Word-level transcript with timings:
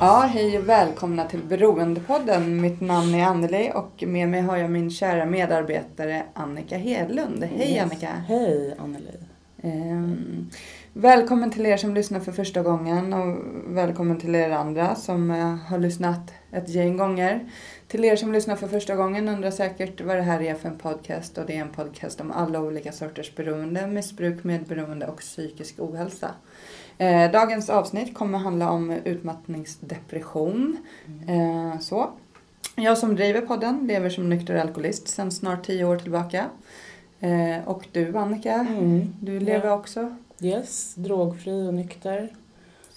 Ja, 0.00 0.28
hej 0.32 0.58
och 0.58 0.68
välkomna 0.68 1.24
till 1.24 1.42
Beroendepodden. 1.42 2.60
Mitt 2.60 2.80
namn 2.80 3.14
är 3.14 3.24
Anneli 3.24 3.72
och 3.74 4.04
med 4.06 4.28
mig 4.28 4.40
har 4.40 4.56
jag 4.56 4.70
min 4.70 4.90
kära 4.90 5.26
medarbetare 5.26 6.22
Annika 6.34 6.76
Hedlund. 6.76 7.44
Hej 7.44 7.72
Yes. 7.72 7.82
Annika! 7.82 8.08
Hej 8.26 8.74
Anneli. 8.78 9.18
Ehm, 9.62 10.50
välkommen 10.92 11.50
till 11.50 11.66
er 11.66 11.76
som 11.76 11.94
lyssnar 11.94 12.20
för 12.20 12.32
första 12.32 12.62
gången 12.62 13.12
och 13.12 13.38
välkommen 13.66 14.20
till 14.20 14.34
er 14.34 14.50
andra 14.50 14.94
som 14.94 15.30
eh, 15.30 15.54
har 15.56 15.78
lyssnat 15.78 16.32
ett 16.52 16.68
gäng 16.68 16.96
gånger. 16.96 17.48
Till 17.88 18.04
er 18.04 18.16
som 18.16 18.32
lyssnar 18.32 18.56
för 18.56 18.68
första 18.68 18.96
gången 18.96 19.28
undrar 19.28 19.50
säkert 19.50 20.00
vad 20.00 20.16
det 20.16 20.22
här 20.22 20.42
är 20.42 20.54
för 20.54 20.68
en 20.68 20.78
podcast 20.78 21.38
och 21.38 21.46
det 21.46 21.56
är 21.56 21.60
en 21.60 21.72
podcast 21.72 22.20
om 22.20 22.30
alla 22.32 22.60
olika 22.60 22.92
sorters 22.92 23.34
beroende, 23.34 23.86
missbruk, 23.86 24.44
medberoende 24.44 25.06
och 25.06 25.18
psykisk 25.18 25.74
ohälsa. 25.78 26.30
Eh, 26.98 27.30
dagens 27.32 27.70
avsnitt 27.70 28.14
kommer 28.14 28.38
handla 28.38 28.70
om 28.70 28.90
utmattningsdepression. 28.90 30.76
Eh, 31.28 31.78
så. 31.80 32.10
Jag 32.76 32.98
som 32.98 33.16
driver 33.16 33.40
podden 33.40 33.86
lever 33.86 34.10
som 34.10 34.28
nykter 34.28 34.54
alkoholist 34.54 35.08
sedan 35.08 35.30
snart 35.32 35.66
tio 35.66 35.84
år 35.84 35.96
tillbaka. 35.98 36.46
Eh, 37.20 37.68
och 37.68 37.86
du 37.92 38.16
Annika, 38.16 38.54
Mm. 38.54 39.14
du 39.20 39.40
lever 39.40 39.66
Ja. 39.66 39.74
också? 39.74 40.16
Yes, 40.40 40.94
drogfri 40.94 41.68
och 41.68 41.74
nykter. 41.74 42.20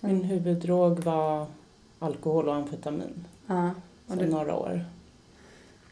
Min 0.01 0.19
Sen, 0.19 0.23
huvuddrog 0.29 0.99
var 0.99 1.45
alkohol 1.99 2.47
och 2.49 2.55
amfetamin 2.55 3.25
ja, 3.47 3.71
och 4.07 4.17
du, 4.17 4.27
några 4.27 4.55
år. 4.55 4.85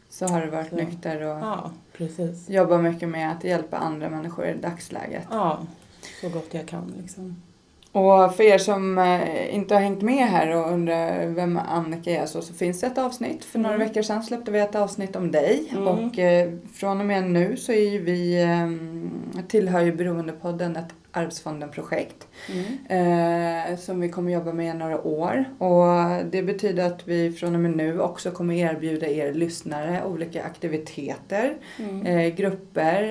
så 0.10 0.28
har 0.28 0.42
du 0.42 0.48
varit 0.50 0.70
Så. 0.70 0.76
nykter 0.76 1.22
och 1.22 1.40
Ja, 1.40 1.72
precis. 1.94 2.50
jobbar 2.50 2.78
mycket 2.78 3.10
med 3.10 3.32
att 3.32 3.44
hjälpa 3.44 3.78
andra 3.78 4.10
människor 4.10 4.46
i 4.46 4.54
dagsläget. 4.58 5.24
Ja, 5.32 5.60
så 6.22 6.30
gott 6.30 6.54
jag 6.54 6.66
kan 6.68 6.94
liksom. 7.02 7.42
Och 7.92 8.36
för 8.36 8.44
er 8.44 8.58
som 8.58 8.98
eh, 8.98 9.56
inte 9.56 9.74
har 9.74 9.82
hängt 9.82 10.02
med 10.02 10.28
här 10.28 10.56
och 10.56 10.72
undrar 10.74 11.26
vem 11.28 11.58
Annika 11.58 12.12
är 12.12 12.26
så, 12.26 12.42
så 12.42 12.54
finns 12.54 12.82
det 12.82 12.88
ett 12.88 12.98
avsnitt. 12.98 13.46
För 13.46 13.60
några 13.60 13.76
Mm. 13.76 13.88
veckor 13.88 14.02
sedan 14.02 14.24
släppte 14.24 14.52
vi 14.52 14.60
ett 14.60 14.76
avsnitt 14.76 15.16
om 15.16 15.32
dig. 15.32 15.64
Mm. 15.72 15.88
Och 15.88 16.20
eh, 16.20 16.50
från 16.74 17.00
och 17.00 17.06
med 17.06 17.24
nu 17.24 17.58
så 17.58 17.72
är 17.72 17.90
ju 17.92 18.00
vi, 18.04 18.42
eh, 18.44 19.42
tillhör 19.48 19.82
ju 19.82 19.92
Beroendepodden 19.96 20.76
ett 20.76 20.86
Arvsfonden-projekt. 21.12 22.28
Mm. 22.88 23.72
eh, 23.72 23.78
som 23.78 24.00
vi 24.02 24.10
kommer 24.10 24.34
jobba 24.34 24.54
med 24.54 24.76
i 24.76 24.78
några 24.78 25.02
år. 25.08 25.46
Och 25.58 26.26
det 26.32 26.44
betyder 26.44 26.86
att 26.88 27.08
vi 27.08 27.32
från 27.32 27.56
och 27.56 27.62
med 27.62 27.72
nu 27.78 28.00
också 28.02 28.32
kommer 28.32 28.56
erbjuda 28.56 29.08
er 29.08 29.34
lyssnare 29.34 30.04
olika 30.06 30.44
aktiviteter, 30.44 31.54
Mm. 31.80 32.06
eh, 32.06 32.36
grupper. 32.36 33.04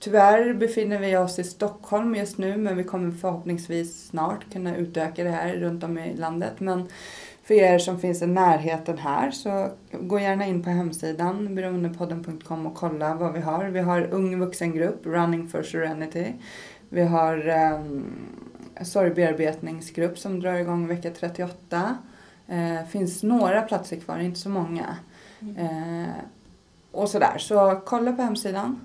Tyvärr 0.00 0.54
befinner 0.54 0.98
vi 0.98 1.16
oss 1.16 1.38
i 1.38 1.44
Stockholm 1.44 2.14
just 2.14 2.38
nu 2.38 2.56
men 2.56 2.76
vi 2.76 2.84
kommer 2.84 3.10
förhoppningsvis 3.10 4.06
snart 4.06 4.52
kunna 4.52 4.76
utöka 4.76 5.24
det 5.24 5.30
här 5.30 5.56
runt 5.56 5.84
om 5.84 5.98
i 5.98 6.16
landet. 6.16 6.60
Men 6.60 6.88
för 7.42 7.54
er 7.54 7.78
som 7.78 8.00
finns 8.00 8.22
i 8.22 8.26
närheten 8.26 8.98
här 8.98 9.30
så 9.30 9.68
gå 9.92 10.20
gärna 10.20 10.46
in 10.46 10.62
på 10.62 10.70
hemsidan 10.70 11.54
beroendepodden.com 11.54 12.66
och 12.66 12.74
kolla 12.74 13.14
vad 13.14 13.32
vi 13.32 13.40
har. 13.40 13.64
Vi 13.64 13.80
har 13.80 14.08
ung 14.10 14.38
vuxengrupp, 14.38 15.06
Running 15.06 15.48
for 15.48 15.62
Serenity. 15.62 16.32
Vi 16.88 17.02
har 17.02 17.48
um, 17.48 18.04
sorgbearbetningsgrupp 18.82 20.18
som 20.18 20.40
drar 20.40 20.54
igång 20.54 20.86
vecka 20.86 21.10
38. 21.10 21.98
Eh, 22.48 22.86
finns 22.88 23.22
några 23.22 23.62
platser 23.62 23.96
kvar, 23.96 24.18
inte 24.18 24.40
så 24.40 24.48
många. 24.48 24.96
Mm. 25.40 25.56
Eh, 25.56 26.08
och 26.92 27.08
sådär, 27.08 27.38
så 27.38 27.80
kolla 27.86 28.12
på 28.12 28.22
hemsidan. 28.22 28.80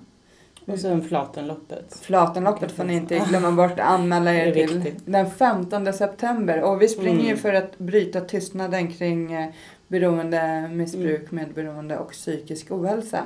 Och 0.66 0.78
sen 0.78 1.02
Flatenloppet. 1.02 1.98
Flatenloppet 2.02 2.72
får 2.72 2.84
ni 2.84 2.94
inte 2.94 3.18
glömma 3.28 3.52
bort 3.52 3.72
att 3.72 3.80
anmäla 3.80 4.34
er 4.34 4.52
till 4.66 4.68
viktigt. 4.80 5.02
den 5.06 5.30
15 5.30 5.92
september. 5.92 6.62
Och 6.62 6.82
vi 6.82 6.88
springer 6.88 7.20
ju 7.20 7.26
Mm. 7.26 7.38
för 7.38 7.52
att 7.54 7.78
bryta 7.78 8.20
tystnaden 8.20 8.92
kring 8.92 9.32
eh, 9.32 9.48
beroende, 9.88 10.68
missbruk, 10.72 11.30
medberoende 11.30 11.98
och 11.98 12.10
psykisk 12.12 12.70
ohälsa. 12.70 13.20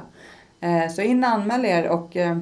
Eh, 0.61 0.89
Så 0.93 1.03
in 1.03 1.25
och 1.25 1.31
anmäl 1.31 1.65
er 1.65 1.89
och 1.89 2.17
eh, 2.17 2.37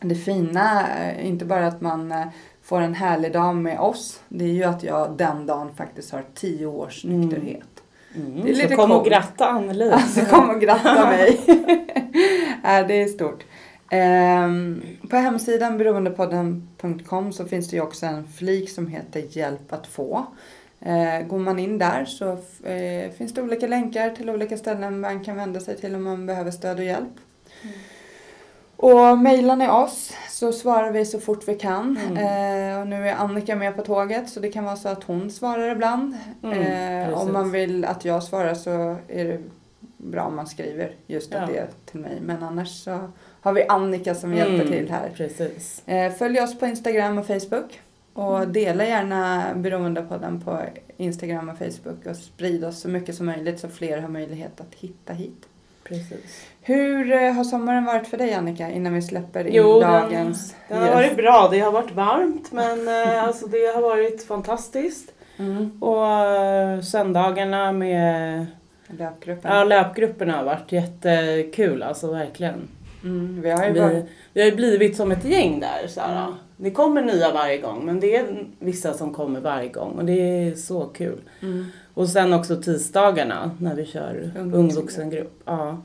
det 0.00 0.14
fina, 0.14 0.86
inte 1.22 1.44
bara 1.44 1.66
att 1.66 1.80
man 1.80 2.14
får 2.62 2.80
en 2.80 2.94
härlig 2.94 3.32
dag 3.32 3.56
med 3.56 3.80
oss, 3.80 4.20
det 4.28 4.44
är 4.44 4.48
ju 4.52 4.64
att 4.64 4.82
jag 4.82 5.10
den 5.16 5.46
dagen 5.46 5.74
faktiskt 5.76 6.12
har 6.12 6.24
tio 6.34 6.66
års 6.66 7.04
Mm. 7.04 7.20
nykterhet. 7.20 7.62
Mm. 8.16 8.46
Lite 8.46 8.68
så 8.68 8.76
kom 8.76 8.90
och 8.90 8.96
coolt. 8.96 9.08
gratta 9.08 9.46
Anneli. 9.46 9.90
Alltså 9.90 10.20
kom 10.30 10.50
och 10.50 10.60
gratta 10.60 11.06
mig. 11.10 11.40
äh, 12.64 12.86
det 12.88 13.02
är 13.02 13.06
stort. 13.08 13.44
Ehm, 13.90 14.82
på 15.10 15.16
hemsidan 15.16 15.78
beroendepodden.com 15.78 17.32
så 17.32 17.44
finns 17.44 17.68
det 17.68 17.76
ju 17.76 17.82
också 17.82 18.06
en 18.06 18.28
flik 18.28 18.70
som 18.70 18.86
heter 18.86 19.22
Hjälp 19.30 19.72
att 19.72 19.86
få. 19.86 20.26
Eh, 20.80 21.26
går 21.26 21.38
man 21.38 21.58
in 21.58 21.78
där 21.78 22.04
så 22.04 22.30
eh, 22.64 23.10
finns 23.10 23.34
det 23.34 23.42
olika 23.42 23.66
länkar 23.66 24.10
till 24.10 24.30
olika 24.30 24.56
ställen 24.56 25.00
man 25.00 25.24
kan 25.24 25.36
vända 25.36 25.60
sig 25.60 25.76
till 25.76 25.94
om 25.94 26.02
man 26.02 26.26
behöver 26.26 26.50
stöd 26.50 26.78
och 26.78 26.84
hjälp. 26.84 27.14
Mm. 27.62 27.74
Och 28.76 29.18
mejlar 29.18 29.56
ni 29.56 29.68
oss 29.68 30.12
så 30.30 30.52
svarar 30.52 30.90
vi 30.90 31.04
så 31.04 31.20
fort 31.20 31.48
vi 31.48 31.54
kan. 31.54 31.98
Mm. 32.06 32.16
Eh, 32.16 32.80
och 32.80 32.86
nu 32.86 33.08
är 33.08 33.14
Annika 33.14 33.56
med 33.56 33.76
på 33.76 33.82
tåget 33.82 34.30
så 34.30 34.40
det 34.40 34.48
kan 34.48 34.64
vara 34.64 34.76
så 34.76 34.88
att 34.88 35.04
hon 35.04 35.30
svarar 35.30 35.72
ibland. 35.72 36.16
Mm, 36.42 36.62
eh, 37.02 37.22
om 37.22 37.32
man 37.32 37.50
vill 37.50 37.84
att 37.84 38.04
jag 38.04 38.22
svarar 38.22 38.54
så 38.54 38.96
är 39.08 39.24
det 39.24 39.40
bra 40.06 40.22
om 40.22 40.36
man 40.36 40.46
skriver 40.46 40.90
just 41.06 41.32
Ja. 41.32 41.46
det 41.46 41.66
till 41.90 42.00
mig. 42.00 42.18
Men 42.22 42.42
annars 42.42 42.68
så 42.84 42.98
har 43.40 43.52
vi 43.52 43.66
Annika 43.68 44.14
som 44.14 44.34
hjälper 44.34 44.54
Mm, 44.54 44.68
till 44.68 44.90
här. 44.90 45.10
Precis. 45.16 45.82
Eh, 45.88 46.12
följ 46.12 46.40
oss 46.40 46.58
på 46.58 46.66
Instagram 46.66 47.18
och 47.18 47.26
Facebook. 47.26 47.80
Och 48.12 48.36
Mm. 48.38 48.52
dela 48.52 48.84
gärna 48.84 49.44
Beroendepodden 49.56 50.40
på 50.40 50.60
Instagram 50.96 51.48
och 51.48 51.58
Facebook 51.58 52.06
och 52.10 52.16
sprid 52.16 52.64
oss 52.64 52.80
så 52.80 52.88
mycket 52.88 53.14
som 53.14 53.26
möjligt 53.26 53.60
så 53.60 53.68
fler 53.68 53.98
har 54.00 54.08
möjlighet 54.08 54.60
att 54.60 54.74
hitta 54.74 55.12
hit. 55.12 55.46
Precis. 55.84 56.44
Hur 56.62 57.12
eh, 57.12 57.32
har 57.32 57.44
sommaren 57.44 57.84
varit 57.84 58.06
för 58.08 58.16
dig 58.18 58.34
Annika 58.34 58.70
innan 58.70 58.94
vi 58.94 59.02
släpper 59.02 59.46
in 59.46 59.54
Jo, 59.54 59.80
den- 59.80 59.90
dagens 59.92 60.54
Det 60.68 60.74
har 60.74 60.82
gäst? 60.82 60.94
varit 60.94 61.16
bra. 61.16 61.48
Det 61.52 61.60
har 61.60 61.72
varit 61.72 61.92
varmt 61.92 62.52
men 62.52 62.88
eh, 62.88 63.24
alltså 63.24 63.46
det 63.46 63.74
har 63.74 63.82
varit 63.82 64.22
fantastiskt. 64.26 65.12
Mm. 65.38 65.82
Och 65.82 66.84
söndagarna 66.84 67.72
med 67.72 68.46
Löpgruppen. 68.98 69.52
ja, 69.56 69.64
löpgrupperna 69.64 70.36
har 70.36 70.44
varit 70.44 70.72
jättekul, 70.72 71.82
alltså 71.82 72.12
verkligen. 72.12 72.68
Mm, 73.04 73.40
vi 73.42 73.50
har 73.50 73.64
ju 73.66 73.72
Vi, 73.72 74.02
vi 74.32 74.40
har 74.42 74.50
ju 74.50 74.56
blivit 74.56 74.96
som 74.96 75.12
ett 75.12 75.24
gäng 75.24 75.60
där. 75.60 75.86
Så 75.88 76.00
här, 76.00 76.22
Mm. 76.26 76.34
Det 76.58 76.70
kommer 76.70 77.02
nya 77.02 77.32
varje 77.32 77.58
gång 77.58 77.86
men 77.86 78.00
det 78.00 78.16
är 78.16 78.46
vissa 78.58 78.94
som 78.94 79.14
kommer 79.14 79.40
varje 79.40 79.68
gång 79.68 79.92
och 79.98 80.04
det 80.04 80.12
är 80.12 80.54
så 80.54 80.84
kul. 80.84 81.20
Mm. 81.42 81.66
Och 81.94 82.08
sen 82.08 82.32
också 82.32 82.56
tisdagarna 82.62 83.50
när 83.58 83.74
vi 83.74 83.86
kör 83.86 84.30
Ung 84.38 84.54
ungvuxengrupp. 84.54 85.40
Ja. 85.44 85.82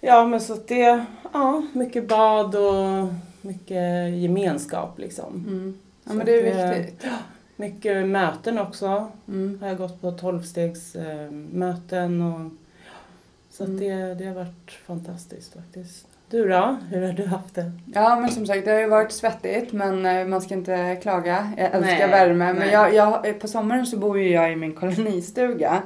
ja 0.00 0.26
men 0.26 0.40
så 0.40 0.52
att 0.52 0.68
det, 0.68 1.04
ja 1.32 1.62
mycket 1.72 2.08
bad 2.08 2.54
och 2.54 3.08
mycket 3.40 4.10
gemenskap 4.18 4.98
liksom. 4.98 5.44
Mm. 5.48 5.78
Ja 6.04 6.12
men 6.12 6.26
det 6.26 6.40
är 6.40 6.50
att 6.68 6.74
det- 6.74 6.80
viktigt. 6.80 7.06
Mycket 7.60 8.06
möten 8.06 8.58
också. 8.58 9.08
Mm. 9.28 9.58
Har 9.60 9.68
jag 9.68 9.76
gått 9.76 10.00
på 10.00 10.12
tolvstegsmöten 10.12 12.20
eh, 12.20 12.34
och 12.34 12.50
så 13.50 13.64
Mm. 13.64 13.80
det, 13.80 14.14
det 14.14 14.24
har 14.24 14.34
varit 14.34 14.70
fantastiskt 14.86 15.54
faktiskt. 15.54 16.06
Du 16.30 16.48
då? 16.48 16.76
Hur 16.90 17.06
har 17.06 17.12
du 17.12 17.26
haft 17.26 17.54
det? 17.54 17.72
Ja 17.94 18.20
men 18.20 18.30
som 18.30 18.46
sagt 18.46 18.64
det 18.64 18.70
har 18.70 18.80
ju 18.80 18.88
varit 18.88 19.12
svettigt 19.12 19.72
men 19.72 20.06
eh, 20.06 20.26
man 20.26 20.40
ska 20.40 20.54
inte 20.54 20.98
klaga. 21.02 21.52
Jag 21.56 21.66
älskar 21.66 21.80
Nej, 21.98 22.08
värme 22.10 22.34
men 22.52 22.56
nej. 22.56 22.70
jag, 22.72 22.94
jag, 22.94 23.40
på 23.40 23.48
sommaren 23.48 23.86
så 23.86 23.96
bor 23.98 24.18
ju 24.18 24.28
jag 24.32 24.52
i 24.52 24.56
min 24.56 24.72
kolonistuga. 24.72 25.82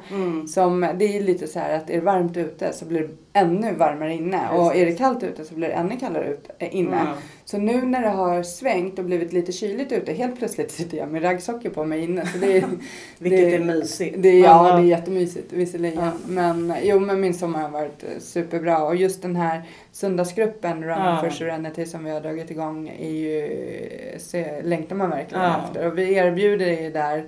Som, 0.49 0.81
det 0.99 1.05
är 1.17 1.23
lite 1.23 1.46
så 1.46 1.58
här 1.58 1.76
att 1.76 1.91
är 1.91 1.94
det 1.94 2.00
varmt 2.00 2.37
ute 2.37 2.73
så 2.73 2.85
blir 2.85 3.00
det 3.00 3.08
ännu 3.41 3.73
varmare 3.75 4.14
inne. 4.14 4.41
Och 4.52 4.69
Precis. 4.70 4.82
är 4.82 4.87
det 4.87 4.93
kallt 4.99 5.23
ute 5.23 5.44
så 5.44 5.55
blir 5.55 5.69
det 5.69 5.75
ännu 5.75 5.96
kallare 5.96 6.29
ut, 6.29 6.50
eh, 6.58 6.76
inne. 6.76 6.96
Mm. 7.00 7.12
Så 7.44 7.58
nu 7.58 7.82
när 7.82 8.02
det 8.02 8.08
har 8.08 8.43
svängt 8.43 8.99
och 8.99 9.05
blivit 9.05 9.32
lite 9.32 9.52
kyligt 9.52 9.93
ute, 9.93 10.12
helt 10.12 10.38
plötsligt 10.38 10.70
sitter 10.81 10.99
jag 10.99 11.08
med 11.08 11.25
raggsockor 11.25 11.70
på 11.70 11.85
mig 11.85 12.05
inne. 12.05 12.26
Så 12.26 12.38
det, 12.38 12.56
är- 12.58 12.64
Vilket 13.19 13.41
Det- 13.41 13.55
är 13.56 13.64
mysigt. 13.64 14.14
det, 14.19 14.38
ja, 14.38 14.62
det 14.76 14.82
är 14.82 14.85
jättemysigt 14.87 15.52
visserligen. 15.52 16.05
Ja. 16.05 16.11
Men 16.26 16.75
jo, 16.82 16.99
men 17.00 17.20
min 17.20 17.35
sommar 17.35 17.62
har 17.62 17.69
varit 17.70 18.02
eh, 18.05 18.08
superbra. 18.20 18.85
Och 18.85 18.96
just 18.96 19.23
den 19.23 19.37
här 19.37 19.62
vardagsgruppen 20.02 20.85
Running 20.85 21.05
Ja. 21.06 21.20
for 21.23 21.31
Serenity 21.31 21.87
som 21.87 22.05
vi 22.05 22.11
har 22.11 22.20
dragit 22.20 22.50
igång 22.50 22.88
är 22.88 23.11
ju, 23.11 24.19
se, 24.19 24.62
längtar 24.62 24.96
man 24.96 25.11
verkligen 25.11 25.44
Ja. 25.44 25.61
efter. 25.69 25.87
Och 25.87 25.99
vi 25.99 26.14
erbjuder 26.14 26.67
ju 26.82 26.91
där 26.91 27.25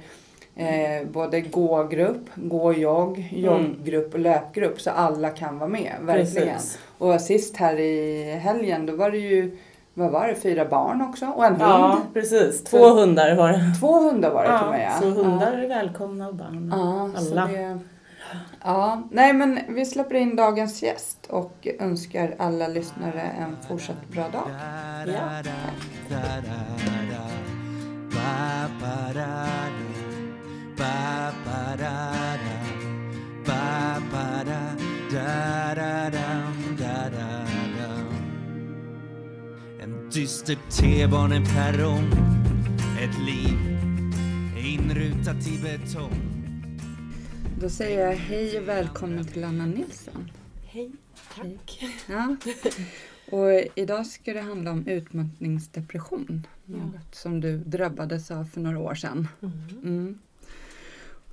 eh, 0.56 1.08
både 1.08 1.40
gågrupp, 1.40 2.30
gå-jogg, 2.34 3.28
jogggrupp 3.32 4.14
och 4.14 4.20
löpgrupp 4.20 4.80
så 4.80 4.90
alla 4.90 5.30
kan 5.30 5.58
vara 5.58 5.68
med. 5.70 5.92
Verkligen. 6.00 6.48
Precis. 6.54 6.78
Och 6.98 7.20
sist 7.20 7.56
här 7.56 7.78
i 7.80 8.22
helgen 8.42 8.86
då 8.86 8.96
var 8.96 9.10
det 9.10 9.18
ju, 9.18 9.56
vad 9.94 10.10
var 10.10 10.26
det, 10.28 10.34
fyra 10.34 10.64
barn 10.64 11.02
också 11.02 11.26
och 11.26 11.44
en 11.44 11.50
hund. 11.56 11.62
Ja, 11.62 11.98
precis. 12.14 12.64
Två 12.64 12.88
hundar 12.88 13.36
var 13.36 13.48
det. 13.52 13.60
Två 13.80 14.00
hundar 14.00 14.30
var 14.30 14.42
det 14.42 14.58
till 14.58 14.66
och 14.66 14.72
med 14.72 14.90
Ja, 14.94 15.00
så 15.00 15.06
hundar 15.22 15.52
är 15.52 15.68
välkomna 15.68 16.28
och 16.28 16.34
barn. 16.34 16.72
Ja, 16.74 17.20
så 17.20 17.30
Alla. 17.40 17.48
Ja, 18.64 19.02
nej 19.10 19.32
men 19.32 19.60
vi 19.68 19.86
släpper 19.86 20.14
in 20.14 20.36
dagens 20.36 20.82
gäst 20.82 21.26
och 21.30 21.66
önskar 21.78 22.34
alla 22.38 22.68
lyssnare 22.68 23.20
en 23.22 23.56
fortsatt 23.68 24.08
bra 24.08 24.28
dag. 24.28 24.50
Ja. 25.06 25.42
En 39.80 40.10
dyster 40.10 40.56
T-baneperrong 40.70 42.10
Ett 43.00 43.18
liv 43.26 43.58
inrutat 44.56 45.46
i 45.46 45.58
betong 45.62 46.35
Då 47.60 47.68
säger 47.68 48.06
jag 48.06 48.16
hej 48.16 48.58
och 48.58 48.68
välkommen 48.68 49.24
till 49.24 49.44
Anna 49.44 49.66
Nilsson. 49.66 50.30
Hej, 50.66 50.90
tack. 51.34 51.84
Ja. 52.08 52.36
Och 53.30 53.70
idag 53.74 54.06
ska 54.06 54.32
det 54.32 54.40
handla 54.40 54.70
om 54.70 54.86
utmattningsdepression. 54.86 56.46
Ja. 56.64 56.76
Något 56.76 57.14
som 57.14 57.40
du 57.40 57.58
drabbades 57.58 58.30
av 58.30 58.44
för 58.44 58.60
några 58.60 58.78
år 58.78 58.94
sedan. 58.94 59.28
Mm. 59.42 59.68
Mm. 59.82 60.18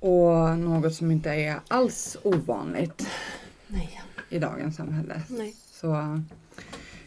Och 0.00 0.58
något 0.58 0.94
som 0.94 1.10
inte 1.10 1.30
är 1.30 1.60
alls 1.68 2.16
ovanligt 2.22 3.08
Nej. 3.68 4.00
i 4.30 4.38
dagens 4.38 4.76
samhälle. 4.76 5.22
Nej. 5.28 5.54
Så, 5.70 6.20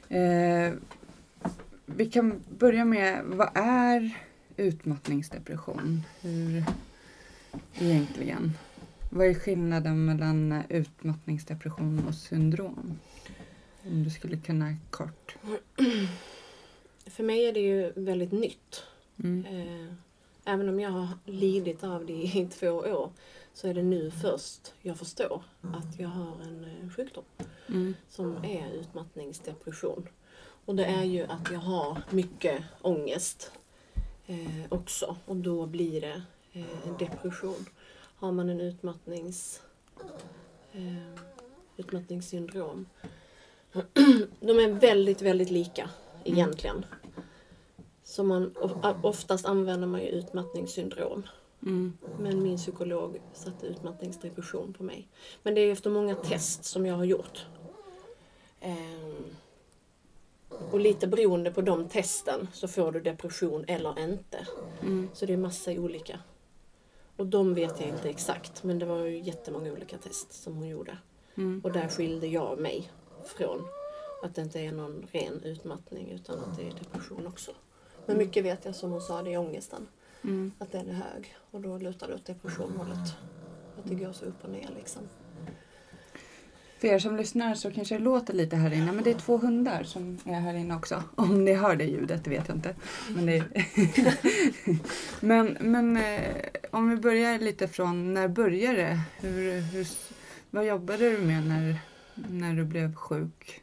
eh, 0.10 0.74
vi 1.86 2.06
kan 2.06 2.42
börja 2.60 2.86
med, 2.86 3.24
vad 3.26 3.50
är 3.58 4.18
utmattningsdepression? 4.58 6.04
Hur 6.22 6.64
egentligen? 7.80 8.54
Vad 9.18 9.28
är 9.28 9.34
skillnaden 9.34 10.06
mellan 10.06 10.64
utmattningsdepression 10.70 12.08
och 12.08 12.16
syndrom? 12.16 13.00
Om 13.88 14.04
du 14.04 14.10
skulle 14.10 14.38
kunna 14.38 14.76
kort. 14.90 15.36
För 17.06 17.24
mig 17.24 17.46
är 17.46 17.54
det 17.54 17.60
ju 17.60 17.92
väldigt 17.96 18.32
nytt. 18.32 18.84
Mm. 19.24 19.46
Eh, 19.46 19.94
Även 20.46 20.70
om 20.70 20.80
jag 20.80 20.90
har 20.90 21.08
lidit 21.26 21.84
av 21.84 22.06
det 22.06 22.14
i 22.14 22.48
två 22.60 22.68
år 22.70 23.12
så 23.54 23.68
är 23.68 23.74
det 23.74 23.84
nu 23.84 24.12
först 24.12 24.74
jag 24.82 24.98
förstår 24.98 25.44
att 25.62 26.00
jag 26.00 26.10
har 26.10 26.42
en 26.42 26.64
eh, 26.66 26.90
sjukdom 26.90 27.24
Mm. 27.70 27.94
som 28.10 28.36
är 28.46 28.72
utmattningsdepression. 28.74 30.08
Och 30.66 30.76
det 30.76 30.86
är 30.86 31.04
ju 31.04 31.24
att 31.24 31.52
jag 31.52 31.60
har 31.60 32.02
mycket 32.10 32.64
ångest 32.82 33.52
eh, 34.28 34.64
också 34.70 35.18
och 35.26 35.36
då 35.36 35.66
blir 35.66 36.02
det 36.02 36.22
eh, 36.54 36.88
en 36.88 36.98
depression. 37.00 37.66
Har 38.20 38.32
man 38.32 38.50
en 38.50 38.62
utmattnings, 38.62 39.62
eh, 40.74 41.22
utmattningssyndrom. 41.78 42.86
De 44.40 44.60
är 44.60 44.80
väldigt, 44.80 45.22
väldigt 45.22 45.50
lika 45.50 45.90
egentligen. 46.24 46.86
Så 48.04 48.24
man, 48.24 48.54
of- 48.56 48.96
oftast 49.06 49.46
använder 49.46 49.88
man 49.88 50.02
ju 50.02 50.08
utmattningssyndrom. 50.08 51.24
Mm. 51.62 51.98
Men 52.20 52.44
min 52.44 52.58
psykolog 52.58 53.22
satte 53.34 53.66
utmattningsdepression 53.68 54.74
på 54.74 54.84
mig. 54.84 55.08
Men 55.44 55.56
det 55.56 55.62
är 55.62 55.72
efter 55.72 55.90
många 55.90 56.16
test 56.16 56.66
som 56.66 56.86
jag 56.86 56.96
har 56.96 57.04
gjort. 57.06 57.46
Ehm, 58.60 59.26
och 60.72 60.80
lite 60.80 61.08
beroende 61.08 61.52
på 61.52 61.62
de 61.62 61.90
testen 61.90 62.48
så 62.54 62.68
får 62.68 62.92
du 62.92 63.00
depression 63.02 63.66
eller 63.68 64.00
inte. 64.00 64.48
Mm. 64.82 65.10
Så 65.14 65.26
det 65.26 65.34
är 65.34 65.38
massa 65.38 65.72
olika. 65.72 66.20
Och 67.18 67.28
de 67.28 67.54
vet 67.54 67.80
jag 67.80 67.90
inte 67.90 68.10
exakt 68.10 68.64
men 68.64 68.80
det 68.80 68.86
var 68.86 69.06
ju 69.06 69.20
jättemånga 69.20 69.72
olika 69.72 69.98
test 69.98 70.44
som 70.44 70.56
hon 70.56 70.68
gjorde. 70.68 70.98
Mm. 71.36 71.62
Och 71.64 71.72
där 71.72 71.88
skilde 71.88 72.28
jag 72.28 72.60
mig 72.60 72.92
från 73.24 73.68
att 74.24 74.36
det 74.36 74.42
inte 74.42 74.60
är 74.60 74.72
någon 74.72 75.08
ren 75.12 75.44
utmattning 75.44 76.12
utan 76.12 76.40
att 76.40 76.58
det 76.58 76.68
är 76.68 76.72
depression 76.72 77.28
också. 77.28 77.52
Men 78.06 78.18
mycket 78.18 78.46
vet 78.46 78.66
jag 78.66 78.76
som 78.76 78.92
hon 78.92 79.02
sa, 79.02 79.22
det 79.22 79.34
är 79.34 79.38
ångesten. 79.38 79.88
Mm. 80.24 80.52
Att 80.58 80.72
den 80.72 80.90
är 80.90 80.94
hög. 80.94 81.36
Och 81.52 81.62
då 81.62 81.78
lutar 81.78 82.08
det 82.08 82.16
åt 82.16 82.26
depressionhållet. 82.26 83.16
Att 83.78 83.90
det 83.90 83.96
går 83.96 84.12
så 84.12 84.26
upp 84.26 84.44
och 84.44 84.50
ner 84.50 84.70
liksom. 84.76 85.02
För 86.80 86.88
er 86.88 87.00
som 87.00 87.18
lyssnar 87.18 87.56
så 87.56 87.72
kanske 87.72 87.96
det 87.96 88.04
låter 88.04 88.34
lite 88.34 88.56
här 88.56 88.74
inne, 88.74 88.92
men 88.92 89.04
det 89.04 89.10
är 89.10 89.20
två 89.20 89.38
hundar 89.38 89.84
som 89.84 90.20
är 90.26 90.40
här 90.40 90.54
inne 90.54 90.76
också. 90.76 91.04
Om 91.16 91.46
ni 91.46 91.54
hör 91.54 91.76
det 91.76 91.86
ljudet, 91.86 92.24
det 92.24 92.30
vet 92.30 92.48
jag 92.48 92.58
inte. 92.58 92.76
Men, 93.10 93.26
det 93.26 93.44
men, 95.20 95.58
men 95.60 95.98
eh, 95.98 96.36
om 96.72 96.90
vi 96.90 96.96
börjar 96.96 97.40
lite 97.40 97.68
från, 97.68 98.14
när 98.14 98.28
började 98.28 98.78
det? 98.78 99.00
Hur, 99.20 99.62
hur, 99.62 99.88
vad 100.50 100.66
jobbade 100.66 101.10
du 101.10 101.18
med 101.18 101.48
när, 101.48 101.80
när 102.16 102.54
du 102.54 102.66
blev 102.66 102.96
sjuk? 102.96 103.62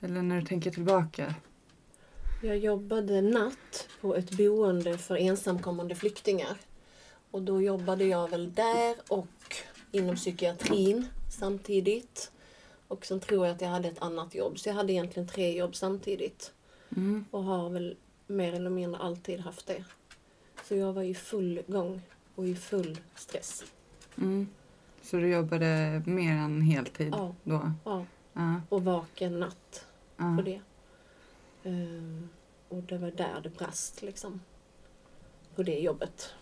Eller 0.00 0.22
när 0.22 0.40
du 0.40 0.46
tänker 0.46 0.70
tillbaka? 0.70 1.34
Jag 2.42 2.58
jobbade 2.58 3.20
natt 3.20 3.88
på 4.00 4.16
ett 4.16 4.30
boende 4.30 4.98
för 4.98 5.16
ensamkommande 5.16 5.94
flyktingar. 5.94 6.56
Och 7.30 7.42
då 7.42 7.62
jobbade 7.62 8.04
jag 8.04 8.30
väl 8.30 8.54
där 8.54 8.96
och 9.08 9.56
inom 9.90 10.16
psykiatrin 10.16 11.06
samtidigt. 11.30 12.32
Och 12.88 13.06
sen 13.06 13.20
tror 13.20 13.46
jag 13.46 13.54
att 13.54 13.60
jag 13.60 13.68
hade 13.68 13.88
ett 13.88 14.02
annat 14.02 14.34
jobb. 14.34 14.58
Så 14.58 14.68
jag 14.68 14.74
hade 14.74 14.92
egentligen 14.92 15.28
tre 15.28 15.56
jobb 15.58 15.74
samtidigt. 15.76 16.52
Mm. 16.96 17.24
Och 17.30 17.44
har 17.44 17.70
väl 17.70 17.96
mer 18.26 18.52
eller 18.52 18.70
mindre 18.70 19.00
alltid 19.00 19.40
haft 19.40 19.66
det. 19.66 19.84
Så 20.64 20.76
jag 20.76 20.92
var 20.92 21.02
i 21.02 21.14
full 21.14 21.62
gång 21.66 22.02
och 22.34 22.48
i 22.48 22.54
full 22.54 22.98
stress. 23.14 23.64
Mm. 24.18 24.48
Så 25.02 25.16
du 25.16 25.28
jobbade 25.32 26.02
mer 26.06 26.32
än 26.32 26.60
heltid 26.60 27.14
Ja. 27.16 27.34
då? 27.44 27.72
Ja, 27.84 28.04
Ja, 28.32 28.60
och 28.68 28.84
vaken 28.84 29.40
natt 29.40 29.86
ja. 30.16 30.36
på 30.36 30.42
det. 30.42 30.60
Ehm, 31.64 32.28
och 32.68 32.82
det 32.82 32.98
var 32.98 33.10
där 33.10 33.40
det 33.42 33.48
brast 33.48 34.02
liksom. 34.02 34.40
På 35.54 35.62
det 35.62 35.78
jobbet. 35.78 36.34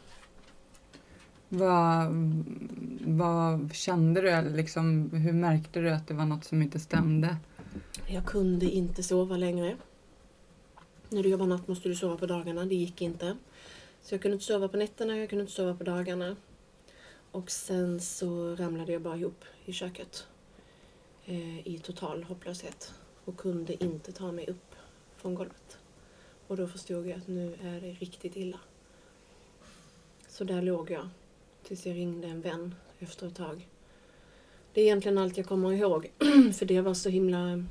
Vad, 1.49 2.13
vad 3.05 3.75
kände 3.75 4.21
du? 4.21 4.31
Eller 4.31 4.51
liksom, 4.51 5.11
hur 5.11 5.33
märkte 5.33 5.81
du 5.81 5.91
att 5.91 6.07
det 6.07 6.15
var 6.15 6.25
något 6.25 6.45
som 6.45 6.63
inte 6.63 6.79
stämde? 6.79 7.37
Jag 8.07 8.27
kunde 8.27 8.67
inte 8.67 9.03
sova 9.03 9.37
längre. 9.37 9.77
När 11.09 11.23
du 11.23 11.29
jobbar 11.29 11.47
natt 11.47 11.69
måste 11.69 11.89
du 11.89 11.95
sova 11.95 12.17
på 12.17 12.27
dagarna. 12.27 12.65
Det 12.65 12.75
gick 12.75 13.03
inte. 13.03 13.37
Så 14.03 14.15
jag 14.15 14.23
kunde 14.23 14.35
inte 14.35 14.47
sova 14.47 14.69
på 14.69 14.77
nätterna, 14.77 15.19
jag 15.19 15.29
kunde 15.29 15.41
inte 15.43 15.53
sova 15.55 15.75
på 15.75 15.85
dagarna. 15.85 16.37
Och 17.31 17.51
sen 17.51 18.01
så 18.01 18.57
ramlade 18.57 18.93
jag 18.93 19.03
bara 19.03 19.17
ihop 19.17 19.45
i 19.65 19.73
köket. 19.73 20.27
Eh, 21.25 21.69
I 21.69 21.81
total 21.85 22.25
hopplöshet. 22.25 22.95
Och 23.25 23.37
kunde 23.37 23.85
inte 23.85 24.13
ta 24.13 24.33
mig 24.33 24.47
upp 24.47 24.75
från 25.17 25.35
golvet. 25.35 25.79
Och 26.47 26.57
då 26.57 26.69
förstod 26.69 27.07
jag 27.07 27.19
att 27.19 27.29
nu 27.29 27.55
är 27.63 27.81
det 27.81 27.91
riktigt 27.91 28.37
illa. 28.37 28.59
Så 30.29 30.45
där 30.45 30.63
låg 30.63 30.91
jag. 30.91 31.09
Tills 31.69 31.87
jag 31.87 31.97
ringde 31.97 32.29
en 32.29 32.41
vän 32.41 32.75
efter 32.99 33.27
ett 33.27 33.35
tag. 33.35 33.69
Det 34.73 34.81
är 34.81 34.85
egentligen 34.85 35.19
allt 35.19 35.37
jag 35.37 35.47
kommer 35.47 35.73
ihåg. 35.73 36.13
För 36.59 36.65
det 36.65 36.81
var 36.81 36.95
så 36.95 37.09
himla 37.09 37.65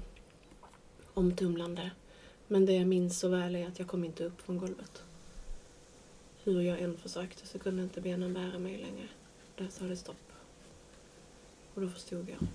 omtumlande. 1.13 1.91
Men 2.47 2.65
det 2.65 2.73
jag 2.73 2.87
minns 2.87 3.19
så 3.19 3.27
väl 3.27 3.55
är 3.55 3.67
att 3.67 3.79
jag 3.79 3.87
kom 3.87 4.03
inte 4.03 4.23
upp 4.23 4.41
från 4.41 4.57
golvet. 4.57 5.03
Hur 6.43 6.61
jag 6.61 6.81
än 6.81 6.97
försökte 6.97 7.47
så 7.47 7.59
kunde 7.59 7.83
inte 7.83 8.01
benen 8.01 8.33
bära 8.33 8.59
mig 8.59 8.77
längre. 8.77 9.07
Där 9.55 9.67
sa 9.69 9.85
det 9.85 9.97
stopp. 9.97 10.31
Och 11.73 11.81
då 11.81 11.89
förstod 11.89 12.29
jag 12.29 12.47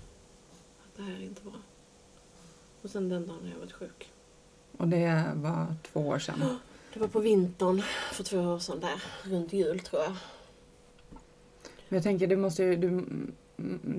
att 0.83 0.97
det 0.97 1.03
här 1.03 1.15
är 1.15 1.23
inte 1.23 1.41
bra. 1.41 1.53
Och 2.81 2.89
sen 2.89 3.09
den 3.09 3.27
dagen 3.27 3.49
jag 3.53 3.59
varit 3.59 3.71
sjuk. 3.71 4.11
Och 4.77 4.87
det 4.87 5.31
var 5.35 5.75
två 5.91 6.07
år 6.07 6.19
sedan. 6.19 6.57
Det 6.93 6.99
var 6.99 7.07
på 7.07 7.19
vintern 7.19 7.81
för 8.11 8.23
två 8.23 8.39
år 8.39 8.59
sedan 8.59 8.79
där, 8.79 9.03
runt 9.23 9.53
jul 9.53 9.79
tror 9.79 10.01
jag. 10.01 10.15
Men 11.93 11.97
jag 11.97 12.03
tänker, 12.03 12.27
det 12.27 12.37
måste 12.37 12.63
ju, 12.63 12.75
du, 12.75 13.05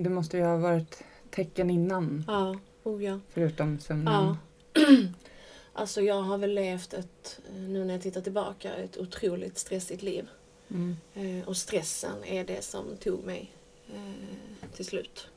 det 0.02 0.10
måste 0.10 0.36
ju 0.36 0.42
ha 0.42 0.56
varit 0.56 1.04
tecken 1.30 1.70
innan, 1.70 2.24
Ja, 2.26 2.58
oh 2.82 3.04
ja. 3.04 3.20
förutom 3.28 3.78
sömnen. 3.78 4.14
Ja. 4.14 4.36
Alltså 5.72 6.00
jag 6.00 6.22
har 6.22 6.38
väl 6.38 6.54
levt 6.54 6.94
ett, 6.94 7.40
nu 7.54 7.84
när 7.84 7.94
jag 7.94 8.02
tittar 8.02 8.20
tillbaka, 8.20 8.74
ett 8.74 8.98
otroligt 8.98 9.58
stressigt 9.58 10.02
liv. 10.02 10.28
Mm. 10.68 10.96
Eh, 11.14 11.48
och 11.48 11.56
stressen 11.56 12.24
är 12.24 12.44
det 12.44 12.64
som 12.64 12.96
tog 12.96 13.24
mig 13.24 13.52
eh, 13.94 14.68
till 14.72 14.84
slut. 14.84 15.28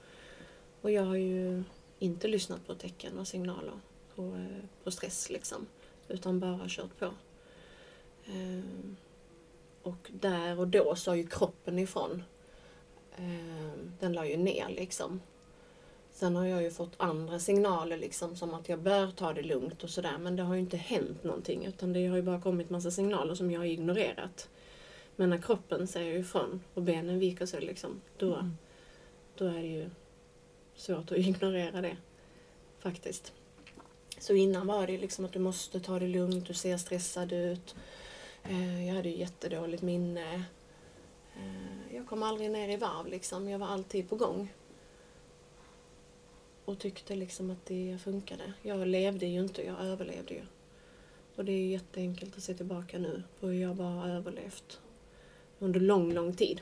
Och 0.82 0.92
jag 0.92 1.04
har 1.04 1.16
ju 1.16 1.64
inte 2.00 2.28
lyssnat 2.28 2.68
på 2.68 2.76
tecken 2.76 3.20
och 3.20 3.28
signaler 3.28 3.80
på, 4.16 4.22
eh, 4.22 4.66
på 4.84 4.92
stress 4.92 5.30
liksom. 5.30 5.68
Utan 6.08 6.40
bara 6.40 6.66
kört 6.68 7.00
på. 7.00 7.12
Och 9.82 10.12
där 10.22 10.60
och 10.60 10.68
då 10.68 10.96
sa 10.96 11.16
ju 11.16 11.28
kroppen 11.28 11.80
ifrån. 11.80 12.24
Eh, 13.18 13.72
den 14.00 14.14
la 14.14 14.26
ju 14.26 14.38
ner 14.38 14.70
liksom. 14.70 15.22
Sen 16.12 16.36
har 16.36 16.46
jag 16.46 16.64
ju 16.64 16.72
fått 16.72 16.94
andra 16.98 17.40
signaler 17.40 17.98
liksom 17.98 18.36
som 18.36 18.54
att 18.54 18.70
jag 18.70 18.80
bör 18.80 19.12
ta 19.12 19.34
det 19.34 19.42
lugnt 19.44 19.84
och 19.84 19.90
sådär. 19.90 20.18
Men 20.18 20.36
det 20.36 20.44
har 20.44 20.54
ju 20.54 20.60
inte 20.60 20.78
hänt 20.78 21.24
någonting 21.24 21.66
utan 21.66 21.94
det 21.94 22.08
har 22.08 22.16
ju 22.16 22.22
bara 22.22 22.42
kommit 22.42 22.70
massa 22.70 22.92
signaler 22.92 23.36
som 23.36 23.52
jag 23.52 23.60
har 23.60 23.66
ignorerat. 23.66 24.50
Men 25.16 25.30
när 25.30 25.38
kroppen 25.38 25.88
säger 25.88 26.20
ifrån 26.20 26.62
och 26.74 26.82
benen 26.82 27.20
viker 27.20 27.46
sig 27.46 27.62
liksom, 27.62 28.02
då, 28.18 28.34
Mm. 28.36 28.58
då 29.38 29.46
är 29.46 29.54
det 29.62 29.68
ju 29.68 29.90
svårt 30.76 31.12
att 31.12 31.18
ignorera 31.18 31.82
det. 31.82 31.98
Faktiskt. 32.80 33.34
Så 34.20 34.34
innan 34.34 34.68
var 34.68 34.88
det 34.88 34.98
liksom 34.98 35.26
att 35.26 35.34
du 35.34 35.40
måste 35.40 35.80
ta 35.80 36.00
det 36.00 36.08
lugnt, 36.08 36.48
du 36.48 36.54
ser 36.54 36.78
stressad 36.78 37.34
ut. 37.34 37.76
Eh, 38.44 38.88
Jag 38.88 38.96
hade 38.96 39.10
ju 39.10 39.18
jättedåligt 39.18 39.84
minne. 39.84 40.44
Jag 42.08 42.10
kom 42.10 42.24
aldrig 42.24 42.52
ner 42.52 42.70
i 42.70 42.78
varv 42.78 43.08
liksom, 43.08 43.50
jag 43.50 43.60
var 43.60 43.68
alltid 43.68 44.10
på 44.10 44.16
gång. 44.16 44.54
Och 46.66 46.80
tyckte 46.80 47.16
liksom 47.16 47.52
att 47.52 47.66
det 47.66 47.98
funkade. 48.04 48.54
Jag 48.62 48.88
levde 48.88 49.26
ju 49.26 49.40
inte, 49.40 49.66
jag 49.66 49.80
överlevde 49.82 50.34
ju. 50.34 50.42
Och 51.36 51.46
det 51.46 51.52
är 51.52 51.68
jätteenkelt 51.68 52.38
att 52.38 52.44
se 52.44 52.54
tillbaka 52.54 53.00
nu 53.00 53.24
på 53.40 53.48
hur 53.48 53.62
jag 53.62 53.76
bara 53.76 53.88
har 53.88 54.10
överlevt 54.10 54.80
under 55.60 55.80
lång, 55.80 56.14
lång 56.14 56.34
tid. 56.36 56.62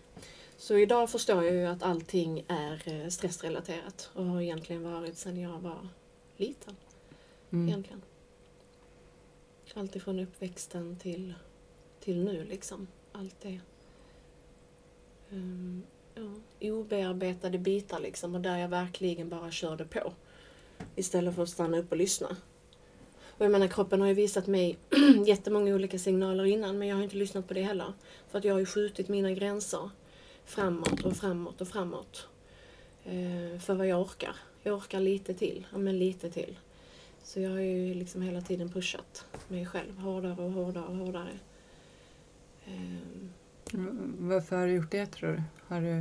Så 0.58 0.78
idag 0.78 1.10
förstår 1.10 1.44
jag 1.44 1.56
ju 1.56 1.66
att 1.66 1.84
allting 1.84 2.46
är 2.48 2.82
eh, 2.86 3.10
stressrelaterat 3.10 4.10
och 4.14 4.26
har 4.26 4.42
egentligen 4.42 4.84
varit 4.84 5.18
sedan 5.18 5.40
jag 5.40 5.60
var 5.60 5.88
liten. 6.38 6.76
Mm. 7.52 7.68
Egentligen. 7.68 8.02
Allt 9.74 9.96
ifrån 9.96 10.20
uppväxten 10.20 11.00
till, 11.00 11.34
till 12.00 12.24
nu 12.24 12.44
liksom. 12.44 12.88
Allt 13.12 13.42
det. 13.42 13.60
Um, 15.30 15.84
ja, 16.16 16.22
obearbetade 16.72 17.58
bitar 17.58 18.00
liksom 18.00 18.36
och 18.36 18.42
där 18.42 18.58
jag 18.58 18.68
verkligen 18.68 19.30
bara 19.30 19.52
körde 19.52 19.86
på. 19.86 20.14
Istället 20.96 21.36
för 21.36 21.44
att 21.44 21.50
stanna 21.50 21.78
upp 21.78 21.92
och 21.92 21.98
lyssna. 21.98 22.38
Och 23.38 23.46
jag 23.46 23.52
menar 23.52 23.68
kroppen 23.68 24.02
har 24.02 24.08
ju 24.08 24.14
visat 24.14 24.48
mig 24.48 24.78
jättemånga 25.26 25.76
olika 25.76 26.00
signaler 26.00 26.46
innan 26.46 26.78
men 26.78 26.88
jag 26.88 26.96
har 26.96 27.04
inte 27.04 27.16
lyssnat 27.16 27.48
på 27.48 27.54
det 27.54 27.62
heller. 27.62 27.94
För 28.28 28.38
att 28.38 28.46
jag 28.46 28.54
har 28.54 28.60
ju 28.60 28.66
skjutit 28.66 29.08
mina 29.08 29.32
gränser 29.32 29.90
framåt 30.46 31.06
och 31.06 31.18
framåt 31.18 31.62
och 31.62 31.68
framåt. 31.68 32.28
Eh, 33.04 33.60
för 33.60 33.74
vad 33.74 33.88
jag 33.88 34.02
orkar. 34.02 34.36
Jag 34.64 34.76
orkar 34.78 35.00
lite 35.00 35.34
till, 35.34 35.66
ja 35.72 35.78
men 35.78 36.00
lite 36.00 36.30
till. 36.30 36.58
Så 37.24 37.40
jag 37.40 37.50
har 37.50 37.60
ju 37.60 37.94
liksom 37.94 38.22
hela 38.22 38.42
tiden 38.42 38.70
pushat 38.70 39.26
mig 39.48 39.66
själv 39.66 39.98
hårdare 39.98 40.44
och 40.46 40.52
hårdare 40.52 40.86
och 40.86 40.96
hårdare. 40.96 41.40
Ehm, 42.66 43.34
varför 44.20 44.56
har 44.56 44.68
du 44.68 44.74
gjort 44.74 44.92
det 44.92 45.06
tror 45.06 45.30
du? 45.32 45.44
Har 45.68 45.82
du... 45.82 45.98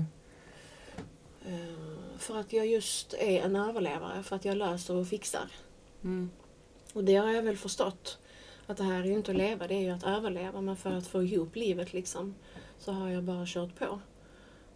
eh, 1.50 1.74
för 2.18 2.40
att 2.40 2.52
jag 2.52 2.66
just 2.66 3.14
är 3.14 3.42
en 3.42 3.56
överlevare, 3.56 4.22
för 4.22 4.36
att 4.36 4.44
jag 4.44 4.56
löser 4.56 4.94
och 4.94 5.08
fixar. 5.08 5.50
Mm. 6.04 6.30
Och 6.92 7.04
det 7.04 7.14
har 7.14 7.30
jag 7.30 7.42
väl 7.42 7.56
förstått. 7.56 8.18
Att 8.66 8.76
det 8.76 8.84
här 8.84 9.00
är 9.00 9.04
ju 9.04 9.12
inte 9.12 9.30
att 9.30 9.36
leva, 9.36 9.66
det 9.66 9.74
är 9.74 9.80
ju 9.80 9.90
att 9.90 10.04
överleva. 10.04 10.60
Men 10.60 10.76
för 10.76 10.90
att 10.92 11.06
få 11.06 11.22
ihop 11.22 11.56
livet 11.56 11.92
liksom, 11.92 12.34
så 12.78 12.92
har 12.92 13.08
jag 13.08 13.24
bara 13.24 13.44
kört 13.46 13.78
på. 13.78 14.00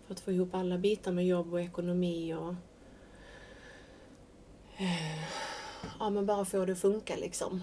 För 0.06 0.14
att 0.14 0.20
få 0.20 0.32
ihop 0.32 0.54
alla 0.54 0.78
bitar 0.78 1.12
med 1.12 1.26
jobb 1.26 1.52
och 1.52 1.60
ekonomi 1.60 2.34
och... 2.34 2.54
eh, 4.76 5.28
Ja, 5.98 6.10
men 6.10 6.26
bara 6.26 6.44
få 6.44 6.64
det 6.64 6.72
att 6.72 6.78
funka 6.78 7.16
liksom. 7.16 7.62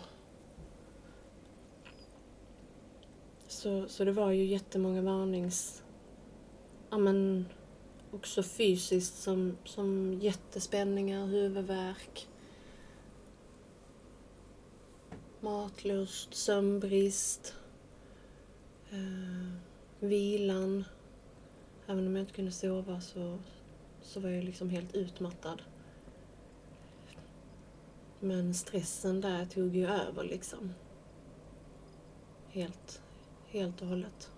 Så, 3.55 3.87
så 3.87 4.03
det 4.03 4.11
var 4.11 4.31
ju 4.31 4.45
jättemånga 4.45 5.01
varnings... 5.01 5.83
Ja, 6.89 6.97
men 6.97 7.45
också 8.11 8.43
fysiskt 8.43 9.21
som, 9.21 9.57
som 9.63 10.13
jättespänningar, 10.13 11.25
huvudvärk 11.25 12.27
matlust, 15.39 16.33
sömnbrist, 16.33 17.55
eh, 18.91 19.51
vilan. 19.99 20.85
Även 21.87 22.07
om 22.07 22.15
jag 22.15 22.23
inte 22.23 22.33
kunde 22.33 22.51
sova 22.51 23.01
så, 23.01 23.37
så 24.01 24.19
var 24.19 24.29
jag 24.29 24.43
liksom 24.43 24.69
helt 24.69 24.95
utmattad. 24.95 25.61
Men 28.19 28.53
stressen 28.53 29.21
där 29.21 29.45
tog 29.45 29.75
ju 29.75 29.87
över 29.87 30.23
liksom. 30.23 30.73
Helt, 32.49 33.01
helt 33.59 33.81
och 33.81 33.87
hållet. 33.87 34.29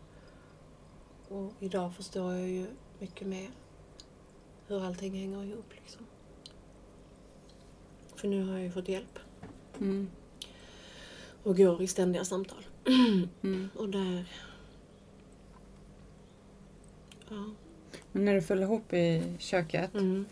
Och 1.29 1.53
idag 1.59 1.93
förstår 1.95 2.33
jag 2.33 2.49
ju 2.49 2.65
mycket 2.99 3.27
mer 3.27 3.49
hur 4.67 4.85
allting 4.85 5.13
hänger 5.19 5.43
ihop 5.43 5.69
liksom. 5.81 6.01
För 8.15 8.27
nu 8.27 8.43
har 8.43 8.53
jag 8.53 8.61
ju 8.63 8.71
fått 8.71 8.89
hjälp 8.89 9.19
Mm. 9.79 10.07
och 11.43 11.57
går 11.57 11.81
i 11.81 11.87
ständiga 11.87 12.25
samtal. 12.25 12.65
Mm. 13.41 13.69
Och 13.75 13.89
där... 13.89 14.25
Ja. 17.29 17.43
Men 18.11 18.25
när 18.25 18.33
du 18.33 18.41
föll 18.41 18.61
ihop 18.61 18.93
i 18.93 19.23
köket, 19.39 19.93
Mm. 19.93 20.25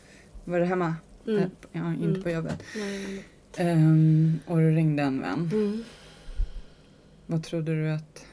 var 0.43 0.59
det 0.59 0.65
hemma? 0.65 0.95
Mm. 1.27 1.39
Eh, 1.43 1.47
Ja, 1.71 1.93
inte 1.93 2.05
Mm. 2.05 2.23
på 2.23 2.29
jobbet. 2.29 2.63
Nej, 2.75 3.25
Ehm, 3.57 4.39
och 4.47 4.57
du 4.57 4.71
ringde 4.75 5.03
en 5.03 5.21
vän. 5.21 5.49
mm. 5.53 5.83
Vad 7.25 7.43
trodde 7.43 7.71
du 7.75 7.91
att 7.91 8.25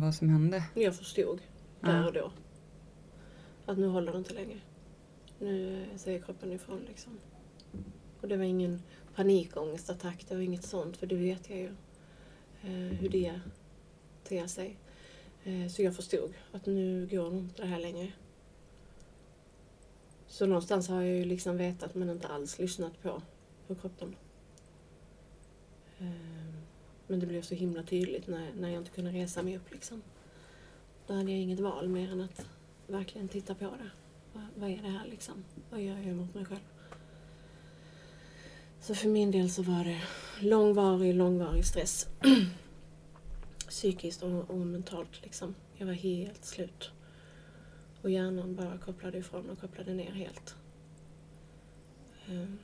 var 0.00 0.12
som 0.12 0.28
hände? 0.28 0.64
Jag 0.74 0.96
förstod 0.96 1.40
där 1.80 2.06
och 2.06 2.12
då 2.12 2.32
att 3.66 3.78
nu 3.78 3.86
håller 3.86 4.12
det 4.12 4.18
inte 4.18 4.34
längre. 4.34 4.58
Nu 5.38 5.86
säger 5.96 6.22
kroppen 6.22 6.52
ifrån 6.52 6.80
liksom. 6.88 7.18
Och 8.20 8.28
det 8.28 8.36
var 8.36 8.44
ingen 8.44 8.82
panikångestattack, 9.14 10.26
det 10.28 10.34
var 10.34 10.42
inget 10.42 10.64
sånt 10.64 10.96
för 10.96 11.06
det 11.06 11.16
vet 11.16 11.50
jag 11.50 11.58
ju 11.58 11.74
eh, 12.62 12.98
hur 12.98 13.08
det 13.08 13.40
ter 14.24 14.46
sig. 14.46 14.76
Eh, 15.44 15.68
så 15.68 15.82
jag 15.82 15.96
förstod 15.96 16.34
att 16.52 16.66
nu 16.66 17.08
går 17.10 17.30
det 17.30 17.36
inte 17.36 17.62
det 17.62 17.68
här 17.68 17.80
längre. 17.80 18.12
Så 20.26 20.46
någonstans 20.46 20.88
har 20.88 21.02
jag 21.02 21.16
ju 21.16 21.24
liksom 21.24 21.56
vetat 21.56 21.94
men 21.94 22.10
inte 22.10 22.28
alls 22.28 22.58
lyssnat 22.58 23.02
på, 23.02 23.22
på 23.66 23.74
kroppen. 23.74 24.16
Eh, 25.98 26.53
men 27.06 27.20
det 27.20 27.26
blev 27.26 27.42
så 27.42 27.54
himla 27.54 27.82
tydligt 27.82 28.26
när, 28.26 28.52
när 28.58 28.68
jag 28.68 28.80
inte 28.80 28.90
kunde 28.90 29.10
resa 29.10 29.42
mig 29.42 29.56
upp 29.56 29.70
liksom. 29.72 30.02
Då 31.06 31.14
hade 31.14 31.30
jag 31.30 31.40
inget 31.40 31.60
val 31.60 31.88
mer 31.88 32.12
än 32.12 32.20
att 32.20 32.46
verkligen 32.86 33.28
titta 33.28 33.54
på 33.54 33.64
det. 33.64 33.90
Vad, 34.32 34.44
vad 34.56 34.70
är 34.70 34.82
det 34.82 34.88
här 34.88 35.06
liksom? 35.06 35.44
Vad 35.70 35.80
gör 35.80 35.98
jag 35.98 36.16
mot 36.16 36.34
mig 36.34 36.44
själv? 36.44 36.60
Så 38.80 38.94
för 38.94 39.08
min 39.08 39.30
del 39.30 39.50
så 39.50 39.62
var 39.62 39.84
det 39.84 40.02
långvarig, 40.40 41.14
långvarig 41.14 41.66
stress. 41.66 42.08
Psykiskt 43.68 44.22
och, 44.22 44.50
och 44.50 44.58
mentalt 44.58 45.22
liksom. 45.22 45.54
Jag 45.76 45.86
var 45.86 45.92
helt 45.92 46.44
slut. 46.44 46.90
Och 48.02 48.10
hjärnan 48.10 48.54
bara 48.54 48.78
kopplade 48.78 49.18
ifrån 49.18 49.50
och 49.50 49.60
kopplade 49.60 49.94
ner 49.94 50.10
helt. 50.10 50.56
Ehm, 52.28 52.58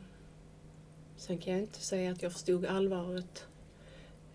sen 1.17 1.39
kan 1.39 1.53
jag 1.53 1.63
inte 1.63 1.81
säga 1.81 2.13
att 2.13 2.23
jag 2.23 2.33
förstod 2.33 2.67
allvaret 2.67 3.47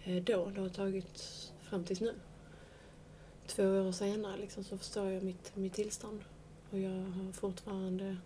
då. 0.05 0.49
Det 0.49 0.61
har 0.61 0.69
tagit 0.69 1.51
fram 1.61 1.83
tills 1.83 2.01
nu. 2.01 2.13
Två 3.47 3.63
år 3.63 3.91
senare 3.91 4.37
liksom, 4.37 4.63
så 4.63 4.77
förstår 4.77 5.11
jag 5.11 5.23
mitt, 5.23 5.55
mitt 5.55 5.73
tillstånd. 5.73 6.23
Och 6.71 6.79
jag 6.79 6.91
har 6.91 7.31
fortfarande 7.31 8.17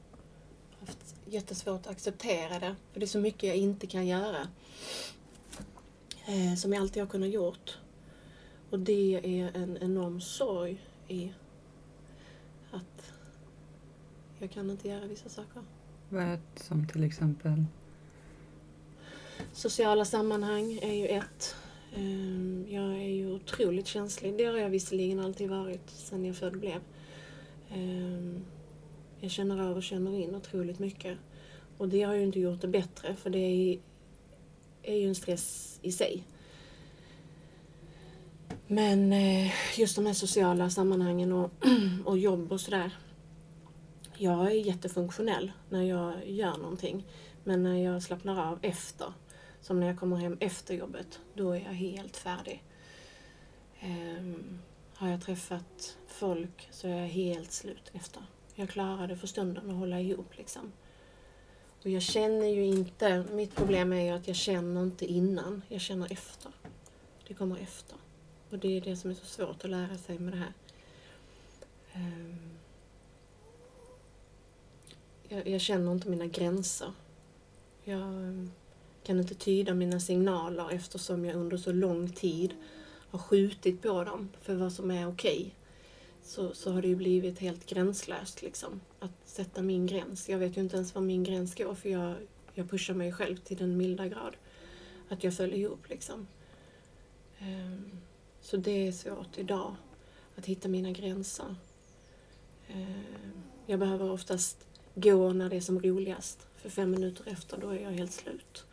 haft 0.79 1.15
jättesvårt 1.25 1.79
att 1.79 1.87
acceptera 1.87 2.59
det. 2.59 2.75
För 2.93 2.99
det 2.99 3.05
är 3.05 3.07
så 3.07 3.19
mycket 3.19 3.43
jag 3.43 3.57
inte 3.57 3.87
kan 3.87 4.07
göra. 4.07 4.47
Eh, 6.25 6.55
som 6.57 6.73
jag 6.73 6.81
alltid 6.81 7.03
har 7.03 7.07
kunnat 7.07 7.29
gjort. 7.29 7.77
Och 8.69 8.79
det 8.79 9.41
är 9.41 9.57
en 9.57 9.77
enorm 9.81 10.21
sorg 10.21 10.85
i 11.07 11.33
att 12.71 13.13
jag 14.39 14.51
kan 14.51 14.69
inte 14.69 14.87
göra 14.87 15.05
vissa 15.05 15.29
saker. 15.29 15.63
Vad 16.09 16.39
som 16.55 16.87
till 16.87 17.03
exempel? 17.03 17.65
Sociala 19.53 20.05
sammanhang 20.05 20.79
är 20.81 20.93
ju 20.93 21.07
ett. 21.07 21.55
Ehm, 21.95 22.65
jag 22.69 22.93
är 22.93 23.09
ju 23.09 23.33
otroligt 23.33 23.87
känslig. 23.87 24.37
Det 24.37 24.45
har 24.45 24.57
jag 24.57 24.69
visserligen 24.69 25.19
alltid 25.19 25.49
varit 25.49 25.89
sedan 25.89 26.25
jag 26.25 26.35
född 26.35 26.59
blev. 26.59 26.81
Ehm, 27.73 28.45
jag 29.19 29.31
känner 29.31 29.69
av 29.69 29.77
och 29.77 29.83
känner 29.83 30.15
in 30.15 30.35
otroligt 30.35 30.79
mycket. 30.79 31.17
Och 31.77 31.89
det 31.89 32.01
har 32.01 32.13
ju 32.13 32.23
inte 32.23 32.39
gjort 32.39 32.61
det 32.61 32.67
bättre 32.67 33.15
för 33.15 33.29
det 33.29 33.79
är, 34.83 34.95
ju 34.95 35.07
en 35.07 35.15
stress 35.15 35.79
i 35.81 35.91
sig. 35.91 36.23
Men 38.67 39.13
eh, 39.13 39.51
just 39.79 39.95
de 39.95 40.05
här 40.05 40.13
sociala 40.13 40.69
sammanhangen 40.69 41.31
och, 41.31 41.51
och 42.05 42.17
jobb 42.17 42.51
och 42.51 42.61
sådär. 42.61 42.91
Jag 44.17 44.45
är 44.47 44.65
jättefunktionell 44.65 45.51
när 45.69 45.83
jag 45.83 46.29
gör 46.29 46.57
någonting. 46.57 47.05
Men 47.43 47.63
när 47.63 47.83
jag 47.83 48.03
slappnar 48.03 48.51
av 48.51 48.59
efter, 48.61 49.13
som 49.61 49.79
när 49.79 49.87
jag 49.87 49.99
kommer 49.99 50.17
hem 50.17 50.37
efter 50.39 50.73
jobbet, 50.73 51.19
då 51.33 51.51
är 51.51 51.59
jag 51.59 51.73
helt 51.73 52.17
färdig. 52.17 52.63
Um, 53.83 54.59
har 54.93 55.09
jag 55.09 55.21
träffat 55.21 55.97
folk 56.07 56.67
så 56.71 56.87
är 56.87 56.95
jag 56.95 57.07
helt 57.07 57.51
slut 57.51 57.91
efter. 57.93 58.23
Jag 58.55 58.69
klarar 58.69 59.07
det 59.07 59.17
för 59.17 59.27
stunden 59.27 59.69
att 59.69 59.75
hålla 59.75 59.99
ihop 59.99 60.37
liksom. 60.37 60.71
Och 61.83 61.89
jag 61.89 62.01
känner 62.01 62.47
ju 62.47 62.65
inte, 62.65 63.25
mitt 63.31 63.55
problem 63.55 63.93
är 63.93 64.01
ju 64.01 64.09
att 64.09 64.27
jag 64.27 64.35
känner 64.35 64.83
inte 64.83 65.05
innan, 65.05 65.61
jag 65.67 65.81
känner 65.81 66.11
efter. 66.11 66.51
Det 67.27 67.33
kommer 67.33 67.57
efter. 67.57 67.97
Och 68.49 68.59
det 68.59 68.77
är 68.77 68.81
det 68.81 68.95
som 68.95 69.11
är 69.11 69.15
så 69.15 69.25
svårt 69.25 69.63
att 69.63 69.69
lära 69.69 69.97
sig 69.97 70.19
med 70.19 70.33
det 70.33 70.37
här. 70.37 70.53
Um, 71.95 72.49
jag, 75.27 75.47
jag 75.47 75.61
känner 75.61 75.91
inte 75.91 76.09
mina 76.09 76.25
gränser. 76.25 76.93
Jag 77.83 78.49
kan 79.03 79.19
inte 79.19 79.35
tyda 79.35 79.73
mina 79.73 79.99
signaler 79.99 80.71
eftersom 80.71 81.25
jag 81.25 81.35
under 81.35 81.57
så 81.57 81.71
lång 81.71 82.09
tid 82.09 82.53
har 83.09 83.19
skjutit 83.19 83.81
på 83.81 84.03
dem 84.03 84.29
för 84.41 84.55
vad 84.55 84.73
som 84.73 84.91
är 84.91 85.07
okej. 85.07 85.55
Så, 86.23 86.53
så 86.53 86.71
har 86.71 86.81
det 86.81 86.87
ju 86.87 86.95
blivit 86.95 87.39
helt 87.39 87.65
gränslöst 87.65 88.41
liksom. 88.41 88.81
Att 88.99 89.11
sätta 89.25 89.61
min 89.61 89.87
gräns. 89.87 90.29
Jag 90.29 90.37
vet 90.37 90.57
ju 90.57 90.61
inte 90.61 90.75
ens 90.75 90.95
var 90.95 91.01
min 91.01 91.23
gräns 91.23 91.55
går 91.55 91.75
för 91.75 91.89
jag, 91.89 92.15
jag 92.53 92.69
pushar 92.69 92.93
mig 92.93 93.11
själv 93.11 93.37
till 93.37 93.57
den 93.57 93.77
milda 93.77 94.07
grad. 94.07 94.35
Att 95.09 95.23
jag 95.23 95.33
följer 95.33 95.57
ihop 95.57 95.89
liksom. 95.89 96.27
Ehm, 97.39 97.91
så 98.41 98.57
det 98.57 98.87
är 98.87 98.91
svårt 98.91 99.37
idag 99.37 99.75
att 100.35 100.45
hitta 100.45 100.67
mina 100.67 100.91
gränser. 100.91 101.55
Ehm, 102.67 103.43
jag 103.65 103.79
behöver 103.79 104.11
oftast 104.11 104.67
gå 104.95 105.33
när 105.33 105.49
det 105.49 105.55
är 105.55 105.61
som 105.61 105.81
roligast. 105.81 106.47
För 106.55 106.69
fem 106.69 106.91
minuter 106.91 107.23
efter 107.31 107.57
då 107.57 107.69
är 107.69 107.79
jag 107.79 107.91
helt 107.91 108.13
slut. 108.13 108.65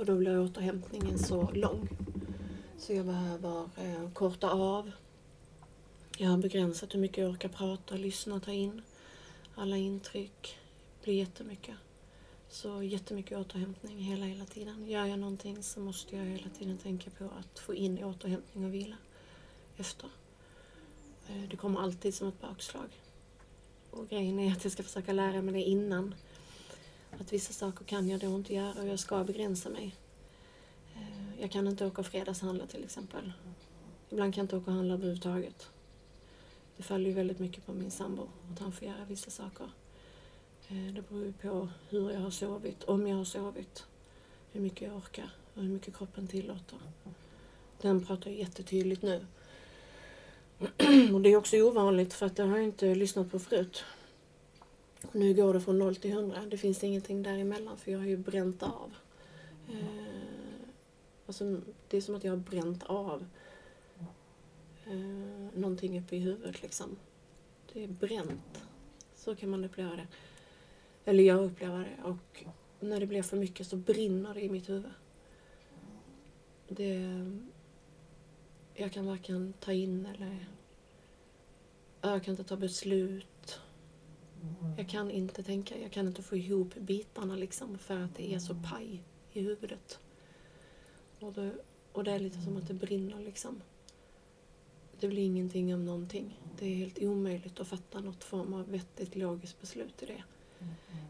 Och 0.00 0.06
då 0.06 0.16
blir 0.16 0.40
återhämtningen 0.40 1.18
så 1.18 1.50
lång. 1.50 1.88
Så 2.78 2.92
jag 2.92 3.06
behöver 3.06 3.68
eh, 3.76 4.10
korta 4.12 4.50
av. 4.50 4.90
Jag 6.18 6.30
har 6.30 6.38
begränsat 6.38 6.94
hur 6.94 7.00
mycket 7.00 7.18
jag 7.18 7.30
orkar 7.30 7.48
prata, 7.48 7.94
lyssna, 7.94 8.40
ta 8.40 8.50
in. 8.50 8.82
Alla 9.54 9.76
intryck 9.76 10.58
blir 11.02 11.14
jättemycket. 11.14 11.74
Så 12.48 12.82
jättemycket 12.82 13.38
återhämtning 13.38 13.98
hela, 13.98 14.24
hela 14.24 14.44
tiden. 14.44 14.88
Gör 14.88 15.06
jag 15.06 15.18
någonting 15.18 15.62
så 15.62 15.80
måste 15.80 16.16
jag 16.16 16.24
hela 16.24 16.50
tiden 16.58 16.78
tänka 16.78 17.10
på 17.10 17.24
att 17.24 17.58
få 17.58 17.74
in 17.74 18.04
återhämtning 18.04 18.64
och 18.64 18.74
vila 18.74 18.96
efter. 19.76 20.08
Eh, 21.28 21.48
det 21.50 21.56
kommer 21.56 21.80
alltid 21.80 22.14
som 22.14 22.28
ett 22.28 22.40
bakslag. 22.40 23.00
Och 23.90 24.08
grejen 24.08 24.38
är 24.38 24.52
att 24.52 24.64
jag 24.64 24.72
ska 24.72 24.82
försöka 24.82 25.12
lära 25.12 25.42
mig 25.42 25.54
det 25.54 25.62
innan. 25.62 26.14
Att 27.18 27.32
vissa 27.32 27.52
saker 27.52 27.84
kan 27.84 28.08
jag 28.08 28.20
då 28.20 28.26
inte 28.26 28.54
göra 28.54 28.82
och 28.82 28.88
jag 28.88 28.98
ska 28.98 29.24
begränsa 29.24 29.68
mig. 29.68 29.94
Eh, 30.94 31.40
jag 31.40 31.50
kan 31.50 31.68
inte 31.68 31.86
åka 31.86 32.00
och 32.00 32.06
fredagshandla 32.06 32.66
till 32.66 32.84
exempel. 32.84 33.32
Ibland 34.10 34.34
kan 34.34 34.40
jag 34.40 34.44
inte 34.44 34.56
åka 34.56 34.70
och 34.70 34.76
handla 34.76 34.94
överhuvudtaget. 34.94 35.70
Det 36.76 36.82
faller 36.82 37.06
ju 37.06 37.12
väldigt 37.12 37.38
mycket 37.38 37.66
på 37.66 37.72
min 37.72 37.90
sambo 37.90 38.28
att 38.52 38.58
han 38.58 38.72
får 38.72 38.88
göra 38.88 39.04
vissa 39.08 39.30
saker. 39.30 39.70
Eh, 40.68 40.94
det 40.94 41.08
beror 41.08 41.24
ju 41.24 41.32
på 41.32 41.68
hur 41.88 42.10
jag 42.10 42.20
har 42.20 42.30
sovit, 42.30 42.84
om 42.84 43.06
jag 43.06 43.16
har 43.16 43.24
sovit, 43.24 43.84
hur 44.52 44.60
mycket 44.60 44.88
jag 44.88 44.96
orkar 44.96 45.30
och 45.54 45.62
hur 45.62 45.68
mycket 45.70 45.96
kroppen 45.96 46.28
tillåter. 46.28 46.78
Den 47.80 48.04
pratar 48.04 48.30
ju 48.30 48.38
jättetydligt 48.38 49.02
nu. 49.02 49.26
Och 51.14 51.20
det 51.20 51.28
är 51.28 51.36
också 51.36 51.56
ovanligt 51.56 52.14
för 52.14 52.26
att 52.26 52.36
det 52.36 52.42
har 52.42 52.56
jag 52.56 52.64
inte 52.64 52.94
lyssnat 52.94 53.30
på 53.30 53.38
förut. 53.38 53.84
Och 55.02 55.14
nu 55.14 55.34
går 55.34 55.54
det 55.54 55.60
från 55.60 55.78
0 55.78 55.96
till 55.96 56.10
100. 56.10 56.42
Det 56.50 56.58
finns 56.58 56.84
ingenting 56.84 57.22
däremellan 57.22 57.76
för 57.76 57.92
jag 57.92 57.98
har 57.98 58.06
ju 58.06 58.16
bränt 58.16 58.62
av. 58.62 58.94
Eh, 59.68 60.66
alltså, 61.26 61.60
det 61.88 61.96
är 61.96 62.00
som 62.00 62.14
att 62.14 62.24
jag 62.24 62.32
har 62.32 62.36
bränt 62.36 62.82
av 62.82 63.26
eh, 64.86 65.58
någonting 65.58 66.00
uppe 66.00 66.16
i 66.16 66.18
huvudet 66.18 66.62
liksom. 66.62 66.96
Det 67.72 67.84
är 67.84 67.88
bränt. 67.88 68.64
Så 69.14 69.36
kan 69.36 69.50
man 69.50 69.64
uppleva 69.64 69.96
det. 69.96 70.06
Eller 71.04 71.24
jag 71.24 71.44
upplever 71.44 71.78
det. 71.78 72.08
Och 72.08 72.44
när 72.80 73.00
det 73.00 73.06
blir 73.06 73.22
för 73.22 73.36
mycket 73.36 73.66
så 73.66 73.76
brinner 73.76 74.34
det 74.34 74.40
i 74.40 74.48
mitt 74.48 74.68
huvud. 74.68 74.92
Det, 76.68 77.06
jag 78.74 78.92
kan 78.92 79.06
varken 79.06 79.54
ta 79.60 79.72
in 79.72 80.06
eller... 80.06 80.46
Jag 82.00 82.24
kan 82.24 82.32
inte 82.32 82.44
ta 82.44 82.56
beslut. 82.56 83.26
Jag 84.76 84.88
kan 84.88 85.10
inte 85.10 85.42
tänka, 85.42 85.78
jag 85.78 85.92
kan 85.92 86.06
inte 86.06 86.22
få 86.22 86.36
ihop 86.36 86.74
bitarna 86.74 87.36
liksom 87.36 87.78
för 87.78 88.00
att 88.00 88.14
det 88.16 88.34
är 88.34 88.38
så 88.38 88.54
paj 88.54 89.02
i 89.32 89.40
huvudet. 89.40 89.98
Och 91.18 91.32
det, 91.32 91.52
och 91.92 92.04
det 92.04 92.12
är 92.12 92.18
lite 92.18 92.42
som 92.42 92.56
att 92.56 92.68
det 92.68 92.74
brinner 92.74 93.20
liksom. 93.20 93.62
Det 95.00 95.08
blir 95.08 95.22
ingenting 95.22 95.74
om 95.74 95.84
någonting. 95.84 96.40
Det 96.58 96.66
är 96.66 96.74
helt 96.74 96.98
omöjligt 96.98 97.60
att 97.60 97.68
fatta 97.68 98.00
något 98.00 98.24
form 98.24 98.54
av 98.54 98.70
vettigt 98.70 99.16
logiskt 99.16 99.60
beslut 99.60 100.02
i 100.02 100.06
det. 100.06 100.22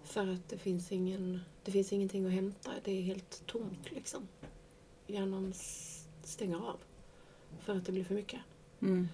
För 0.04 0.26
att 0.26 0.48
det 0.48 0.58
finns, 0.58 0.92
ingen, 0.92 1.40
det 1.64 1.70
finns 1.72 1.92
ingenting 1.92 2.26
att 2.26 2.32
hämta. 2.32 2.70
Det 2.84 2.92
är 2.92 3.02
helt 3.02 3.46
tomt 3.46 3.90
liksom. 3.90 4.28
Hjärnan 5.06 5.52
stänger 6.24 6.56
av. 6.56 6.76
För 7.60 7.76
att 7.76 7.86
det 7.86 7.92
blir 7.92 8.04
för 8.04 8.14
mycket. 8.14 8.40
Mm. 8.80 9.08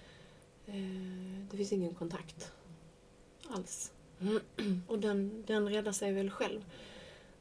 Eh, 0.65 1.47
det 1.51 1.57
finns 1.57 1.71
ingen 1.71 1.95
kontakt 1.95 2.51
alls. 3.47 3.91
Och 4.87 4.99
den, 4.99 5.43
den 5.47 5.69
räddar 5.69 5.91
sig 5.91 6.11
väl 6.13 6.29
själv. 6.29 6.65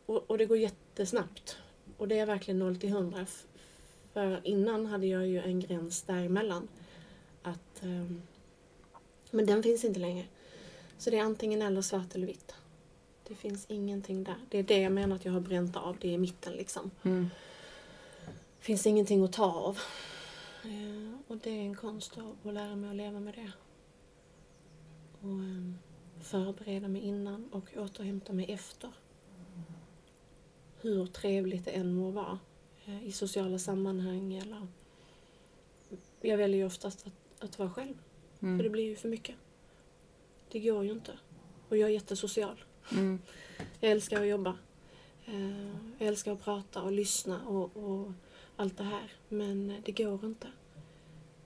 Och, 0.06 0.30
och 0.30 0.38
det 0.38 0.46
går 0.46 0.58
jättesnabbt. 0.58 1.56
Och 1.96 2.08
det 2.08 2.18
är 2.18 2.26
verkligen 2.26 2.58
0 2.58 2.76
till 2.76 2.88
100. 2.88 3.18
F- 3.22 3.46
För 4.12 4.40
innan 4.44 4.86
hade 4.86 5.06
jag 5.06 5.26
ju 5.26 5.40
en 5.40 5.60
gräns 5.60 6.02
däremellan. 6.02 6.68
Att, 7.42 7.82
ehm, 7.82 8.22
men 9.30 9.46
den 9.46 9.62
finns 9.62 9.84
inte 9.84 10.00
längre. 10.00 10.26
Så 10.98 11.10
det 11.10 11.18
är 11.18 11.22
antingen 11.22 11.62
eller 11.62 11.82
svart 11.82 12.14
eller 12.14 12.26
vitt. 12.26 12.54
Det 13.28 13.34
finns 13.34 13.66
ingenting 13.68 14.24
där. 14.24 14.34
Det 14.50 14.58
är 14.58 14.62
det 14.62 14.80
jag 14.80 14.92
menar 14.92 15.16
att 15.16 15.24
jag 15.24 15.32
har 15.32 15.40
bränt 15.40 15.76
av. 15.76 15.96
Det 16.00 16.14
är 16.14 16.18
mitten 16.18 16.52
liksom. 16.52 16.90
Mm. 17.02 17.28
finns 18.60 18.86
ingenting 18.86 19.24
att 19.24 19.32
ta 19.32 19.44
av. 19.52 19.78
Eh, 20.64 21.18
och 21.26 21.36
det 21.36 21.50
är 21.50 21.60
en 21.60 21.76
konst 21.76 22.18
att, 22.18 22.46
att 22.46 22.54
lära 22.54 22.76
mig 22.76 22.90
att 22.90 22.96
leva 22.96 23.20
med 23.20 23.34
det. 23.34 23.52
Och 25.20 25.28
eh, 25.34 25.72
förbereda 26.26 26.88
mig 26.88 27.02
innan 27.02 27.48
och 27.52 27.76
återhämta 27.76 28.32
mig 28.32 28.52
efter. 28.52 28.90
Hur 30.80 31.06
trevligt 31.06 31.64
det 31.64 31.70
än 31.70 31.94
må 31.94 32.10
vara 32.10 32.38
eh, 32.84 33.06
i 33.06 33.12
sociala 33.12 33.58
sammanhang 33.58 34.34
eller... 34.34 34.66
Jag 36.20 36.36
väljer 36.36 36.58
ju 36.58 36.66
oftast 36.66 37.06
att, 37.06 37.44
att 37.44 37.58
vara 37.58 37.70
själv, 37.70 37.94
för 38.40 38.46
det 38.46 38.52
Mm. 38.52 38.72
blir 38.72 38.84
ju 38.84 38.96
för 38.96 39.08
mycket. 39.08 39.36
Det 40.50 40.60
går 40.60 40.84
ju 40.84 40.92
inte. 40.92 41.18
Och 41.68 41.76
jag 41.76 41.88
är 41.88 41.92
jättesocial. 41.94 42.64
Mm. 42.92 43.18
Jag 43.80 43.90
älskar 43.90 44.20
att 44.20 44.26
jobba. 44.28 44.56
Eh, 45.26 45.66
Jag 45.98 46.08
älskar 46.08 46.32
att 46.32 46.42
prata 46.44 46.82
och 46.82 46.92
lyssna 46.92 47.46
och, 47.46 47.76
och 47.76 48.12
allt 48.56 48.78
det 48.78 48.84
här. 48.84 49.12
Men 49.28 49.82
det 49.84 49.92
går 49.92 50.24
inte. 50.24 50.48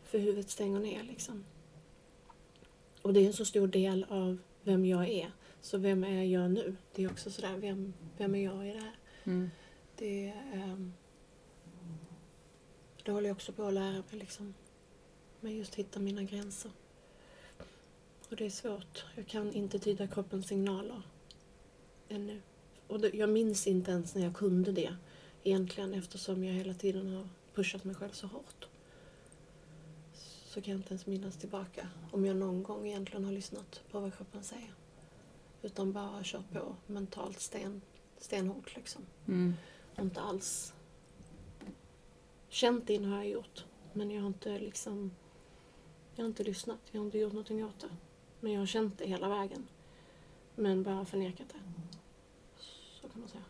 För 0.04 0.18
huvudet 0.18 0.50
stänger 0.50 0.80
ner 0.80 1.02
liksom. 1.02 1.44
Och 3.02 3.12
det 3.12 3.20
är 3.20 3.26
en 3.26 3.32
så 3.32 3.44
stor 3.44 3.66
del 3.66 4.06
av 4.08 4.38
vem 4.62 4.86
jag 4.86 5.08
är. 5.08 5.32
Så 5.60 5.78
vem 5.78 6.04
är 6.04 6.22
jag 6.22 6.50
nu? 6.50 6.76
Det 6.94 7.04
är 7.04 7.10
också 7.10 7.30
sådär, 7.30 7.56
vem, 7.56 7.92
vem 8.16 8.34
är 8.34 8.44
jag 8.44 8.68
i 8.68 8.72
det 8.72 8.80
här? 8.80 8.96
Mm. 9.24 9.50
Det, 9.96 10.34
ehm, 10.52 10.92
det 13.04 13.12
håller 13.12 13.28
jag 13.28 13.34
också 13.34 13.52
på 13.52 13.64
att 13.64 13.74
lära 13.74 13.92
mig 13.92 14.04
liksom. 14.10 14.54
Men 15.40 15.56
just 15.56 15.74
hitta 15.74 16.00
mina 16.00 16.22
gränser. 16.22 16.70
Och 18.30 18.36
det 18.36 18.46
är 18.46 18.50
svårt. 18.50 19.04
Jag 19.16 19.26
kan 19.26 19.52
inte 19.52 19.78
tyda 19.78 20.06
kroppens 20.06 20.46
signaler 20.46 21.02
ännu. 22.08 22.40
Och 22.86 23.00
det, 23.00 23.10
jag 23.14 23.28
minns 23.28 23.66
inte 23.66 23.90
ens 23.90 24.14
när 24.14 24.22
jag 24.22 24.36
kunde 24.36 24.72
det 24.72 24.96
egentligen 25.44 25.94
eftersom 25.94 26.44
jag 26.44 26.54
hela 26.54 26.74
tiden 26.74 27.14
har 27.14 27.28
pushat 27.54 27.84
mig 27.84 27.94
själv 27.94 28.10
så 28.10 28.26
hårt. 28.26 28.69
Så 30.50 30.60
kan 30.60 30.72
jag 30.72 30.78
inte 30.78 30.90
ens 30.90 31.06
minnas 31.06 31.36
tillbaka 31.36 31.88
om 32.10 32.26
jag 32.26 32.36
någon 32.36 32.62
gång 32.62 32.86
egentligen 32.86 33.24
har 33.24 33.32
lyssnat 33.32 33.80
på 33.90 34.00
vad 34.00 34.16
kroppen 34.16 34.42
säger. 34.44 34.74
Utan 35.62 35.92
bara 35.92 36.20
kört 36.22 36.50
på 36.52 36.76
mentalt 36.86 37.40
sten, 37.40 37.80
stenhårt 38.18 38.76
liksom. 38.76 39.02
Mm. 39.28 39.54
Och 39.96 40.02
inte 40.02 40.20
alls 40.20 40.72
känt 42.48 42.90
in 42.90 43.04
har 43.04 43.16
jag 43.16 43.28
gjort. 43.28 43.64
Men 43.92 44.10
jag 44.10 44.20
har 44.20 44.26
inte 44.26 44.58
liksom 44.58 45.10
jag 46.14 46.24
har 46.24 46.28
inte 46.28 46.44
lyssnat. 46.44 46.78
Jag 46.90 47.00
har 47.00 47.04
inte 47.06 47.18
gjort 47.18 47.32
någonting 47.32 47.64
åt 47.64 47.80
det. 47.80 47.96
Men 48.40 48.52
jag 48.52 48.60
har 48.60 48.66
känt 48.66 48.98
det 48.98 49.06
hela 49.06 49.28
vägen. 49.28 49.68
Men 50.54 50.82
bara 50.82 51.04
förnekat 51.04 51.46
det. 51.48 51.60
Så 53.00 53.08
kan 53.08 53.20
man 53.20 53.28
säga. 53.28 53.44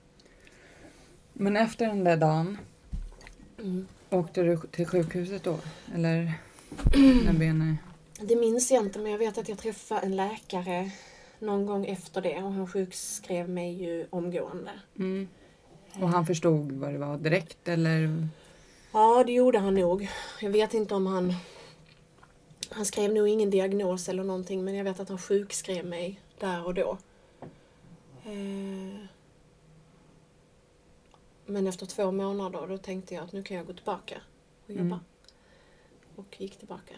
Men 1.33 1.57
efter 1.57 1.87
den 1.87 2.05
där 2.05 2.17
dagen, 2.17 2.59
Mm. 3.59 3.87
åkte 4.11 4.43
du 4.43 4.57
till 4.71 4.87
sjukhuset 4.87 5.45
då? 5.45 5.59
Eller 5.95 6.35
när 7.25 7.33
benet... 7.33 7.77
Det 8.21 8.37
minns 8.37 8.71
jag 8.71 8.83
inte 8.85 8.99
men 8.99 9.13
jag 9.13 9.19
vet 9.19 9.39
att 9.39 9.49
jag 9.49 9.59
träffade 9.59 10.01
en 10.01 10.17
läkare 10.17 10.91
någon 11.39 11.67
gång 11.67 11.87
efter 11.87 12.21
det 12.21 12.37
och 12.37 12.53
han 12.53 12.67
sjukskrev 12.67 13.49
mig 13.49 13.83
ju 13.83 14.07
omgående. 14.11 14.71
Mm. 14.99 15.29
Och 16.01 16.09
han 16.09 16.27
förstod 16.27 16.73
vad 16.73 16.93
det 16.93 16.99
var 16.99 17.19
direkt 17.19 17.69
eller? 17.69 18.29
Ja, 18.93 19.25
det 19.27 19.33
gjorde 19.33 19.59
han 19.59 19.75
nog. 19.75 20.09
Jag 20.41 20.51
vet 20.51 20.75
inte 20.75 20.95
om 20.95 21.07
han... 21.07 21.35
Han 22.71 22.85
skrev 22.85 23.13
nog 23.13 23.29
ingen 23.29 23.51
diagnos 23.51 24.09
eller 24.09 24.25
någonting 24.25 24.65
men 24.65 24.75
jag 24.75 24.85
vet 24.85 25.01
att 25.01 25.09
han 25.09 25.19
sjukskrev 25.19 25.87
mig 25.87 26.21
där 26.39 26.67
och 26.67 26.75
då. 26.75 26.99
Eh, 28.25 29.07
Men 31.51 31.67
efter 31.67 31.87
två 31.87 32.13
månader 32.13 32.67
då 32.69 32.79
tänkte 32.79 33.15
jag 33.15 33.25
att 33.25 33.33
nu 33.33 33.43
kan 33.43 33.57
jag 33.57 33.67
gå 33.67 33.73
tillbaka 33.73 34.21
och 34.65 34.71
jobba. 34.71 34.81
Mm. 34.81 35.01
Och 36.21 36.41
gick 36.41 36.59
tillbaka. 36.59 36.95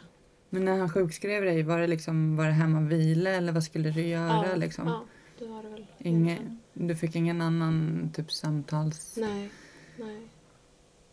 Men 0.50 0.64
när 0.64 0.78
han 0.78 0.90
sjukskrev 0.90 1.44
dig, 1.44 1.62
var 1.62 1.78
det 1.78 1.86
liksom, 1.86 2.36
var 2.36 2.46
det 2.46 2.52
hemma 2.52 2.80
vila 2.80 3.30
eller 3.30 3.52
vad 3.52 3.64
skulle 3.64 3.90
du 3.90 4.06
göra 4.06 4.46
ja, 4.50 4.56
liksom? 4.56 4.88
ja, 4.88 5.04
det 5.38 5.46
var 5.46 5.62
det 5.62 5.68
väl. 5.68 5.86
Inge, 5.98 6.56
du 6.72 6.96
fick 6.96 7.16
ingen 7.16 7.40
annan 7.40 8.10
typ 8.14 8.32
samtals... 8.32 9.16
Nej, 9.16 9.50
nej. 9.96 10.28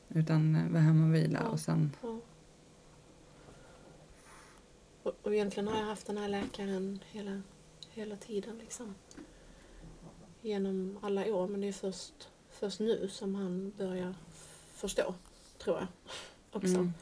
Utan 0.08 0.74
var 0.74 0.80
hemma 0.80 1.08
och 1.08 1.16
vila 1.16 1.40
Ja. 1.44 1.50
och 1.50 1.60
sen... 1.60 1.96
Ja. 2.02 2.20
Och, 5.04 5.14
och 5.22 5.34
egentligen 5.34 5.68
har 5.68 5.78
jag 5.78 5.86
haft 5.86 6.08
den 6.08 6.18
här 6.18 6.28
läkaren 6.28 7.00
hela, 7.12 7.42
hela 7.90 8.16
tiden 8.16 8.58
liksom. 8.58 8.96
Genom 10.42 11.00
alla 11.02 11.26
år 11.34 11.48
men 11.48 11.62
det 11.62 11.68
är 11.68 11.72
först, 11.72 12.30
först 12.50 12.80
nu 12.80 13.10
som 13.12 13.36
han 13.36 13.74
börjar 13.78 14.16
förstå, 14.74 15.16
tror 15.58 15.78
jag. 15.78 15.88
Också. 16.52 16.76
Mm. 16.76 16.94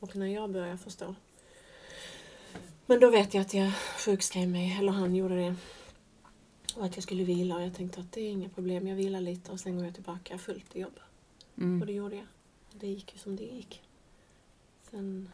Och 0.00 0.16
när 0.16 0.26
jag 0.26 0.50
börjar 0.50 0.76
förstå. 0.76 1.14
Men 2.86 3.00
då 3.00 3.10
vet 3.10 3.34
jag 3.34 3.40
att 3.40 3.54
jag 3.54 3.72
sjukskrev 3.74 4.48
mig, 4.48 4.76
eller 4.78 4.92
han 4.92 5.14
gjorde 5.16 5.36
det. 5.36 5.54
Och 6.76 6.84
att 6.84 6.96
jag 6.96 7.02
skulle 7.02 7.24
vila 7.24 7.54
och 7.56 7.62
jag 7.62 7.74
tänkte 7.74 8.00
att 8.00 8.12
det 8.12 8.20
är 8.20 8.30
inga 8.30 8.48
problem, 8.48 8.86
jag 8.86 8.96
vilar 8.96 9.20
lite 9.20 9.52
och 9.52 9.60
sen 9.60 9.76
går 9.76 9.84
jag 9.84 9.94
tillbaka 9.94 10.38
fullt 10.38 10.76
i 10.76 10.80
jobb. 10.80 11.00
Och 11.54 11.62
Mm. 11.62 11.86
det 11.86 11.92
gjorde 11.92 12.16
jag. 12.16 12.26
Det 12.72 12.86
gick 12.86 13.12
ju 13.12 13.18
som 13.18 13.36
det 13.36 13.44
gick. 13.44 13.82
Sen 14.90 15.30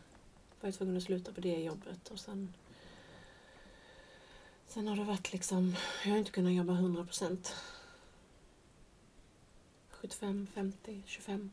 var 0.61 0.69
jag 0.69 0.75
tvungen 0.75 0.97
att 0.97 1.03
sluta 1.03 1.33
på 1.33 1.41
det 1.41 1.63
jobbet 1.63 2.09
och 2.11 2.19
sen 2.19 2.55
Sen 4.69 4.89
har 4.89 4.97
det 4.97 5.05
varit 5.05 5.33
liksom, 5.33 5.77
jag 6.05 6.11
har 6.11 6.19
inte 6.19 6.31
kunnat 6.31 6.53
jobba 6.53 6.73
100 6.73 7.05
procent. 7.05 7.55
75, 9.91 10.47
50, 10.55 11.03
25 11.07 11.51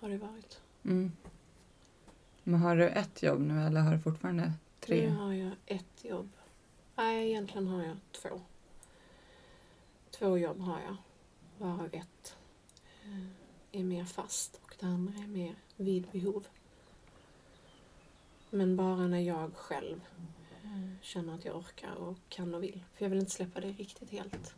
har 0.00 0.08
det 0.08 0.18
varit. 0.18 0.60
Mm. 0.84 1.12
Men 2.42 2.60
har 2.60 2.76
du 2.76 2.88
ett 2.88 3.22
jobb 3.22 3.40
nu 3.40 3.62
eller 3.66 3.80
har 3.80 3.92
du 3.92 3.98
fortfarande 3.98 4.52
tre? 4.80 5.10
Nu 5.10 5.16
har 5.16 5.32
jag 5.32 5.52
ett 5.66 6.04
jobb. 6.04 6.30
Nej, 6.94 7.30
egentligen 7.30 7.66
har 7.66 7.82
jag 7.82 7.96
två. 8.12 8.40
Två 10.10 10.38
jobb 10.38 10.60
har 10.60 10.80
jag. 10.80 10.96
Varav 11.58 11.88
ett 11.92 12.36
är 13.72 13.84
mer 13.84 14.04
fast 14.04 14.60
och 14.62 14.76
det 14.80 14.86
andra 14.86 15.22
är 15.22 15.26
mer 15.26 15.54
vid 15.76 16.06
behov. 16.12 16.46
Men 18.50 18.76
bara 18.76 19.06
när 19.06 19.20
jag 19.20 19.56
själv 19.56 20.00
känner 21.00 21.34
att 21.34 21.44
jag 21.44 21.56
orkar 21.56 21.94
och 21.94 22.18
kan 22.28 22.54
och 22.54 22.62
vill. 22.62 22.84
För 22.94 23.04
jag 23.04 23.10
vill 23.10 23.18
inte 23.18 23.32
släppa 23.32 23.60
det 23.60 23.72
riktigt 23.72 24.10
helt. 24.10 24.54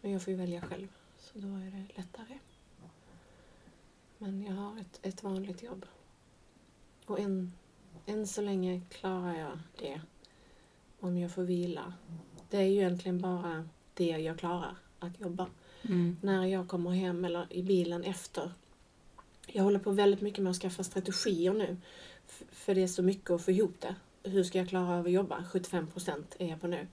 Men 0.00 0.10
jag 0.10 0.22
får 0.22 0.30
ju 0.30 0.36
välja 0.36 0.60
själv, 0.60 0.88
så 1.18 1.38
då 1.38 1.48
är 1.48 1.70
det 1.70 1.86
lättare. 1.96 2.38
Men 4.22 4.42
jag 4.42 4.52
har 4.54 4.80
ett, 4.80 4.98
ett 5.02 5.22
vanligt 5.22 5.62
jobb. 5.62 5.86
Och 7.06 7.20
än, 7.20 7.52
än 8.06 8.26
så 8.26 8.42
länge 8.42 8.80
klarar 8.90 9.38
jag 9.38 9.58
det. 9.78 10.00
Om 11.00 11.18
jag 11.18 11.30
får 11.30 11.42
vila. 11.42 11.92
Det 12.50 12.56
är 12.56 12.62
ju 12.62 12.74
egentligen 12.76 13.20
bara 13.20 13.68
det 13.94 14.06
jag 14.06 14.38
klarar, 14.38 14.76
att 14.98 15.20
jobba 15.20 15.46
Mm. 15.84 16.16
när 16.20 16.46
jag 16.46 16.68
kommer 16.68 16.90
hem 16.90 17.24
eller 17.24 17.46
i 17.52 17.62
bilen 17.62 18.04
efter. 18.04 18.52
Jag 19.46 19.62
håller 19.62 19.78
på 19.78 19.90
väldigt 19.90 20.20
mycket 20.20 20.42
med 20.44 20.50
att 20.50 20.56
skaffa 20.56 20.84
strategier 20.84 21.52
nu. 21.52 21.76
För 22.50 22.74
det 22.74 22.82
är 22.82 22.86
så 22.86 23.02
mycket 23.02 23.30
att 23.30 23.42
få 23.44 23.50
ihop 23.50 23.74
det. 23.80 23.94
Hur 24.30 24.44
ska 24.44 24.58
jag 24.58 24.68
klara 24.68 24.98
av 24.98 25.06
att 25.06 25.12
jobba? 25.12 25.44
75 25.44 25.86
procent 25.86 26.36
är 26.38 26.48
jag 26.48 26.60
på 26.60 26.66
nu. 26.66 26.86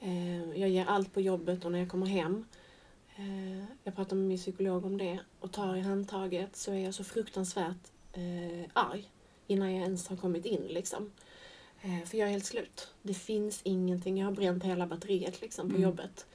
Eh, 0.00 0.60
Jag 0.60 0.68
ger 0.68 0.86
allt 0.86 1.12
på 1.14 1.20
jobbet 1.20 1.64
och 1.64 1.72
när 1.72 1.78
jag 1.78 1.88
kommer 1.90 2.06
hem. 2.06 2.44
Eh, 3.16 3.64
Jag 3.84 3.96
pratar 3.96 4.16
med 4.16 4.28
min 4.28 4.38
psykolog 4.38 4.84
om 4.84 4.98
det 4.98 5.18
och 5.40 5.52
tar 5.52 5.76
i 5.76 5.80
handtaget 5.80 6.56
så 6.56 6.72
är 6.72 6.78
jag 6.78 6.94
så 6.94 7.04
fruktansvärt 7.04 7.92
eh, 8.12 8.70
arg 8.72 9.10
innan 9.46 9.72
jag 9.74 9.82
ens 9.82 10.08
har 10.08 10.16
kommit 10.16 10.44
in 10.44 10.62
liksom. 10.66 11.12
Eh, 11.82 12.04
För 12.04 12.18
jag 12.18 12.28
är 12.28 12.32
helt 12.32 12.44
slut. 12.46 12.88
Det 13.02 13.14
finns 13.14 13.60
ingenting. 13.64 14.18
Jag 14.18 14.26
har 14.26 14.32
bränt 14.32 14.64
hela 14.64 14.86
batteriet 14.86 15.40
liksom 15.40 15.68
på 15.68 15.76
Mm. 15.76 15.82
jobbet. 15.82 16.26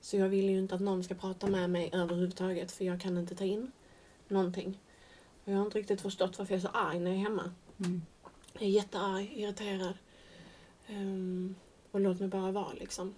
Så 0.00 0.16
jag 0.16 0.28
vill 0.28 0.50
ju 0.50 0.58
inte 0.58 0.74
att 0.74 0.80
någon 0.80 1.04
ska 1.04 1.14
prata 1.14 1.46
med 1.46 1.70
mig 1.70 1.90
överhuvudtaget 1.92 2.72
för 2.72 2.84
jag 2.84 3.00
kan 3.00 3.18
inte 3.18 3.34
ta 3.34 3.44
in 3.44 3.72
någonting. 4.28 4.78
Och 5.44 5.52
jag 5.52 5.56
har 5.58 5.64
inte 5.64 5.78
riktigt 5.78 6.00
förstått 6.00 6.38
varför 6.38 6.54
jag 6.54 6.58
är 6.58 6.62
så 6.68 6.68
arg 6.68 6.98
när 7.00 7.10
jag 7.10 7.20
är 7.20 7.22
hemma. 7.24 7.52
Mm. 7.78 8.02
Jag 8.52 8.62
är 8.62 8.66
jättearg, 8.68 9.32
irriterad. 9.36 9.94
Ehm, 10.86 11.54
och 11.90 12.00
låt 12.00 12.20
mig 12.20 12.28
bara 12.28 12.52
vara 12.52 12.72
liksom. 12.72 13.14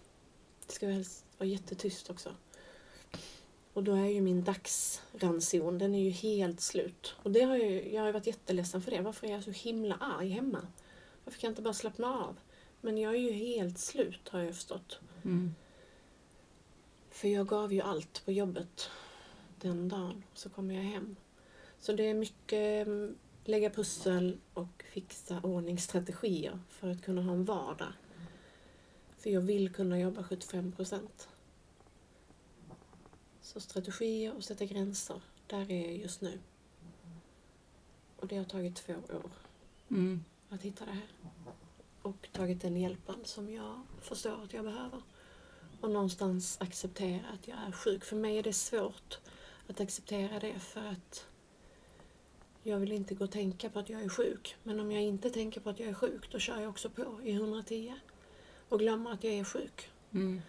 Det 0.66 0.72
ska 0.72 0.86
helst 0.86 1.24
vara 1.38 1.48
jättetyst 1.48 2.10
också. 2.10 2.34
Och 3.72 3.82
då 3.84 3.92
är 3.92 4.06
ju 4.06 4.20
min 4.20 4.44
dagsranson, 4.44 5.78
den 5.78 5.94
är 5.94 6.02
ju 6.02 6.10
helt 6.10 6.60
slut. 6.60 7.14
Och 7.22 7.30
det 7.30 7.42
har 7.42 7.56
ju, 7.56 7.92
jag 7.92 8.00
har 8.00 8.06
ju 8.06 8.12
varit 8.12 8.26
jätteledsen 8.26 8.82
för 8.82 8.90
det. 8.90 9.00
Varför 9.00 9.26
är 9.26 9.30
jag 9.30 9.44
så 9.44 9.50
himla 9.50 9.94
arg 9.94 10.28
hemma? 10.28 10.66
Varför 11.24 11.40
kan 11.40 11.48
jag 11.48 11.52
inte 11.52 11.62
bara 11.62 11.74
slappna 11.74 12.18
av? 12.18 12.38
Men 12.80 12.98
jag 12.98 13.14
är 13.14 13.18
ju 13.18 13.32
helt 13.32 13.78
slut 13.78 14.28
har 14.28 14.40
jag 14.40 14.54
förstått. 14.54 14.98
Mm. 15.24 15.54
För 17.10 17.28
jag 17.28 17.46
gav 17.46 17.72
ju 17.72 17.80
allt 17.80 18.24
på 18.24 18.32
jobbet 18.32 18.90
den 19.60 19.88
dagen. 19.88 20.24
Så 20.34 20.50
kommer 20.50 20.74
jag 20.74 20.82
hem. 20.82 21.16
Så 21.80 21.92
det 21.92 22.02
är 22.02 22.14
mycket 22.14 22.86
mm, 22.86 23.16
lägga 23.44 23.70
pussel 23.70 24.38
och 24.54 24.84
fixa 24.92 25.40
ordningsstrategier 25.42 26.60
för 26.68 26.90
att 26.90 27.02
kunna 27.02 27.22
ha 27.22 27.32
en 27.32 27.44
vardag. 27.44 27.92
För 29.18 29.30
jag 29.30 29.40
vill 29.40 29.72
kunna 29.72 30.00
jobba 30.00 30.22
75 30.22 30.72
procent. 30.72 31.28
Så 33.52 33.60
strategier 33.60 34.36
och 34.36 34.44
sätta 34.44 34.64
gränser, 34.64 35.20
där 35.46 35.70
är 35.70 35.86
jag 35.86 35.96
just 35.96 36.20
nu. 36.20 36.38
Och 38.16 38.26
det 38.26 38.36
har 38.36 38.44
tagit 38.44 38.76
två 38.76 38.92
år 38.92 39.30
Mm. 39.88 40.24
att 40.48 40.62
hitta 40.62 40.84
det 40.84 40.92
här. 40.92 41.08
Och 42.02 42.28
tagit 42.32 42.60
den 42.60 42.76
hjälpen 42.76 43.16
som 43.24 43.52
jag 43.52 43.80
förstår 44.00 44.42
att 44.44 44.52
jag 44.52 44.64
behöver. 44.64 45.02
Och 45.80 45.90
någonstans 45.90 46.60
acceptera 46.60 47.26
att 47.34 47.48
jag 47.48 47.58
är 47.68 47.72
sjuk. 47.72 48.04
För 48.04 48.16
mig 48.16 48.38
är 48.38 48.42
det 48.42 48.52
svårt 48.52 49.18
att 49.68 49.80
acceptera 49.80 50.38
det 50.38 50.58
för 50.58 50.80
att 50.80 51.26
jag 52.62 52.78
vill 52.78 52.92
inte 52.92 53.14
gå 53.14 53.24
och 53.24 53.30
tänka 53.30 53.70
på 53.70 53.78
att 53.78 53.88
jag 53.88 54.02
är 54.02 54.08
sjuk. 54.08 54.56
Men 54.62 54.80
om 54.80 54.92
jag 54.92 55.02
inte 55.02 55.30
tänker 55.30 55.60
på 55.60 55.70
att 55.70 55.78
jag 55.80 55.88
är 55.88 55.94
sjuk 55.94 56.32
då 56.32 56.38
kör 56.38 56.60
jag 56.60 56.70
också 56.70 56.90
på 56.90 57.20
i 57.24 57.32
110 57.32 57.94
och 58.68 58.78
glömmer 58.78 59.12
att 59.12 59.24
jag 59.24 59.34
är 59.34 59.44
sjuk. 59.44 59.90
Mm. 60.12 60.42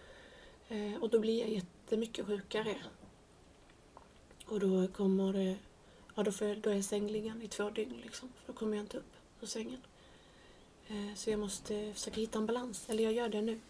Eh, 0.68 1.02
och 1.02 1.10
då 1.10 1.18
blir 1.18 1.40
jag 1.40 1.48
jättemycket 1.84 2.26
sjukare. 2.26 2.76
Och 4.46 4.60
då 4.60 4.88
kommer 4.88 5.32
det, 5.32 5.56
ja 6.14 6.22
då, 6.22 6.32
får 6.32 6.46
jag, 6.46 6.58
då 6.58 6.70
är 6.70 6.74
jag 6.74 6.84
sängliggande 6.84 7.44
i 7.44 7.48
två 7.48 7.70
dygn 7.70 8.00
liksom. 8.02 8.28
För 8.28 8.52
då 8.52 8.58
kommer 8.58 8.76
jag 8.76 8.84
inte 8.84 8.98
upp 8.98 9.12
ur 9.40 9.46
sängen. 9.46 9.80
Eh, 10.88 11.14
så 11.14 11.30
jag 11.30 11.40
måste 11.40 11.92
försöka 11.92 12.20
hitta 12.20 12.38
en 12.38 12.46
balans, 12.46 12.84
eller 12.88 13.04
jag 13.04 13.12
gör 13.12 13.28
det 13.28 13.42
nu. 13.42 13.60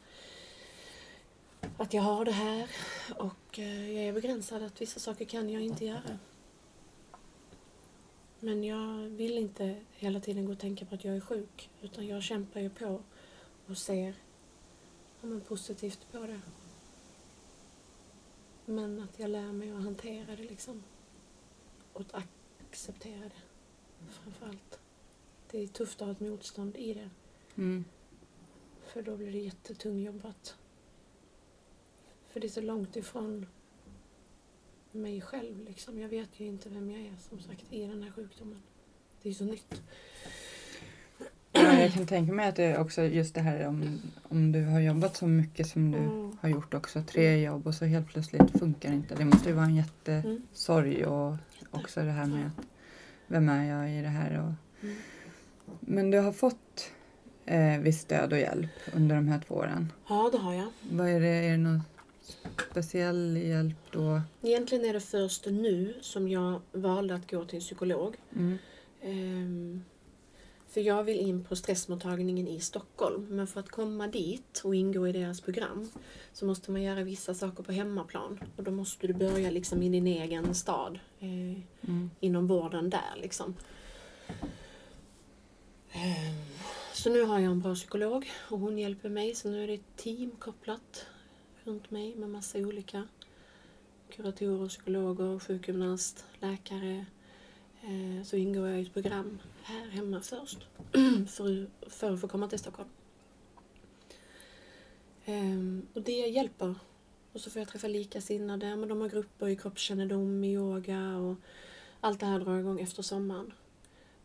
Att 1.77 1.95
jag 1.95 2.03
har 2.03 2.25
det 2.25 2.33
här 2.33 2.71
och 3.17 3.59
eh, 3.59 3.93
jag 3.93 4.05
är 4.05 4.13
begränsad 4.13 4.63
att 4.63 4.81
vissa 4.81 5.01
saker 5.01 5.25
kan 5.25 5.51
jag 5.51 5.63
inte 5.63 5.85
göra. 5.85 6.19
Men 8.41 8.65
jag 8.65 8.97
vill 8.97 9.39
inte 9.39 9.85
hela 9.93 10.21
tiden 10.21 10.47
gå 10.47 10.53
och 10.53 10.59
tänka 10.59 10.85
på 10.85 10.95
att 10.95 11.05
jag 11.05 11.17
är 11.17 11.21
sjuk. 11.21 11.71
Utan 11.83 12.07
jag 12.07 12.23
kämpar 12.23 12.61
ju 12.61 12.71
på 12.71 13.01
och 13.67 13.79
ser 13.79 14.15
ja, 15.21 15.27
men 15.27 15.41
positivt 15.41 16.13
på 16.13 16.19
det. 16.19 16.41
Men 18.65 19.03
att 19.03 19.19
jag 19.19 19.31
lär 19.31 19.53
mig 19.53 19.71
att 19.71 19.83
hantera 19.83 20.37
det 20.37 20.43
liksom. 20.45 20.83
Och 21.93 22.01
att 22.01 22.25
acceptera 22.71 23.21
det. 23.21 23.43
Framför 24.11 24.47
allt. 24.47 24.79
Det 25.51 25.63
är 25.63 25.67
tufft 25.67 26.03
att 26.03 26.07
ha 26.07 26.13
ett 26.13 26.21
motstånd 26.21 26.77
i 26.77 26.95
det. 26.95 27.11
Mm. 27.57 27.85
För 28.83 29.03
då 29.03 29.17
blir 29.17 29.33
det 29.33 29.39
jättetunggjobbat. 29.39 30.57
För 32.29 32.41
det 32.41 32.47
är 32.47 32.49
så 32.49 32.61
långt 32.61 32.97
ifrån 32.97 33.47
mig 34.93 35.21
själv 35.21 35.65
liksom. 35.65 35.99
Jag 35.99 36.09
vet 36.09 36.41
ju 36.41 36.47
inte 36.47 36.69
vem 36.69 36.91
jag 36.91 37.01
är 37.01 37.17
som 37.17 37.41
sagt 37.41 37.73
i 37.73 37.87
den 37.87 38.03
här 38.03 38.11
sjukdomen. 38.11 38.63
Det 39.23 39.29
är 39.29 39.35
så 39.35 39.45
nytt. 39.45 39.83
Ja, 41.55 41.81
jag 41.81 41.93
kan 41.93 42.07
tänka 42.07 42.33
mig 42.33 42.49
att 42.49 42.57
det 42.57 42.65
är 42.65 42.79
också 42.81 43.03
just 43.03 43.35
det 43.35 43.41
här 43.41 43.67
om, 43.67 44.01
om 44.23 44.53
du 44.53 44.65
har 44.65 44.81
jobbat 44.81 45.17
så 45.17 45.27
mycket 45.27 45.67
som 45.67 45.91
du 45.91 45.99
Mm. 45.99 46.37
har 46.41 46.49
gjort 46.49 46.75
också, 46.75 47.03
tre 47.03 47.43
jobb 47.43 47.67
och 47.67 47.75
så 47.75 47.85
helt 47.85 48.09
plötsligt 48.09 48.59
funkar 48.59 48.93
inte. 48.93 49.15
Det 49.15 49.25
måste 49.25 49.49
ju 49.49 49.55
vara 49.55 49.65
en 49.67 49.77
jättesorg 49.77 50.97
Mm. 51.03 51.13
och 51.13 51.37
också 51.71 52.01
det 52.03 52.11
här 52.11 52.27
med 52.27 52.47
att 52.47 52.65
vem 53.27 53.49
är 53.49 53.65
jag 53.65 53.91
i 53.99 54.03
det 54.03 54.09
här 54.09 54.39
och 54.41 54.53
Mm. 54.83 54.97
Men 55.81 56.11
du 56.11 56.19
har 56.19 56.33
fått 56.33 56.91
eh, 57.47 57.79
viss 57.81 58.01
stöd 58.01 58.33
och 58.33 58.39
hjälp 58.39 58.71
under 58.93 59.17
de 59.17 59.29
här 59.29 59.41
två 59.49 59.55
åren. 59.55 59.93
Ja, 60.09 60.29
det 60.33 60.39
har 60.39 60.55
jag. 60.55 60.67
Vad 60.91 61.09
är 61.09 61.21
det, 61.21 61.27
är 61.29 61.51
det 61.51 61.57
något 61.57 61.83
speciell 62.71 63.37
hjälp 63.37 63.77
då? 63.91 64.21
Egentligen 64.43 64.85
är 64.85 64.93
det 64.93 65.01
först 65.01 65.47
nu 65.47 65.95
som 66.01 66.29
jag 66.29 66.61
valde 66.73 67.15
att 67.15 67.31
gå 67.31 67.45
till 67.45 67.57
en 67.57 67.61
psykolog. 67.61 68.17
Mm. 68.37 68.59
Ehm, 69.03 69.85
för 70.75 70.81
jag 70.81 71.05
vill 71.05 71.21
in 71.21 71.45
på 71.45 71.57
stressmottagningen 71.57 72.49
i 72.49 72.61
Stockholm. 72.61 73.27
Men 73.31 73.47
för 73.47 73.61
att 73.61 73.69
komma 73.69 74.07
dit 74.07 74.61
och 74.65 74.75
ingå 74.75 75.09
i 75.09 75.13
deras 75.13 75.41
program 75.41 75.91
så 76.33 76.47
måste 76.47 76.71
man 76.71 76.83
göra 76.83 77.05
vissa 77.05 77.35
saker 77.35 77.63
på 77.63 77.73
hemmaplan. 77.73 78.41
Och 78.57 78.63
då 78.65 78.71
måste 78.71 79.07
du 79.07 79.13
börja 79.13 79.51
liksom 79.51 79.83
i 79.83 79.89
din 79.89 80.07
egen 80.07 80.55
stad. 80.55 80.99
Eh, 81.21 81.63
Mm. 81.89 82.11
inom 82.21 82.47
vården 82.47 82.91
där 82.91 83.15
liksom. 83.17 83.55
Ehm, 85.93 86.35
Så 86.93 87.11
nu 87.11 87.23
har 87.23 87.39
jag 87.39 87.53
en 87.53 87.61
bra 87.61 87.75
psykolog 87.75 88.31
och 88.51 88.59
hon 88.59 88.79
hjälper 88.79 89.09
mig. 89.09 89.35
Så 89.35 89.49
nu 89.49 89.63
är 89.63 89.67
det 89.67 89.75
ett 89.75 89.97
team 89.97 90.31
kopplat 90.39 91.07
runt 91.65 91.91
mig 91.91 92.15
med 92.15 92.29
massa 92.31 92.59
olika 92.59 93.09
kuratorer, 94.11 94.69
psykologer, 94.69 95.39
sjukgymnast, 95.39 96.25
läkare. 96.41 97.07
Eh, 97.85 98.23
Så 98.25 98.37
ingår 98.37 98.69
jag 98.69 98.79
i 98.79 98.83
ett 98.83 98.93
program 98.93 99.39
här 99.63 99.89
hemma 99.89 100.21
först 100.21 100.59
för, 101.29 101.67
för 101.91 102.13
att 102.13 102.21
få 102.21 102.29
komma 102.29 102.49
till 102.49 102.59
Stockholm. 102.59 102.89
Ehm, 105.25 105.87
Och 105.95 106.03
det 106.03 106.13
hjälper. 106.13 106.75
Och 107.33 107.41
så 107.41 107.51
får 107.51 107.61
jag 107.61 107.69
träffa 107.69 107.89
likasinnade, 107.89 108.77
men 108.77 108.89
de 108.89 109.01
har 109.01 109.09
grupper 109.09 109.49
i 109.49 109.57
kroppskännedom, 109.57 110.45
i 110.45 110.53
yoga 110.53 111.17
och 111.17 111.37
allt 112.01 112.21
det 112.21 112.27
här 112.27 112.41
drar 112.41 112.59
igång 112.59 112.81
efter 112.81 113.03
sommaren. 113.03 113.53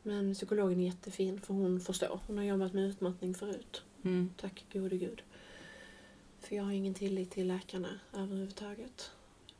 Men 0.04 0.34
psykologen 0.34 0.80
är 0.80 0.86
jättefin 0.86 1.41
för 1.41 1.54
hon 1.54 1.80
förstår. 1.80 2.19
Hon 2.28 2.38
har 2.38 2.43
jobbat 2.45 2.74
med 2.74 2.89
utmattning 2.89 3.34
förut. 3.34 3.84
Mm. 4.04 4.30
Tack 4.38 4.65
gode 4.74 4.98
gud. 4.98 5.22
För 6.39 6.56
jag 6.56 6.63
har 6.63 6.72
ingen 6.72 6.93
tillit 6.93 7.32
till 7.32 7.48
läkarna 7.48 8.00
överhuvudtaget. 8.13 9.12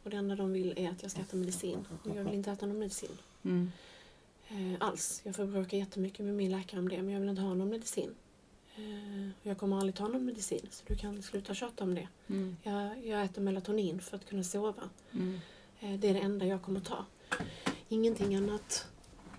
Och 0.04 0.10
det 0.10 0.18
enda 0.18 0.36
de 0.36 0.52
vill 0.54 0.74
är 0.78 0.90
att 0.90 1.02
jag 1.02 1.12
ska 1.12 1.22
äta 1.22 1.38
medicin. 1.38 1.88
Och 2.04 2.16
jag 2.16 2.24
vill 2.24 2.34
inte 2.34 2.52
äta 2.52 2.66
någon 2.66 2.80
medicin. 2.80 3.18
Mm. 3.44 3.72
Eh, 4.50 4.76
alls. 4.80 5.22
Jag 5.24 5.36
får 5.36 5.46
bråka 5.46 5.78
jättemycket 5.78 6.26
med 6.26 6.34
min 6.34 6.52
läkare 6.52 6.80
om 6.80 6.90
det, 6.90 7.02
men 7.02 7.14
jag 7.14 7.20
vill 7.20 7.30
inte 7.30 7.42
ha 7.42 7.54
någon 7.54 7.70
medicin. 7.70 8.16
Eh, 8.76 9.30
jag 9.44 9.58
kommer 9.58 9.78
aldrig 9.78 9.96
ta 9.96 10.08
någon 10.08 10.26
medicin, 10.26 10.68
så 10.72 10.84
du 10.88 10.96
kan 10.96 11.22
sluta 11.22 11.54
tjata 11.54 11.84
om 11.84 11.96
det. 11.96 12.08
Mm. 12.28 12.58
Jag, 12.64 13.08
jag 13.08 13.24
äter 13.24 13.42
melatonin 13.42 14.02
för 14.02 14.18
att 14.18 14.30
kunna 14.30 14.44
sova. 14.44 14.90
Mm. 15.12 15.40
Eh, 15.80 16.00
det 16.00 16.10
är 16.10 16.14
det 16.14 16.20
enda 16.20 16.46
jag 16.46 16.62
kommer 16.62 16.80
ta. 16.80 17.06
Ingenting 17.90 18.36
annat. 18.36 18.88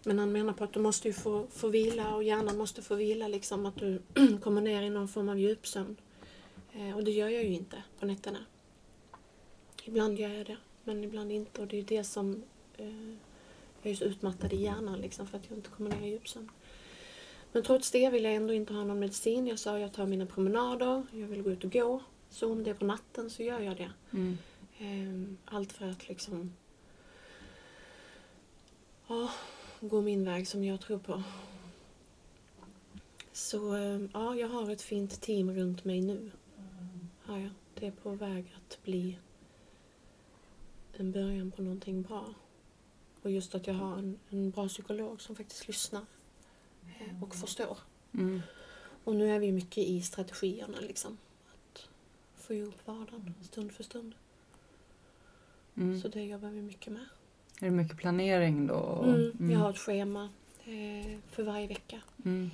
Men 0.04 0.18
han 0.18 0.32
menar 0.32 0.52
på 0.52 0.64
att 0.64 0.72
du 0.72 0.80
måste 0.80 1.08
ju 1.08 1.14
få, 1.14 1.46
få 1.50 1.68
vila 1.68 2.14
och 2.14 2.24
hjärnan 2.24 2.58
måste 2.58 2.82
få 2.82 2.94
vila, 2.94 3.28
liksom 3.28 3.66
att 3.66 3.76
du 3.76 4.02
kommer 4.42 4.60
ner 4.60 4.82
i 4.82 4.90
någon 4.90 5.08
form 5.08 5.28
av 5.28 5.38
djupsömn. 5.38 5.96
Och 6.94 7.04
det 7.04 7.10
gör 7.10 7.28
jag 7.28 7.44
ju 7.44 7.54
inte 7.54 7.82
på 7.98 8.06
nätterna. 8.06 8.38
Ibland 9.84 10.18
gör 10.18 10.28
jag 10.28 10.46
det, 10.46 10.56
men 10.84 11.04
ibland 11.04 11.32
inte. 11.32 11.60
Och 11.60 11.66
det 11.66 11.76
är 11.76 11.80
ju 11.80 11.86
det 11.86 12.04
som... 12.04 12.42
Jag 13.82 13.90
är 13.90 13.96
så 13.96 14.04
utmattad 14.04 14.52
i 14.52 14.56
hjärnan 14.56 15.00
liksom, 15.00 15.26
för 15.26 15.38
att 15.38 15.44
jag 15.48 15.58
inte 15.58 15.70
kommer 15.70 15.90
ner 15.90 16.06
i 16.06 16.10
djupsömn. 16.10 16.50
Men 17.52 17.62
trots 17.62 17.90
det 17.90 18.10
vill 18.10 18.24
jag 18.24 18.34
ändå 18.34 18.54
inte 18.54 18.72
ha 18.72 18.84
någon 18.84 18.98
medicin. 18.98 19.46
Jag 19.46 19.58
sa 19.58 19.78
jag 19.78 19.92
tar 19.92 20.06
mina 20.06 20.26
promenader, 20.26 21.06
jag 21.12 21.26
vill 21.26 21.42
gå 21.42 21.50
ut 21.50 21.64
och 21.64 21.72
gå. 21.72 22.02
Så 22.30 22.52
om 22.52 22.64
det 22.64 22.70
är 22.70 22.74
på 22.74 22.84
natten 22.84 23.30
så 23.30 23.42
gör 23.42 23.60
jag 23.60 23.76
det. 23.76 23.90
Mm. 24.12 24.38
Ehm, 24.78 25.38
Allt 25.44 25.72
för 25.72 25.88
att 25.90 26.08
liksom 26.08 26.52
ja, 29.06 29.30
gå 29.80 30.00
min 30.00 30.24
väg 30.24 30.48
som 30.48 30.64
jag 30.64 30.80
tror 30.80 30.98
på. 30.98 31.22
Så 33.32 33.72
ehm, 33.72 34.10
ja, 34.14 34.36
jag 34.36 34.48
har 34.48 34.70
ett 34.70 34.82
fint 34.82 35.20
team 35.20 35.54
runt 35.54 35.84
mig 35.84 36.00
nu. 36.00 36.30
Har 37.22 37.38
jag. 37.38 37.50
Det 37.74 37.86
är 37.86 37.90
på 37.90 38.10
väg 38.10 38.54
att 38.56 38.78
bli 38.84 39.18
en 40.92 41.12
början 41.12 41.50
på 41.50 41.62
någonting 41.62 42.02
bra. 42.02 42.34
Och 43.22 43.30
just 43.30 43.54
att 43.54 43.66
jag 43.66 43.74
har 43.74 43.98
en, 43.98 44.18
en 44.30 44.50
bra 44.50 44.68
psykolog 44.68 45.20
som 45.20 45.36
faktiskt 45.36 45.68
lyssnar 45.68 46.02
eh, 47.00 47.22
och 47.22 47.34
förstår. 47.34 47.78
Mm. 48.14 48.40
Och 49.04 49.14
nu 49.16 49.30
är 49.34 49.38
vi 49.38 49.52
mycket 49.52 49.78
i 49.78 50.02
strategierna 50.02 50.80
liksom. 50.80 51.18
Att 51.48 51.88
få 52.36 52.54
ihop 52.54 52.74
vardagen 52.86 53.34
stund 53.42 53.72
för 53.72 53.82
stund. 53.84 54.14
Mm. 55.76 56.00
Så 56.00 56.08
det 56.08 56.22
jobbar 56.22 56.48
vi 56.48 56.62
mycket 56.62 56.92
med. 56.92 57.04
Är 57.60 57.64
det 57.64 57.70
mycket 57.70 57.96
planering 57.98 58.66
då? 58.66 59.02
Mm, 59.06 59.50
Jag 59.50 59.58
har 59.58 59.70
ett 59.70 59.78
schema 59.78 60.28
eh, 60.64 61.18
för 61.30 61.42
varje 61.42 61.66
vecka, 61.66 62.00
Mm. 62.24 62.50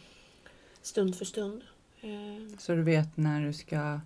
stund 0.83 1.17
för 1.17 1.25
stund. 1.25 1.63
Eh, 2.01 2.59
Så 2.59 2.73
du 2.75 2.83
vet 2.83 3.17
när 3.17 3.47
du 3.47 3.53
ska 3.53 4.01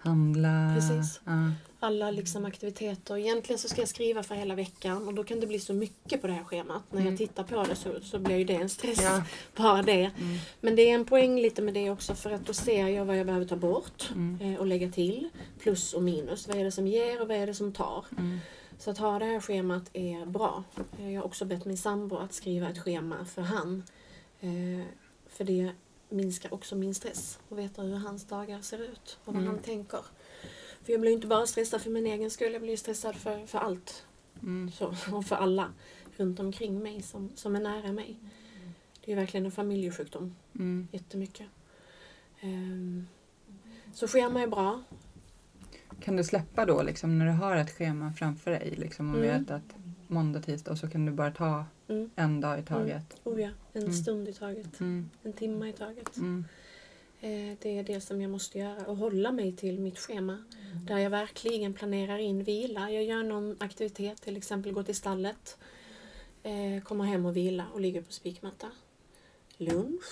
handla? 0.00 0.72
Precis. 0.74 1.20
Ja. 1.24 1.52
alla 1.82 2.10
liksom 2.10 2.44
aktiviteter. 2.44 3.16
Egentligen 3.16 3.58
så 3.58 3.68
ska 3.68 3.80
jag 3.80 3.88
skriva 3.88 4.22
för 4.22 4.34
hela 4.34 4.54
veckan 4.54 5.08
och 5.08 5.14
då 5.14 5.24
kan 5.24 5.40
det 5.40 5.46
bli 5.46 5.58
så 5.58 5.72
mycket 5.74 6.20
på 6.20 6.26
det 6.26 6.32
här 6.32 6.44
schemat. 6.44 6.82
När 6.90 7.00
Mm. 7.00 7.10
jag 7.12 7.18
tittar 7.18 7.44
på 7.44 7.62
det 7.64 7.74
så, 7.76 8.00
så 8.02 8.18
blir 8.18 8.36
ju 8.36 8.44
det 8.44 8.54
en 8.54 8.68
stress. 8.68 9.02
Ja. 9.02 9.22
Bara 9.56 9.82
det. 9.82 10.02
Mm. 10.18 10.38
Men 10.60 10.76
det 10.76 10.82
är 10.90 10.94
en 10.94 11.04
poäng 11.04 11.40
lite 11.40 11.62
med 11.62 11.74
det 11.74 11.90
också 11.90 12.14
för 12.14 12.30
att 12.30 12.46
då 12.46 12.52
ser 12.52 12.88
jag 12.88 13.04
vad 13.04 13.18
jag 13.18 13.26
behöver 13.26 13.46
ta 13.46 13.56
bort 13.56 14.10
Mm. 14.14 14.40
eh, 14.54 14.60
och 14.60 14.66
lägga 14.66 14.90
till. 14.90 15.28
Plus 15.58 15.92
och 15.92 16.02
minus. 16.02 16.48
Vad 16.48 16.56
är 16.56 16.64
det 16.64 16.72
som 16.72 16.86
ger 16.86 17.22
och 17.22 17.28
vad 17.28 17.36
är 17.36 17.46
det 17.46 17.54
som 17.54 17.72
tar? 17.72 18.04
Mm. 18.18 18.38
Så 18.78 18.90
att 18.90 18.98
ha 18.98 19.18
det 19.18 19.24
här 19.24 19.40
schemat 19.40 19.90
är 19.92 20.26
bra. 20.26 20.64
Jag 20.98 21.06
har 21.20 21.22
också 21.22 21.44
bett 21.44 21.64
min 21.64 21.78
sambo 21.78 22.16
att 22.16 22.32
skriva 22.34 22.68
ett 22.70 22.78
schema 22.78 23.24
för 23.24 23.42
han. 23.42 23.82
Eh, 24.40 24.84
För 25.28 25.44
det 25.44 25.70
minskar 26.10 26.54
också 26.54 26.76
min 26.76 26.94
stress. 26.94 27.38
Och 27.48 27.58
veta 27.58 27.82
hur 27.82 27.96
hans 27.96 28.24
dagar 28.24 28.60
ser 28.60 28.78
ut 28.78 29.18
och 29.24 29.34
vad 29.34 29.42
Mm. 29.42 29.54
han 29.54 29.62
tänker. 29.62 30.00
För 30.82 30.92
jag 30.92 31.00
blir 31.00 31.12
inte 31.12 31.26
bara 31.26 31.46
stressad 31.46 31.80
för 31.82 31.90
min 31.90 32.06
egen 32.06 32.30
skull, 32.30 32.52
jag 32.52 32.62
blir 32.62 32.76
stressad 32.76 33.16
för, 33.16 33.46
för 33.46 33.58
allt. 33.58 34.06
Mm. 34.42 34.70
Så, 34.72 34.94
och 35.12 35.24
för 35.24 35.36
alla 35.36 35.72
runt 36.16 36.40
omkring 36.40 36.82
mig 36.82 37.02
som, 37.02 37.30
som 37.34 37.56
är 37.56 37.60
nära 37.60 37.92
mig. 37.92 38.16
Det 39.04 39.12
är 39.12 39.16
verkligen 39.16 39.46
en 39.46 39.52
familjesjukdom, 39.52 40.36
Mm. 40.54 40.88
jättemycket. 40.92 41.46
Ehm, 42.40 43.06
Så 43.94 44.08
schema 44.08 44.42
är 44.42 44.46
bra. 44.46 44.82
Kan 46.00 46.16
du 46.16 46.24
släppa 46.24 46.66
då 46.66 46.82
liksom 46.82 47.18
när 47.18 47.26
du 47.26 47.32
har 47.32 47.56
ett 47.56 47.70
schema 47.70 48.12
framför 48.12 48.50
dig? 48.50 48.74
Liksom, 48.78 49.10
och 49.14 49.20
Mm. 49.24 49.38
vet 49.38 49.50
att 49.50 49.74
måndag, 50.06 50.42
tisdag 50.42 50.70
och 50.70 50.78
så 50.78 50.88
kan 50.88 51.06
du 51.06 51.12
bara 51.12 51.30
ta 51.30 51.64
Mm. 51.90 52.10
en 52.16 52.40
dag 52.40 52.58
i 52.58 52.62
taget? 52.62 53.20
Oh 53.24 53.40
ja, 53.40 53.50
en 53.72 53.82
Mm. 53.82 53.92
stund 53.94 54.28
i 54.28 54.32
taget. 54.32 54.80
Mm. 54.80 55.10
En 55.22 55.32
timme 55.32 55.68
i 55.68 55.72
taget. 55.72 56.16
Mm. 56.16 56.44
Eh, 57.20 57.56
Det 57.62 57.78
är 57.78 57.82
det 57.82 58.00
som 58.00 58.20
jag 58.20 58.30
måste 58.30 58.58
göra 58.58 58.86
och 58.86 58.96
hålla 58.96 59.32
mig 59.32 59.56
till 59.56 59.80
mitt 59.80 59.98
schema. 59.98 60.44
Där 60.86 60.98
jag 60.98 61.10
verkligen 61.10 61.74
planerar 61.74 62.18
in 62.18 62.44
vila. 62.44 62.90
Jag 62.90 63.04
gör 63.04 63.22
någon 63.22 63.56
aktivitet, 63.60 64.22
till 64.22 64.36
exempel 64.36 64.72
gå 64.72 64.82
till 64.82 64.94
stallet. 64.96 65.58
Eh, 66.42 66.82
kommer 66.82 67.04
hem 67.04 67.26
och 67.26 67.36
vila 67.36 67.66
och 67.74 67.80
ligger 67.80 68.02
på 68.02 68.12
spikmatta. 68.12 68.70
Lunch, 69.56 70.04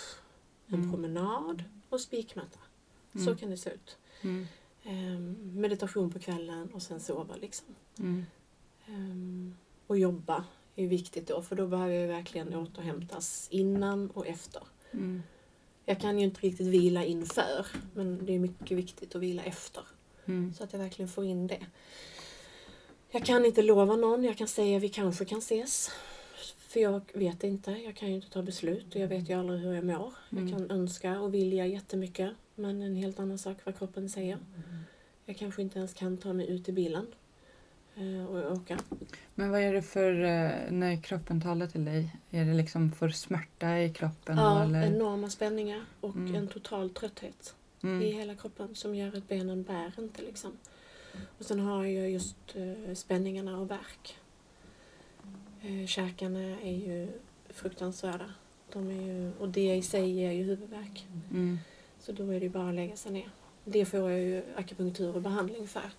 en 0.67 0.75
Mm. 0.75 0.91
promenad 0.91 1.65
och 1.89 2.01
spikmatta. 2.01 2.59
Så 3.13 3.19
Mm. 3.19 3.37
kan 3.37 3.51
det 3.51 3.57
se 3.57 3.71
ut. 3.71 3.97
Mm. 4.23 4.47
Eh, 4.85 5.19
meditation 5.57 6.11
på 6.11 6.19
kvällen 6.19 6.69
och 6.73 6.83
sen 6.83 7.01
sova 7.01 7.37
liksom. 7.37 7.67
Mm. 7.99 8.27
Eh, 8.87 9.55
och 9.87 9.99
jobba 9.99 10.45
är 10.85 10.89
viktigt 10.89 11.29
då 11.29 11.43
för 11.43 11.57
då 11.57 11.67
behöver 11.67 11.95
jag 11.95 12.09
verkligen 12.09 12.55
återhämtas 12.55 13.49
innan 13.51 14.11
och 14.11 14.27
efter. 14.27 14.63
Mm. 14.93 15.23
Jag 15.85 16.01
kan 16.01 16.19
ju 16.19 16.25
inte 16.25 16.41
riktigt 16.41 16.67
vila 16.67 17.05
inför, 17.05 17.67
men 17.95 18.27
det 18.27 18.35
är 18.35 18.39
mycket 18.39 18.77
viktigt 18.77 19.15
att 19.15 19.23
vila 19.23 19.43
efter. 19.43 19.83
Mm. 20.27 20.55
Så 20.55 20.65
att 20.65 20.73
jag 20.73 20.81
verkligen 20.81 21.09
får 21.09 21.25
in 21.25 21.47
det. 21.47 21.67
Jag 23.11 23.25
kan 23.25 23.45
inte 23.45 23.63
lova 23.63 23.97
någon, 23.97 24.25
jag 24.25 24.37
kan 24.37 24.49
säga 24.49 24.79
vi 24.79 24.89
kanske 24.89 25.25
kan 25.25 25.39
ses. 25.39 25.91
För 26.59 26.81
jag 26.81 27.01
vet 27.15 27.45
inte, 27.45 27.71
jag 27.71 27.97
kan 27.97 28.09
ju 28.09 28.15
inte 28.15 28.31
ta 28.31 28.43
beslut 28.43 28.95
och 28.95 29.01
jag 29.01 29.09
vet 29.09 29.29
ju 29.29 29.35
aldrig 29.35 29.61
hur 29.61 29.73
jag 29.73 29.85
mår. 29.85 30.13
Mm. 30.33 30.49
Jag 30.49 30.59
kan 30.59 30.71
önska 30.71 31.21
och 31.21 31.35
vilja 31.35 31.67
jättemycket, 31.67 32.31
men 32.55 32.83
en 32.83 32.97
helt 32.97 33.19
annan 33.19 33.39
sak 33.39 33.57
vad 33.65 33.79
kroppen 33.79 34.09
säger. 34.09 34.39
Jag 35.25 35.37
kanske 35.37 35.63
inte 35.63 35.79
ens 35.79 35.95
kan 35.95 36.17
ta 36.17 36.33
mig 36.33 36.51
ut 36.51 36.69
i 36.69 36.73
bilen 36.73 37.07
och 38.29 38.53
åka. 38.53 38.79
Men 39.35 39.51
vad 39.51 39.61
är 39.61 39.73
det 39.73 39.83
för, 39.83 40.13
eh, 40.23 40.71
när 40.71 41.03
kroppen 41.03 41.41
talar 41.41 41.67
till 41.67 41.85
dig? 41.85 42.17
Är 42.31 42.45
det 42.45 42.55
liksom 42.55 42.93
för 42.93 43.09
smärta 43.09 43.79
i 43.81 43.91
kroppen? 43.95 44.37
Ja, 44.37 44.63
eller? 44.63 44.83
enorma 44.87 45.31
spänningar 45.31 45.85
och 46.01 46.17
Mm. 46.17 46.35
en 46.35 46.49
total 46.49 46.91
trötthet. 46.91 47.55
i 47.81 47.87
Mm. 47.87 48.01
hela 48.01 48.35
kroppen 48.35 48.75
som 48.75 48.95
gör 48.95 49.17
att 49.17 49.29
benen 49.29 49.63
bär 49.63 49.93
inte 49.99 50.23
liksom. 50.23 50.53
Och 51.39 51.45
sen 51.45 51.61
har 51.61 51.85
jag 51.85 52.11
just 52.11 52.37
eh, 52.55 52.95
spänningarna 52.95 53.59
och 53.59 53.71
värk. 53.71 54.17
Eh, 55.63 55.87
käkarna 55.87 56.41
är 56.61 56.73
ju 56.77 57.09
fruktansvärda. 57.51 58.31
De 58.73 58.89
är 58.91 59.03
ju, 59.03 59.33
och 59.39 59.49
det 59.49 59.75
i 59.77 59.83
sig 59.83 60.11
ger 60.11 60.31
ju 60.33 60.43
huvudvärk. 60.43 61.07
Mm. 61.31 61.59
Så 62.01 62.13
då 62.13 62.31
är 62.31 62.41
det 62.41 62.47
ju 62.47 62.49
bara 62.51 62.69
att 62.69 62.75
lägga 62.75 62.97
sig 62.97 63.13
ner. 63.13 63.31
Det 63.65 63.85
får 63.85 64.11
jag 64.11 64.21
ju 64.21 64.43
akupunktur 64.57 65.15
och 65.17 65.23
behandling 65.23 65.69
för. 65.69 65.91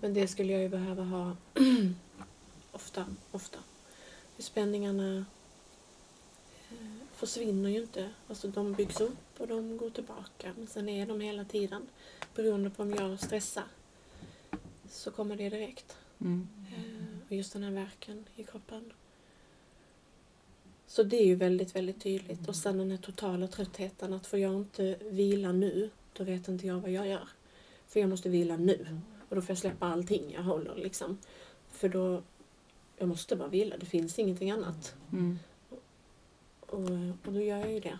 Men 0.00 0.14
det 0.14 0.28
skulle 0.28 0.52
jag 0.52 0.62
ju 0.62 0.68
behöva 0.68 1.02
ha 1.02 1.36
ofta, 2.72 3.06
ofta. 3.30 3.58
För 4.36 4.42
Spänningarna 4.42 5.16
eh, 6.70 6.86
försvinner 7.12 7.70
ju 7.70 7.82
inte. 7.82 8.10
Alltså 8.28 8.48
de 8.48 8.72
byggs 8.72 9.00
upp 9.00 9.40
och 9.40 9.48
de 9.48 9.76
går 9.76 9.90
tillbaka. 9.90 10.52
Men 10.56 10.66
sen 10.66 10.88
är 10.88 11.06
de 11.06 11.20
hela 11.20 11.44
tiden 11.44 11.86
beroende 12.34 12.70
på 12.70 12.82
om 12.82 12.94
jag 12.94 13.20
stressar. 13.20 13.64
så 14.90 15.10
kommer 15.10 15.36
det 15.36 15.48
direkt. 15.48 15.96
Mm. 16.20 16.48
Eh, 16.72 17.26
och 17.28 17.32
just 17.32 17.52
den 17.52 17.62
här 17.62 17.70
verken 17.70 18.24
i 18.36 18.44
kroppen. 18.44 18.92
Så 20.86 21.02
det 21.02 21.16
är 21.16 21.26
ju 21.26 21.34
väldigt, 21.34 21.76
väldigt 21.76 22.02
tydligt. 22.02 22.48
Och 22.48 22.56
sen 22.56 22.78
den 22.78 22.90
här 22.90 22.98
totala 22.98 23.46
tröttheten. 23.46 24.12
Att 24.12 24.26
får 24.26 24.38
jag 24.38 24.54
inte 24.54 24.98
vila 25.00 25.52
nu, 25.52 25.90
då 26.12 26.24
vet 26.24 26.48
inte 26.48 26.66
jag 26.66 26.80
vad 26.80 26.90
jag 26.90 27.06
gör. 27.08 27.28
För 27.88 28.00
jag 28.00 28.08
måste 28.08 28.28
vila 28.28 28.56
nu. 28.56 29.00
Och 29.28 29.36
då 29.36 29.42
får 29.42 29.50
jag 29.50 29.58
släppa 29.58 29.86
allting 29.86 30.32
jag 30.32 30.42
håller 30.42 30.74
liksom. 30.74 31.18
För 31.70 31.88
då, 31.88 32.22
jag 32.96 33.08
måste 33.08 33.36
bara 33.36 33.48
vila. 33.48 33.76
Det 33.76 33.86
finns 33.86 34.18
ingenting 34.18 34.50
annat. 34.50 34.94
Mm. 35.12 35.38
Och, 36.60 36.80
och 37.24 37.32
då 37.32 37.40
gör 37.40 37.58
jag 37.58 37.72
ju 37.72 37.80
det. 37.80 37.98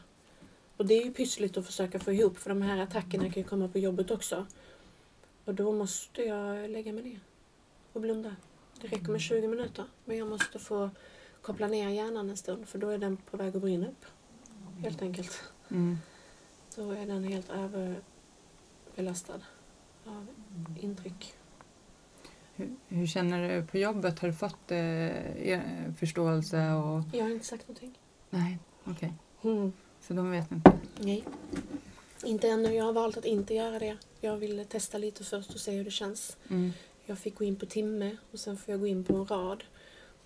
Och 0.76 0.86
det 0.86 0.94
är 0.94 1.04
ju 1.04 1.12
pyssligt 1.12 1.56
att 1.56 1.66
försöka 1.66 1.98
få 1.98 2.12
ihop 2.12 2.38
för 2.38 2.48
de 2.48 2.62
här 2.62 2.78
attackerna 2.78 3.24
kan 3.24 3.42
ju 3.42 3.48
komma 3.48 3.68
på 3.68 3.78
jobbet 3.78 4.10
också. 4.10 4.46
Och 5.44 5.54
då 5.54 5.72
måste 5.72 6.22
jag 6.22 6.70
lägga 6.70 6.92
mig 6.92 7.02
ner 7.02 7.20
och 7.92 8.00
blunda. 8.00 8.36
Det 8.80 8.88
räcker 8.88 9.12
med 9.12 9.20
20 9.20 9.48
minuter. 9.48 9.84
Men 10.04 10.16
jag 10.16 10.28
måste 10.28 10.58
få 10.58 10.90
koppla 11.42 11.66
ner 11.66 11.88
hjärnan 11.88 12.30
en 12.30 12.36
stund 12.36 12.68
för 12.68 12.78
då 12.78 12.88
är 12.88 12.98
den 12.98 13.16
på 13.16 13.36
väg 13.36 13.56
att 13.56 13.62
brinna 13.62 13.86
upp. 13.86 14.04
Helt 14.78 15.02
enkelt. 15.02 15.42
Mm. 15.68 15.98
Då 16.76 16.90
är 16.90 17.06
den 17.06 17.24
helt 17.24 17.50
överbelastad 17.50 19.40
av 20.08 20.26
intryck. 20.80 21.34
Hur, 22.54 22.76
hur 22.88 23.06
känner 23.06 23.48
du 23.48 23.66
på 23.66 23.78
jobbet? 23.78 24.18
Har 24.18 24.28
du 24.28 24.34
fått 24.34 24.70
eh, 24.70 25.60
förståelse? 25.98 26.72
Och... 26.72 27.02
Jag 27.12 27.24
har 27.24 27.30
inte 27.30 27.46
sagt 27.46 27.68
någonting. 27.68 27.98
Nej, 28.30 28.58
okej. 28.84 29.12
Mm. 29.44 29.72
Så 30.00 30.14
de 30.14 30.30
vet 30.30 30.52
inte? 30.52 30.72
Nej. 30.98 31.24
Inte 32.24 32.48
ännu. 32.48 32.74
Jag 32.74 32.84
har 32.84 32.92
valt 32.92 33.16
att 33.16 33.24
inte 33.24 33.54
göra 33.54 33.78
det. 33.78 33.96
Jag 34.20 34.36
ville 34.36 34.64
testa 34.64 34.98
lite 34.98 35.24
först 35.24 35.54
och 35.54 35.60
se 35.60 35.72
hur 35.72 35.84
det 35.84 35.90
känns. 35.90 36.36
Mm. 36.50 36.72
Jag 37.06 37.18
fick 37.18 37.34
gå 37.34 37.44
in 37.44 37.56
på 37.56 37.66
timme 37.66 38.16
och 38.32 38.38
sen 38.38 38.56
får 38.56 38.72
jag 38.72 38.80
gå 38.80 38.86
in 38.86 39.04
på 39.04 39.16
en 39.16 39.26
rad. 39.26 39.64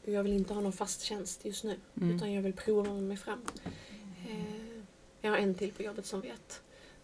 Jag 0.05 0.23
vill 0.23 0.33
inte 0.33 0.55
ha 0.55 0.61
någon 0.61 0.73
fast 0.73 1.03
tjänst 1.03 1.45
just 1.45 1.65
nu. 1.65 1.77
Mm. 2.01 2.17
Utan 2.17 2.33
jag 2.33 2.43
vill 2.43 2.53
prova 2.53 2.93
mig 2.93 3.17
fram. 3.17 3.41
Eh, 4.29 4.83
jag 5.21 5.31
har 5.31 5.39
en 5.39 5.55
till 5.55 5.73
på 5.73 5.83
jobbet 5.83 6.07
som 6.07 6.21
vet. 6.21 6.63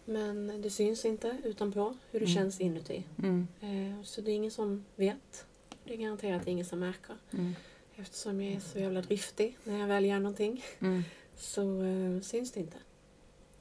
Men 0.09 0.61
det 0.61 0.69
syns 0.69 1.05
inte 1.05 1.37
utanpå 1.43 1.95
hur 2.11 2.19
det 2.19 2.25
Mm. 2.25 2.35
känns 2.35 2.61
inuti. 2.61 3.03
Mm. 3.23 3.47
Eh, 3.61 4.03
så 4.03 4.21
det 4.21 4.31
är 4.31 4.35
ingen 4.35 4.51
som 4.51 4.85
vet. 4.95 5.45
Det 5.83 5.93
är 5.93 5.97
garanterat 5.97 6.47
ingen 6.47 6.65
som 6.65 6.79
märker. 6.79 7.15
Mm. 7.31 7.55
Eftersom 7.95 8.41
jag 8.41 8.53
är 8.53 8.59
så 8.59 8.79
jävla 8.79 9.01
driftig 9.01 9.57
när 9.63 9.79
jag 9.79 9.87
väl 9.87 10.05
gör 10.05 10.19
någonting. 10.19 10.63
Mm. 10.79 11.03
Så 11.35 11.83
eh, 11.83 12.21
syns 12.21 12.51
det 12.51 12.59
inte. 12.59 12.77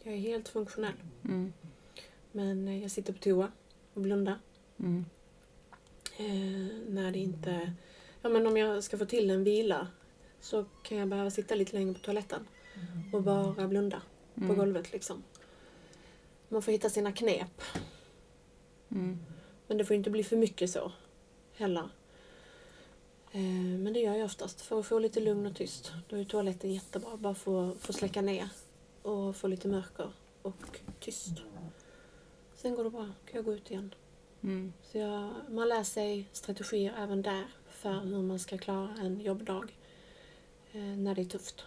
Jag 0.03 0.15
är 0.15 0.19
helt 0.19 0.49
funktionell. 0.49 0.93
Mm. 1.25 1.53
Men 2.33 2.69
eh, 2.69 2.83
jag 2.83 2.91
sitter 2.91 3.13
på 3.13 3.19
toa 3.19 3.53
och 3.95 4.01
blundar. 4.01 4.39
Mm. 4.79 5.05
Eh, 6.17 6.77
när 6.89 7.13
det 7.13 7.19
inte... 7.19 7.73
Ja, 8.23 8.29
men 8.29 8.47
om 8.47 8.57
jag 8.57 8.85
ska 8.85 8.99
få 8.99 9.05
till 9.07 9.31
en 9.31 9.45
vila 9.45 9.89
så 10.41 10.65
kan 10.83 10.99
jag 10.99 11.09
behöva 11.09 11.31
sitta 11.31 11.55
lite 11.55 11.77
längre 11.77 11.95
på 11.95 12.01
toaletten 12.01 12.47
och 13.13 13.23
bara 13.23 13.69
blunda 13.69 14.03
på 14.35 14.55
golvet 14.55 14.93
liksom. 14.93 15.23
Man 16.49 16.63
får 16.63 16.73
hitta 16.73 16.91
sina 16.91 17.13
knep. 17.13 17.63
Mm. 18.91 19.19
Men 19.67 19.79
det 19.79 19.85
får 19.85 19.97
inte 19.97 20.11
bli 20.11 20.25
för 20.25 20.37
mycket 20.37 20.71
så 20.71 20.93
heller. 21.53 21.89
Eh, 23.33 23.79
men 23.79 23.93
det 23.93 24.01
gör 24.01 24.15
jag 24.15 24.25
oftast 24.25 24.61
för 24.61 24.81
att 24.81 24.87
få 24.87 24.99
lite 24.99 25.21
lugn 25.21 25.47
och 25.47 25.57
tyst. 25.57 25.93
Då 26.09 26.17
är 26.17 26.25
toaletten 26.25 26.75
jättebra. 26.75 27.17
Bara 27.17 27.35
få, 27.35 27.75
få 27.81 27.93
släcka 27.93 28.23
ner 28.23 28.49
och 29.03 29.37
få 29.37 29.49
lite 29.49 29.69
mörker 29.69 30.13
och 30.43 30.81
tyst. 31.01 31.33
Sen 32.55 32.75
går 32.75 32.85
det 32.85 32.91
bra. 32.91 33.05
kan 33.05 33.37
jag 33.37 33.45
gå 33.45 33.55
ut 33.55 33.71
igen. 33.71 33.95
Mm. 34.43 34.73
Så 34.83 34.99
jag, 34.99 35.31
man 35.49 35.69
lär 35.69 35.83
sig 35.85 36.29
strategier 36.33 36.95
även 36.99 37.23
där 37.23 37.45
för 37.69 38.01
hur 38.01 38.23
man 38.23 38.39
ska 38.39 38.59
klara 38.59 38.97
en 39.01 39.21
jobbdag 39.21 39.77
eh, 40.73 40.81
när 40.81 41.15
det 41.15 41.23
är 41.23 41.25
tufft. 41.25 41.65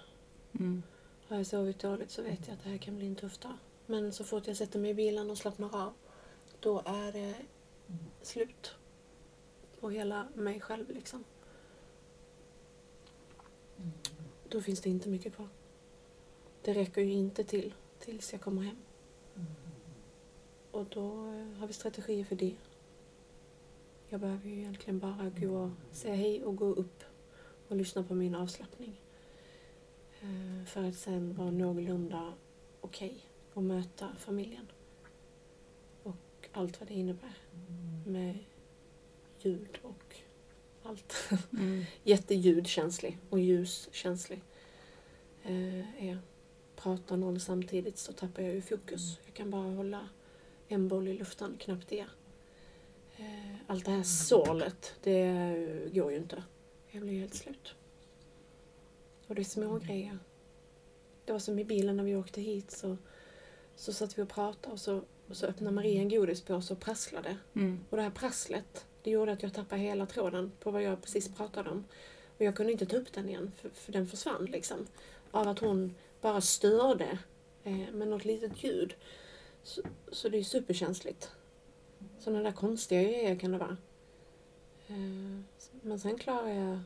Mm. 0.60 0.84
Har 1.28 1.38
jag 1.38 1.46
sovit 1.46 1.80
dåligt 1.80 2.12
så 2.12 2.22
vet 2.22 2.48
jag 2.48 2.54
att 2.54 2.64
det 2.64 2.70
här 2.70 2.78
kan 2.78 2.98
bli 2.98 3.08
en 3.08 3.16
tuff 3.16 3.38
dag. 3.38 3.58
Men 3.92 4.14
så 4.14 4.24
fort 4.24 4.48
jag 4.48 4.58
sätter 4.58 4.80
mig 4.80 4.92
i 4.92 4.94
bilen 4.94 5.30
och 5.30 5.38
slappnar 5.38 5.76
av, 5.76 5.94
då 6.60 6.82
är 6.86 7.12
det 7.12 7.36
slut. 8.22 8.76
På 9.80 9.90
hela 9.90 10.28
mig 10.36 10.60
själv 10.60 10.90
liksom. 10.90 11.24
Då 14.50 14.62
finns 14.62 14.82
det 14.82 14.90
inte 14.90 15.10
mycket 15.10 15.36
kvar. 15.36 15.48
Det 16.62 16.74
räcker 16.74 17.02
ju 17.02 17.12
inte 17.12 17.44
till 17.44 17.74
tills 18.00 18.32
jag 18.32 18.42
kommer 18.42 18.62
hem. 18.62 18.78
Och 20.72 20.86
då 20.86 21.34
eh, 21.34 21.60
har 21.60 21.68
vi 21.68 21.74
strategier 21.74 22.26
för 22.26 22.36
det. 22.36 22.56
Jag 24.10 24.20
behöver 24.20 24.50
ju 24.50 24.60
egentligen 24.60 25.00
bara 25.00 25.32
gå 25.38 25.56
och 25.56 25.96
säga 25.96 26.16
hej 26.16 26.44
och 26.44 26.56
gå 26.56 26.66
upp 26.66 27.04
och 27.68 27.76
lyssna 27.76 28.04
på 28.04 28.14
min 28.14 28.36
avslappning. 28.36 29.02
Eh, 30.22 30.66
för 30.66 30.84
att 30.84 30.96
sen 30.96 31.34
vara 31.34 31.52
någorlunda 31.52 32.34
okej 32.82 33.31
och 33.54 33.64
möta 33.64 34.10
familjen. 34.20 34.72
Och 36.04 36.50
allt 36.52 36.80
vad 36.80 36.90
det 36.90 36.94
innebär. 36.94 37.34
Med 38.06 38.38
ljud 39.40 39.80
och 39.82 40.16
allt. 40.84 41.16
Mm. 41.54 41.84
Jätteljudkänslig 42.04 43.18
och 43.30 43.40
ljuskänslig. 43.40 44.42
Eh, 45.44 46.06
är. 46.08 46.18
Pratar 46.76 47.18
någon 47.18 47.40
samtidigt 47.40 47.98
så 47.98 48.14
tappar 48.14 48.44
jag 48.44 48.54
ju 48.54 48.62
fokus. 48.62 49.20
Jag 49.26 49.34
kan 49.34 49.50
bara 49.50 49.76
hålla 49.76 50.10
en 50.68 50.88
boll 50.88 51.08
i 51.08 51.14
luften, 51.14 51.58
knappt 51.60 51.88
det. 51.88 52.06
Eh, 53.18 53.56
allt 53.68 53.86
det 53.86 53.92
här 53.92 54.04
sålet, 54.04 54.96
det 55.04 55.90
går 55.94 56.12
ju 56.12 56.18
inte. 56.18 56.44
Jag 56.92 57.04
blir 57.04 57.20
helt 57.20 57.34
slut. 57.34 57.76
Och 59.28 59.36
det 59.36 59.42
är 59.42 59.44
små 59.44 59.80
grejer. 59.80 60.20
Det 61.26 61.32
var 61.32 61.40
som 61.40 61.60
i 61.60 61.66
bilen 61.66 61.98
när 61.98 62.04
vi 62.04 62.16
åkte 62.16 62.42
hit 62.42 62.72
så, 62.72 62.98
så 63.76 63.94
satt 63.94 64.18
vi 64.18 64.24
och 64.24 64.30
pratade 64.30 64.74
och 64.74 64.80
så, 64.80 65.02
och 65.30 65.38
så 65.38 65.46
öppnade 65.46 65.76
Maria 65.76 66.02
en 66.02 66.10
godispåse 66.10 66.74
och 66.74 66.80
prasslade. 66.80 67.38
Mm. 67.54 67.80
Och 67.90 67.98
det 67.98 68.04
här 68.04 68.10
prasslet, 68.10 68.86
det 69.04 69.12
gjorde 69.12 69.32
att 69.32 69.44
jag 69.44 69.54
tappade 69.54 69.82
hela 69.82 70.06
tråden 70.06 70.52
på 70.60 70.72
vad 70.72 70.84
jag 70.84 71.02
precis 71.02 71.36
pratade 71.36 71.70
om. 71.70 71.86
Och 72.38 72.46
jag 72.46 72.56
kunde 72.56 72.72
inte 72.72 72.86
ta 72.86 72.98
upp 72.98 73.14
den 73.14 73.30
igen, 73.30 73.52
för, 73.58 73.70
för 73.70 73.92
den 73.92 74.08
försvann 74.08 74.46
liksom. 74.46 74.88
Av 75.32 75.48
att 75.48 75.60
hon 75.60 75.96
bara 76.22 76.42
störde 76.42 77.18
eh, 77.64 77.92
med 77.92 78.08
något 78.08 78.26
litet 78.26 78.64
ljud. 78.64 78.94
Så, 79.64 79.82
så 80.12 80.30
det 80.30 80.38
är 80.38 80.44
superkänsligt. 80.44 81.32
Sådana 82.20 82.44
där 82.44 82.52
konstiga 82.52 83.04
grejer 83.04 83.40
kan 83.40 83.52
det 83.52 83.58
vara. 83.58 83.78
Eh, 84.88 85.42
men 85.82 86.00
sen 86.00 86.18
klarar 86.18 86.50
jag 86.50 86.80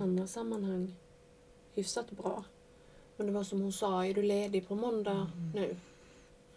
andra 0.00 0.26
sammanhang 0.26 0.96
hyfsat 1.74 2.10
bra. 2.10 2.44
Men 3.16 3.26
det 3.26 3.32
var 3.32 3.44
som 3.44 3.60
hon 3.60 3.72
sa, 3.72 4.06
är 4.06 4.14
du 4.14 4.22
ledig 4.22 4.68
på 4.68 4.74
måndag 4.74 5.30
nu? 5.54 5.76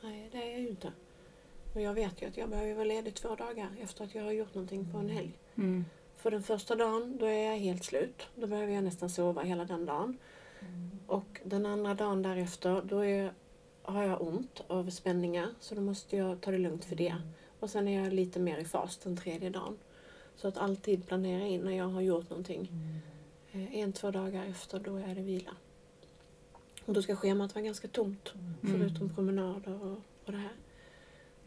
Nej, 0.02 0.30
det 0.32 0.38
är 0.38 0.52
jag 0.52 0.60
ju 0.60 0.68
inte. 0.68 0.92
Och 1.74 1.82
jag 1.82 1.94
vet 1.94 2.22
ju 2.22 2.26
att 2.28 2.38
jag 2.38 2.50
behöver 2.50 2.74
vara 2.74 2.86
ledig 2.86 3.14
två 3.14 3.36
dagar 3.36 3.70
efter 3.82 4.04
att 4.04 4.16
jag 4.16 4.24
har 4.24 4.32
gjort 4.32 4.54
någonting 4.56 4.92
på 4.92 4.98
en 4.98 5.10
helg. 5.10 5.32
Mm. 5.56 5.86
För 6.18 6.32
den 6.32 6.44
första 6.44 6.76
dagen, 6.76 7.18
då 7.20 7.26
är 7.26 7.52
jag 7.52 7.58
helt 7.58 7.84
slut. 7.84 8.28
Då 8.36 8.48
behöver 8.48 8.74
jag 8.74 8.84
nästan 8.84 9.10
sova 9.10 9.42
hela 9.42 9.66
den 9.66 9.86
dagen. 9.86 10.18
Och 11.08 11.42
den 11.44 11.66
andra 11.66 11.94
dagen 11.94 12.22
därefter, 12.22 12.82
då 12.86 13.00
är, 13.00 13.32
har 13.82 14.04
jag 14.04 14.22
ont 14.22 14.64
av 14.68 14.90
spänningar. 14.90 15.48
Så 15.60 15.76
då 15.76 15.82
måste 15.82 16.18
jag 16.18 16.42
ta 16.42 16.52
det 16.52 16.58
lugnt 16.58 16.86
för 16.86 16.96
det. 16.96 17.16
Och 17.60 17.70
sen 17.70 17.88
är 17.88 18.04
jag 18.04 18.14
lite 18.14 18.40
mer 18.40 18.58
i 18.58 18.66
fas 18.66 18.98
den 18.98 19.18
tredje 19.18 19.50
dagen. 19.50 19.78
Så 20.36 20.48
att 20.48 20.58
alltid 20.58 21.08
planera 21.08 21.46
in 21.48 21.62
när 21.62 21.78
jag 21.78 21.88
har 21.88 22.02
gjort 22.02 22.30
någonting. 22.30 22.70
Eh, 23.52 23.76
En, 23.76 23.94
två 23.94 24.12
dagar 24.12 24.46
efter, 24.46 24.80
då 24.80 24.96
är 24.96 25.16
det 25.16 25.22
vila. 25.22 25.52
Och 26.88 26.94
då 26.94 27.02
ska 27.02 27.16
schemat 27.16 27.56
vara 27.56 27.66
ganska 27.66 27.88
tomt. 27.88 28.34
Mm. 28.36 28.56
Förutom 28.62 29.10
promenader 29.10 29.84
och, 29.84 29.98
och 30.26 30.32
det 30.32 30.38
här. 30.38 30.54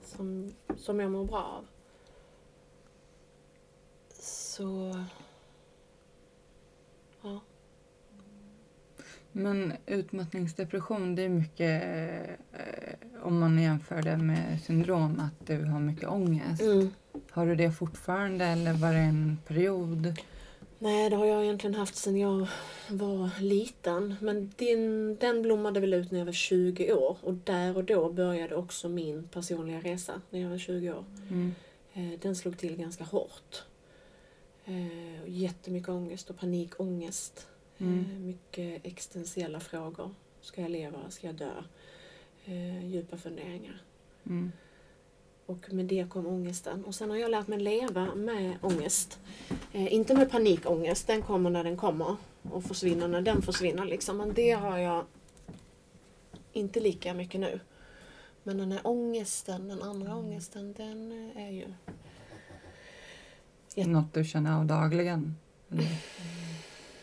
Som, 0.02 0.52
som 0.76 1.00
jag 1.00 1.10
mår 1.10 1.24
bra 1.24 1.42
av. 1.42 1.66
Så... 4.22 5.04
Ja. 7.22 7.40
Men 9.32 9.72
utmattningsdepression, 9.86 11.14
det 11.14 11.22
är 11.22 11.28
mycket, 11.28 11.82
eh, 12.52 13.22
om 13.22 13.38
man 13.38 13.58
jämför 13.58 14.02
det 14.02 14.16
med 14.16 14.60
syndrom, 14.60 15.20
att 15.20 15.46
du 15.46 15.64
har 15.64 15.80
mycket 15.80 16.08
ångest. 16.08 16.62
Mm. 16.62 16.90
Har 17.30 17.46
du 17.46 17.54
det 17.54 17.72
fortfarande 17.72 18.44
eller 18.44 18.72
var 18.72 18.92
det 18.92 18.98
en 18.98 19.38
period? 19.46 20.18
Nej, 20.82 21.10
det 21.10 21.16
har 21.16 21.26
jag 21.26 21.42
egentligen 21.44 21.74
haft 21.74 21.96
sedan 21.96 22.16
jag 22.16 22.46
var 22.88 23.40
liten. 23.40 24.14
Men 24.20 24.52
den, 24.56 25.16
den 25.16 25.42
blommade 25.42 25.80
väl 25.80 25.94
ut 25.94 26.10
när 26.10 26.18
jag 26.18 26.26
var 26.26 26.32
20 26.32 26.92
år. 26.92 27.16
Och 27.20 27.34
där 27.34 27.76
och 27.76 27.84
då 27.84 28.12
började 28.12 28.54
också 28.56 28.88
min 28.88 29.28
personliga 29.28 29.80
resa, 29.80 30.20
när 30.30 30.40
jag 30.40 30.50
var 30.50 30.58
20 30.58 30.90
år. 30.92 31.04
Mm. 31.30 31.54
Eh, 31.92 32.18
Den 32.20 32.36
slog 32.36 32.58
till 32.58 32.76
ganska 32.76 33.04
hårt. 33.04 33.62
Eh, 34.64 35.28
Jättemycket 35.28 35.88
ångest 35.88 36.30
och 36.30 36.38
panikångest. 36.38 37.46
Mm. 37.78 37.98
Eh, 38.12 38.18
Mycket 38.18 38.86
existentiella 38.86 39.60
frågor. 39.60 40.14
Ska 40.40 40.60
jag 40.62 40.70
leva? 40.70 41.10
Ska 41.10 41.26
jag 41.26 41.36
dö? 41.36 41.50
Djupa 42.82 43.16
funderingar. 43.16 43.82
Mm. 44.26 44.52
Och 45.50 45.72
med 45.72 45.84
det 45.86 46.06
kom 46.10 46.26
ångesten. 46.26 46.84
Och 46.84 46.94
sen 46.94 47.10
har 47.10 47.16
jag 47.16 47.30
lärt 47.30 47.46
mig 47.48 47.58
leva 47.60 48.14
med 48.14 48.54
ångest. 48.62 49.18
Eh, 49.72 49.94
inte 49.94 50.14
med 50.14 50.30
panikångest, 50.30 51.06
den 51.06 51.22
kommer 51.22 51.50
när 51.50 51.64
den 51.64 51.76
kommer 51.76 52.16
och 52.42 52.64
försvinner 52.64 53.08
när 53.08 53.20
den 53.20 53.42
försvinner. 53.42 53.84
Liksom. 53.84 54.16
Men 54.16 54.34
det 54.34 54.50
har 54.50 54.78
jag 54.78 55.04
inte 56.52 56.80
lika 56.80 57.14
mycket 57.14 57.40
nu. 57.40 57.60
Men 58.42 58.58
den 58.58 58.72
här 58.72 58.80
ångesten, 58.86 59.68
den 59.68 59.82
andra 59.82 60.16
ångesten, 60.16 60.72
den 60.72 61.12
eh, 61.36 61.46
är 61.46 61.50
ju... 61.50 61.64
Jätte- 63.74 63.90
Något 63.90 64.14
du 64.14 64.24
känner 64.24 64.58
av 64.58 64.66
dagligen? 64.66 65.36
Eller? 65.70 65.86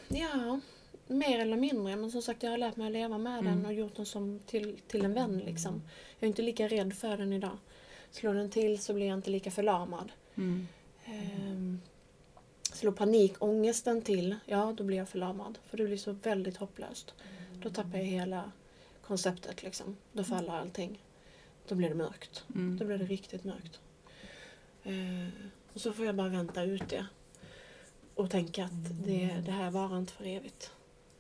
Ja, 0.07 0.59
mer 1.07 1.39
eller 1.39 1.57
mindre. 1.57 1.95
Men 1.95 2.11
som 2.11 2.21
sagt, 2.21 2.43
jag 2.43 2.51
har 2.51 2.57
lärt 2.57 2.75
mig 2.75 2.87
att 2.87 2.93
leva 2.93 3.17
med 3.17 3.43
den 3.43 3.53
Mm. 3.53 3.65
och 3.65 3.73
gjort 3.73 3.95
den 3.95 4.05
som 4.05 4.39
till, 4.45 4.77
till 4.87 5.05
en 5.05 5.13
vän. 5.13 5.37
Liksom. 5.37 5.81
Jag 6.19 6.27
är 6.27 6.27
inte 6.27 6.41
lika 6.41 6.67
rädd 6.67 6.93
för 6.93 7.17
den 7.17 7.33
idag. 7.33 7.57
Slår 8.11 8.33
den 8.33 8.49
till 8.49 8.81
så 8.81 8.93
blir 8.93 9.07
jag 9.07 9.17
inte 9.17 9.29
lika 9.29 9.51
förlamad. 9.51 10.11
Mm. 10.35 10.67
Ehm, 11.05 11.81
slår 12.73 12.91
panikångesten 12.91 14.01
till, 14.01 14.35
ja 14.45 14.73
då 14.77 14.83
blir 14.83 14.97
jag 14.97 15.09
förlamad. 15.09 15.57
För 15.65 15.77
det 15.77 15.85
blir 15.85 15.97
så 15.97 16.11
väldigt 16.11 16.57
hopplöst. 16.57 17.13
Då 17.61 17.69
tappar 17.69 17.97
jag 17.97 18.05
hela 18.05 18.51
konceptet 19.01 19.63
liksom. 19.63 19.97
Då 20.11 20.23
faller 20.23 20.53
allting. 20.53 21.03
Då 21.67 21.75
blir 21.75 21.89
det 21.89 21.95
mörkt. 21.95 22.45
Mm. 22.55 22.77
Då 22.77 22.85
blir 22.85 22.97
det 22.97 23.05
riktigt 23.05 23.43
mörkt. 23.43 23.79
Eh, 24.83 25.27
och 25.73 25.81
så 25.81 25.93
får 25.93 26.05
jag 26.05 26.15
bara 26.15 26.29
vänta 26.29 26.63
ut 26.63 26.89
det. 26.89 27.05
Och 28.15 28.29
tänka 28.29 28.65
att 28.65 29.05
det, 29.05 29.43
det 29.45 29.51
här 29.51 29.71
varar 29.71 29.97
inte 29.97 30.13
för 30.13 30.25
evigt. 30.25 30.71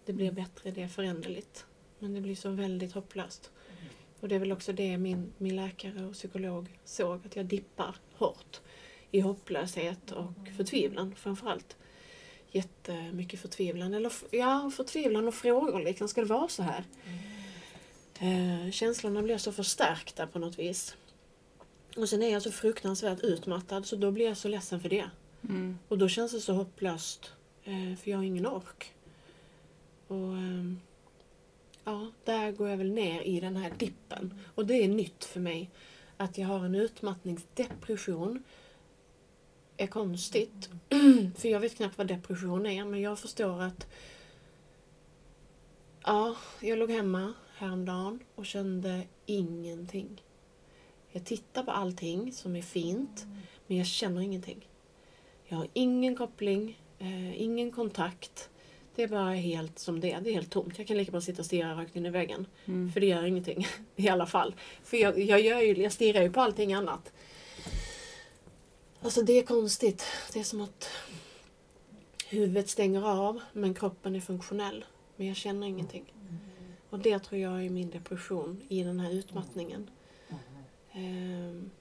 Det 0.05 0.13
blir 0.13 0.31
bättre, 0.31 0.71
det 0.71 0.83
är 0.83 0.87
föränderligt. 0.87 1.65
Men 1.99 2.13
det 2.13 2.21
blir 2.21 2.35
så 2.35 2.49
väldigt 2.49 2.93
hopplöst. 2.93 3.51
Och 4.19 4.27
det 4.27 4.35
är 4.35 4.39
väl 4.39 4.51
också 4.51 4.73
det 4.73 4.97
min, 4.97 5.33
min 5.37 5.55
läkare 5.55 6.05
och 6.05 6.13
psykolog 6.13 6.79
såg, 6.85 7.25
att 7.25 7.35
jag 7.35 7.45
dippar 7.45 7.95
hårt 8.13 8.61
i 9.11 9.19
hopplöshet 9.19 10.11
och 10.11 10.33
förtvivlan 10.57 11.15
framförallt. 11.15 11.77
Jättemycket 12.51 13.39
förtvivlan. 13.39 13.93
Eller 13.93 14.13
ja, 14.31 14.71
förtvivlan 14.75 15.27
och 15.27 15.33
frågor 15.33 15.79
liksom, 15.83 16.07
ska 16.07 16.21
det 16.21 16.27
vara 16.27 16.47
så 16.47 16.63
här? 16.63 16.83
Eh, 18.19 18.71
känslorna 18.71 19.21
blir 19.21 19.37
så 19.37 19.51
förstärkta 19.51 20.27
på 20.27 20.39
något 20.39 20.59
vis. 20.59 20.95
Och 21.97 22.09
sen 22.09 22.23
är 22.23 22.31
jag 22.31 22.41
så 22.41 22.51
fruktansvärt 22.51 23.19
utmattad 23.19 23.85
så 23.85 23.95
då 23.95 24.11
blir 24.11 24.25
jag 24.25 24.37
så 24.37 24.47
ledsen 24.47 24.81
för 24.81 24.89
det. 24.89 25.09
Mm. 25.43 25.77
Och 25.87 25.97
då 25.97 26.07
känns 26.09 26.31
det 26.31 26.39
så 26.39 26.53
hopplöst. 26.53 27.31
Eh, 27.63 27.95
för 27.97 28.11
jag 28.11 28.17
har 28.17 28.23
ingen 28.23 28.47
ork. 28.47 28.93
Och 30.07 30.17
ehm, 30.17 30.79
ja, 31.87 32.11
där 32.23 32.51
går 32.51 32.69
jag 32.69 32.77
väl 32.77 32.91
ner 32.91 33.21
i 33.21 33.39
den 33.39 33.55
här 33.55 33.71
dippen. 33.77 34.33
Och 34.55 34.65
det 34.65 34.73
är 34.73 34.87
nytt 34.87 35.25
för 35.25 35.39
mig. 35.39 35.69
Att 36.17 36.37
jag 36.37 36.47
har 36.47 36.65
en 36.65 36.75
utmattningsdepression. 36.75 38.43
Är 39.77 39.87
konstigt. 39.87 40.69
för 41.37 41.47
jag 41.47 41.59
vet 41.59 41.75
knappt 41.75 41.97
vad 41.97 42.07
depression 42.07 42.65
är. 42.65 42.85
Men 42.85 43.01
jag 43.01 43.19
förstår 43.19 43.61
att 43.61 43.87
Ja, 46.03 46.35
jag 46.59 46.79
låg 46.79 46.91
hemma 46.91 47.33
häromdagen 47.57 48.19
och 48.35 48.45
kände 48.45 49.01
ingenting. 49.25 50.21
Jag 51.11 51.25
tittar 51.25 51.63
på 51.63 51.71
allting 51.71 52.33
som 52.33 52.55
är 52.55 52.61
fint, 52.61 53.25
men 53.67 53.77
jag 53.77 53.87
känner 53.87 54.21
ingenting. 54.21 54.69
Jag 55.45 55.57
har 55.57 55.67
ingen 55.73 56.15
koppling, 56.15 56.81
eh, 56.99 57.41
ingen 57.41 57.71
kontakt. 57.71 58.49
Det 58.97 59.03
är 59.03 59.07
bara 59.07 59.33
helt 59.33 59.79
som 59.79 59.99
det 59.99 60.11
är. 60.11 60.21
Det 60.21 60.29
är 60.29 60.33
helt 60.33 60.51
tomt. 60.51 60.77
Jag 60.77 60.87
kan 60.87 60.97
lika 60.97 61.11
bra 61.11 61.21
sitta 61.21 61.41
och 61.41 61.45
stirra 61.45 61.81
rakt 61.81 61.95
in 61.95 62.05
i 62.05 62.09
väggen. 62.09 62.45
Mm. 62.65 62.91
För 62.91 62.99
det 62.99 63.05
gör 63.05 63.23
ingenting 63.23 63.67
i 63.95 64.09
alla 64.09 64.25
fall. 64.25 64.55
För 64.83 64.97
jag, 64.97 65.19
jag, 65.19 65.41
gör 65.41 65.61
ju, 65.61 65.83
jag 65.83 65.91
stirrar 65.91 66.21
ju 66.21 66.31
på 66.31 66.41
allting 66.41 66.73
annat. 66.73 67.13
Alltså 69.01 69.21
det 69.21 69.33
är 69.33 69.43
konstigt. 69.43 70.05
Det 70.33 70.39
är 70.39 70.43
som 70.43 70.61
att 70.61 70.89
huvudet 72.29 72.69
stänger 72.69 73.07
av 73.07 73.41
men 73.53 73.73
kroppen 73.73 74.15
är 74.15 74.19
funktionell. 74.21 74.85
Men 75.15 75.27
jag 75.27 75.35
känner 75.35 75.67
ingenting. 75.67 76.13
Och 76.89 76.99
det 76.99 77.19
tror 77.19 77.41
jag 77.41 77.65
är 77.65 77.69
min 77.69 77.89
depression 77.89 78.61
i 78.67 78.83
den 78.83 78.99
här 78.99 79.11
utmattningen. 79.11 79.89
Ehm, 80.91 81.71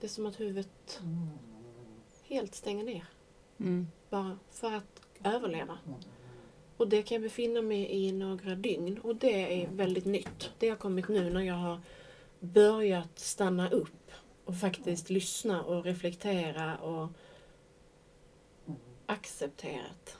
Det 0.00 0.06
är 0.06 0.10
som 0.10 0.26
att 0.26 0.40
huvudet 0.40 1.00
helt 2.24 2.54
stänger 2.54 2.84
ner. 2.84 3.04
Mm. 3.60 3.88
Bara 4.10 4.38
för 4.50 4.72
att 4.72 5.02
överleva. 5.24 5.78
Och 6.82 6.88
det 6.88 7.02
kan 7.02 7.14
jag 7.14 7.22
befinna 7.22 7.62
mig 7.62 7.90
i 7.90 8.12
några 8.12 8.54
dygn. 8.54 8.98
Och 8.98 9.16
det 9.16 9.62
är 9.62 9.68
väldigt 9.68 10.04
nytt. 10.04 10.50
Det 10.58 10.68
har 10.68 10.76
kommit 10.76 11.08
nu 11.08 11.30
när 11.30 11.40
jag 11.40 11.54
har 11.54 11.80
börjat 12.40 13.18
stanna 13.18 13.70
upp 13.70 14.10
och 14.44 14.56
faktiskt 14.56 15.10
lyssna 15.10 15.62
och 15.62 15.84
reflektera 15.84 16.76
och 16.76 17.08
accepterat. 19.06 20.16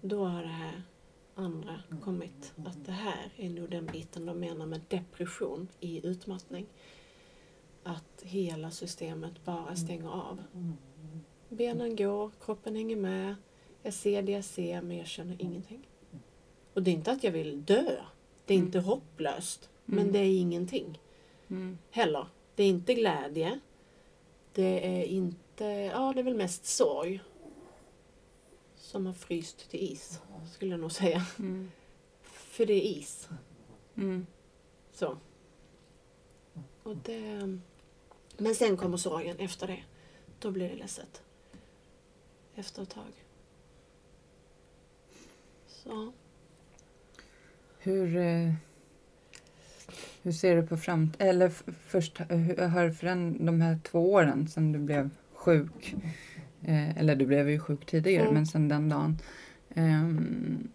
Då 0.00 0.24
har 0.24 0.42
det 0.42 0.48
här 0.48 0.82
andra 1.34 1.82
kommit. 2.04 2.52
Att 2.66 2.86
det 2.86 2.92
här 2.92 3.32
är 3.36 3.50
nog 3.50 3.70
den 3.70 3.86
biten 3.86 4.26
de 4.26 4.40
menar 4.40 4.66
med 4.66 4.80
depression 4.88 5.68
i 5.80 6.06
utmattning. 6.06 6.66
Att 7.82 8.22
hela 8.22 8.70
systemet 8.70 9.44
bara 9.44 9.76
stänger 9.76 10.08
av. 10.08 10.42
Benen 11.48 11.96
går, 11.96 12.30
kroppen 12.40 12.76
hänger 12.76 12.96
med. 12.96 13.34
Jag 13.82 13.94
ser 13.94 14.22
det 14.22 14.32
jag 14.32 14.44
ser 14.44 14.82
men 14.82 14.96
jag 14.96 15.06
känner 15.06 15.36
ingenting. 15.42 15.88
Och 16.74 16.82
det 16.82 16.90
är 16.90 16.92
inte 16.92 17.12
att 17.12 17.24
jag 17.24 17.32
vill 17.32 17.64
dö. 17.64 17.96
Det 18.46 18.54
är 18.54 18.58
inte 18.58 18.78
hopplöst. 18.80 19.70
Men 19.84 19.98
Mm. 19.98 20.12
det 20.12 20.18
är 20.18 20.38
ingenting 20.40 20.98
Mm. 21.50 21.78
heller. 21.90 22.26
Det 22.54 22.62
är 22.62 22.68
inte 22.68 22.94
glädje. 22.94 23.60
Det 24.52 24.86
är 25.00 25.04
inte, 25.04 25.64
ja 25.64 26.12
det 26.14 26.20
är 26.20 26.24
väl 26.24 26.34
mest 26.36 26.66
sorg. 26.66 27.20
Som 28.76 29.06
har 29.06 29.12
fryst 29.12 29.70
till 29.70 29.92
is, 29.92 30.20
skulle 30.52 30.70
jag 30.70 30.80
nog 30.80 30.92
säga. 30.92 31.26
Mm. 31.38 31.70
För 32.22 32.66
det 32.66 32.72
är 32.74 32.98
is. 32.98 33.28
Mm. 33.94 34.26
Så. 34.92 35.16
Och 36.82 36.96
det... 36.96 37.58
Men 38.36 38.54
sen 38.54 38.76
kommer 38.76 38.96
sorgen 38.96 39.38
efter 39.38 39.66
det. 39.66 39.82
Då 40.40 40.50
blir 40.50 40.68
det 40.68 40.76
ledset. 40.76 41.22
Efter 42.54 42.82
ett 42.82 42.90
tag. 42.90 43.21
Så. 45.82 46.12
Hur, 47.78 48.16
eh, 48.16 48.52
hur 50.22 50.32
ser 50.32 50.56
du 50.56 50.66
på 50.66 50.76
framtiden? 50.76 51.28
Eller 51.28 51.48
först, 51.86 52.20
hur 52.28 52.56
har 52.68 52.90
föränd- 52.90 53.46
de 53.46 53.60
här 53.60 53.78
två 53.84 54.12
åren 54.12 54.48
sedan 54.48 54.72
du 54.72 54.78
blev 54.78 55.10
sjuk, 55.34 55.94
eh, 56.62 56.98
eller 56.98 57.16
du 57.16 57.26
blev 57.26 57.50
ju 57.50 57.58
sjuk 57.58 57.86
tidigare, 57.86 58.22
Mm. 58.22 58.34
men 58.34 58.46
sedan 58.46 58.68
den 58.68 58.88
dagen. 58.88 59.18
ehm, 59.74 60.68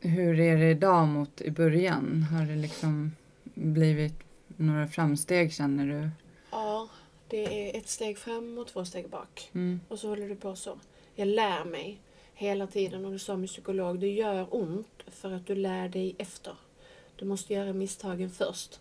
hur 0.00 0.40
är 0.40 0.56
det 0.56 0.70
idag 0.70 1.08
mot 1.08 1.40
i 1.40 1.50
början? 1.50 2.22
Har 2.22 2.46
det 2.46 2.56
liksom 2.56 3.12
blivit 3.54 4.14
några 4.56 4.88
framsteg 4.88 5.52
känner 5.52 5.86
du? 5.86 6.10
Ja, 6.50 6.88
det 7.28 7.70
är 7.70 7.78
ett 7.78 7.88
steg 7.88 8.18
fram 8.18 8.58
och 8.58 8.66
två 8.66 8.84
steg 8.84 9.08
bak. 9.08 9.50
Mm. 9.54 9.80
Och 9.88 9.98
så 9.98 10.08
håller 10.08 10.28
det 10.28 10.34
på 10.36 10.56
så. 10.56 10.78
Jag 11.14 11.28
lär 11.28 11.64
mig 11.64 11.98
hela 12.38 12.66
tiden 12.66 13.04
och 13.04 13.12
du 13.12 13.18
sa 13.18 13.36
min 13.36 13.48
psykolog, 13.48 13.98
det 13.98 14.12
gör 14.12 14.46
ont 14.50 15.02
för 15.06 15.32
att 15.32 15.46
du 15.46 15.54
lär 15.54 15.88
dig 15.88 16.14
efter. 16.18 16.54
Du 17.16 17.24
måste 17.24 17.54
göra 17.54 17.72
misstagen 17.72 18.30
först. 18.30 18.80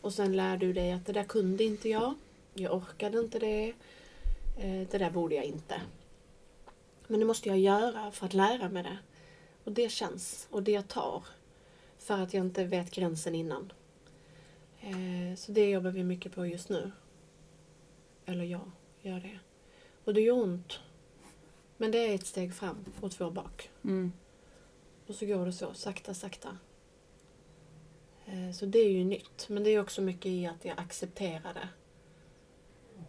Och 0.00 0.12
sen 0.12 0.36
lär 0.36 0.56
du 0.56 0.72
dig 0.72 0.92
att 0.92 1.06
det 1.06 1.12
där 1.12 1.24
kunde 1.24 1.64
inte 1.64 1.88
jag. 1.88 2.14
Jag 2.54 2.74
orkade 2.74 3.18
inte 3.18 3.38
det. 3.38 3.68
Eh, 4.58 4.88
det 4.90 4.98
där 4.98 5.10
borde 5.10 5.34
jag 5.34 5.44
inte. 5.44 5.80
Men 7.06 7.20
det 7.20 7.26
måste 7.26 7.48
jag 7.48 7.58
göra 7.58 8.10
för 8.10 8.26
att 8.26 8.34
lära 8.34 8.68
mig 8.68 8.82
det. 8.82 8.98
Och 9.64 9.72
det 9.72 9.88
känns 9.88 10.48
och 10.50 10.62
det 10.62 10.88
tar. 10.88 11.24
För 11.98 12.18
att 12.18 12.34
jag 12.34 12.44
inte 12.44 12.64
vet 12.64 12.90
gränsen 12.90 13.34
innan. 13.34 13.72
Eh, 14.80 15.36
så 15.36 15.52
det 15.52 15.70
jobbar 15.70 15.90
vi 15.90 16.04
mycket 16.04 16.34
på 16.34 16.46
just 16.46 16.68
nu. 16.68 16.92
Eller 18.26 18.44
jag 18.44 18.70
gör 19.02 19.20
det. 19.20 19.38
Och 20.04 20.14
det 20.14 20.20
gör 20.20 20.34
ont. 20.34 20.80
Men 21.76 21.90
det 21.90 21.98
är 21.98 22.14
ett 22.14 22.26
steg 22.26 22.54
fram 22.54 22.84
och 23.00 23.10
två 23.12 23.30
bak. 23.30 23.70
Mm. 23.84 24.12
Och 25.06 25.14
så 25.14 25.26
går 25.26 25.46
det 25.46 25.52
så, 25.52 25.74
sakta, 25.74 26.14
sakta. 26.14 26.58
Eh, 28.26 28.50
Så 28.52 28.66
det 28.66 28.78
är 28.78 28.90
ju 28.90 29.04
nytt. 29.04 29.46
Men 29.48 29.64
det 29.64 29.70
är 29.70 29.80
också 29.80 30.02
mycket 30.02 30.26
i 30.26 30.46
att 30.46 30.64
jag 30.64 30.78
accepterar 30.80 31.54
det. 31.54 31.68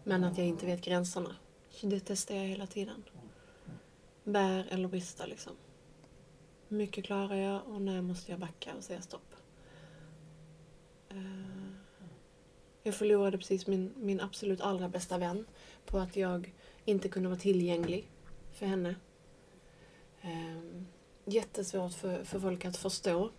Men 0.04 0.24
att 0.24 0.38
jag 0.38 0.46
inte 0.46 0.66
vet 0.66 0.80
gränserna. 0.84 1.36
Så 1.70 1.86
det 1.86 2.00
testar 2.00 2.34
jag 2.34 2.44
hela 2.44 2.66
tiden. 2.66 3.04
Bär 4.24 4.66
eller 4.70 4.88
brista 4.88 5.26
liksom. 5.26 5.52
Hur 6.68 6.76
mycket 6.76 7.04
klarar 7.04 7.34
jag 7.36 7.66
och 7.66 7.82
när 7.82 8.02
måste 8.02 8.30
jag 8.30 8.40
backa 8.40 8.74
och 8.74 8.84
säga 8.84 9.02
stopp? 9.02 9.34
Eh, 11.08 11.16
Jag 12.82 12.94
förlorade 12.94 13.38
precis 13.38 13.66
min, 13.66 13.92
min 13.96 14.20
absolut 14.20 14.60
allra 14.60 14.88
bästa 14.88 15.18
vän 15.18 15.46
på 15.86 15.98
att 15.98 16.16
jag 16.16 16.54
inte 16.84 17.08
kunde 17.08 17.28
vara 17.28 17.38
tillgänglig 17.38 18.08
för 18.58 18.66
henne. 18.66 18.94
Um, 20.24 20.86
jättesvårt 21.24 21.92
för, 21.92 22.24
för 22.24 22.40
folk 22.40 22.64
att 22.64 22.76
förstå 22.76 23.30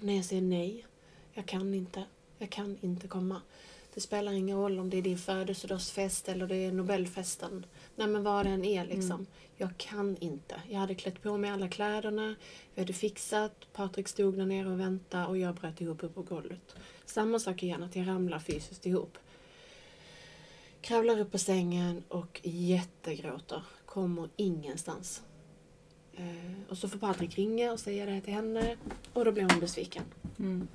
när 0.00 0.16
jag 0.16 0.24
säger 0.24 0.42
nej. 0.42 0.86
Jag 1.32 1.46
kan 1.46 1.74
inte. 1.74 2.04
Jag 2.38 2.50
kan 2.50 2.78
inte 2.80 3.08
komma. 3.08 3.42
Det 3.94 4.00
spelar 4.00 4.32
ingen 4.32 4.58
roll 4.58 4.78
om 4.78 4.90
det 4.90 4.98
är 4.98 5.02
din 5.02 5.18
födelsedagsfest 5.18 6.28
eller 6.28 6.46
det 6.46 6.56
är 6.56 6.72
Nobelfesten. 6.72 7.66
Nej 7.96 8.06
men 8.06 8.22
vad 8.22 8.46
det 8.46 8.50
än 8.50 8.64
är 8.64 8.84
liksom. 8.84 9.10
Mm. 9.10 9.26
Jag 9.56 9.76
kan 9.76 10.16
inte. 10.20 10.62
Jag 10.68 10.78
hade 10.78 10.94
klätt 10.94 11.22
på 11.22 11.36
mig 11.36 11.50
alla 11.50 11.68
kläderna, 11.68 12.34
vi 12.74 12.80
hade 12.80 12.92
fixat, 12.92 13.72
Patrik 13.72 14.08
stod 14.08 14.36
där 14.36 14.46
nere 14.46 14.68
och 14.68 14.80
väntade 14.80 15.26
och 15.26 15.38
jag 15.38 15.54
bröt 15.54 15.80
ihop 15.80 16.02
upp 16.02 16.14
på 16.14 16.22
golvet. 16.22 16.76
Samma 17.06 17.38
sak 17.38 17.62
igen, 17.62 17.82
att 17.82 17.96
jag 17.96 18.08
ramlar 18.08 18.38
fysiskt 18.38 18.86
ihop. 18.86 19.18
Kravlar 20.80 21.20
upp 21.20 21.32
på 21.32 21.38
sängen 21.38 22.02
och 22.08 22.40
jättegråter. 22.44 23.62
Kommer 23.88 24.28
ingenstans. 24.36 25.22
Eh, 26.12 26.70
och 26.70 26.78
så 26.78 26.88
får 26.88 26.98
Patrik 26.98 27.38
ringa 27.38 27.72
och 27.72 27.80
säga 27.80 28.06
det 28.06 28.12
här 28.12 28.20
till 28.20 28.34
henne 28.34 28.76
och 29.12 29.24
då 29.24 29.32
blir 29.32 29.46
hon 29.50 29.60
besviken. 29.60 30.02
Mm. 30.38 30.68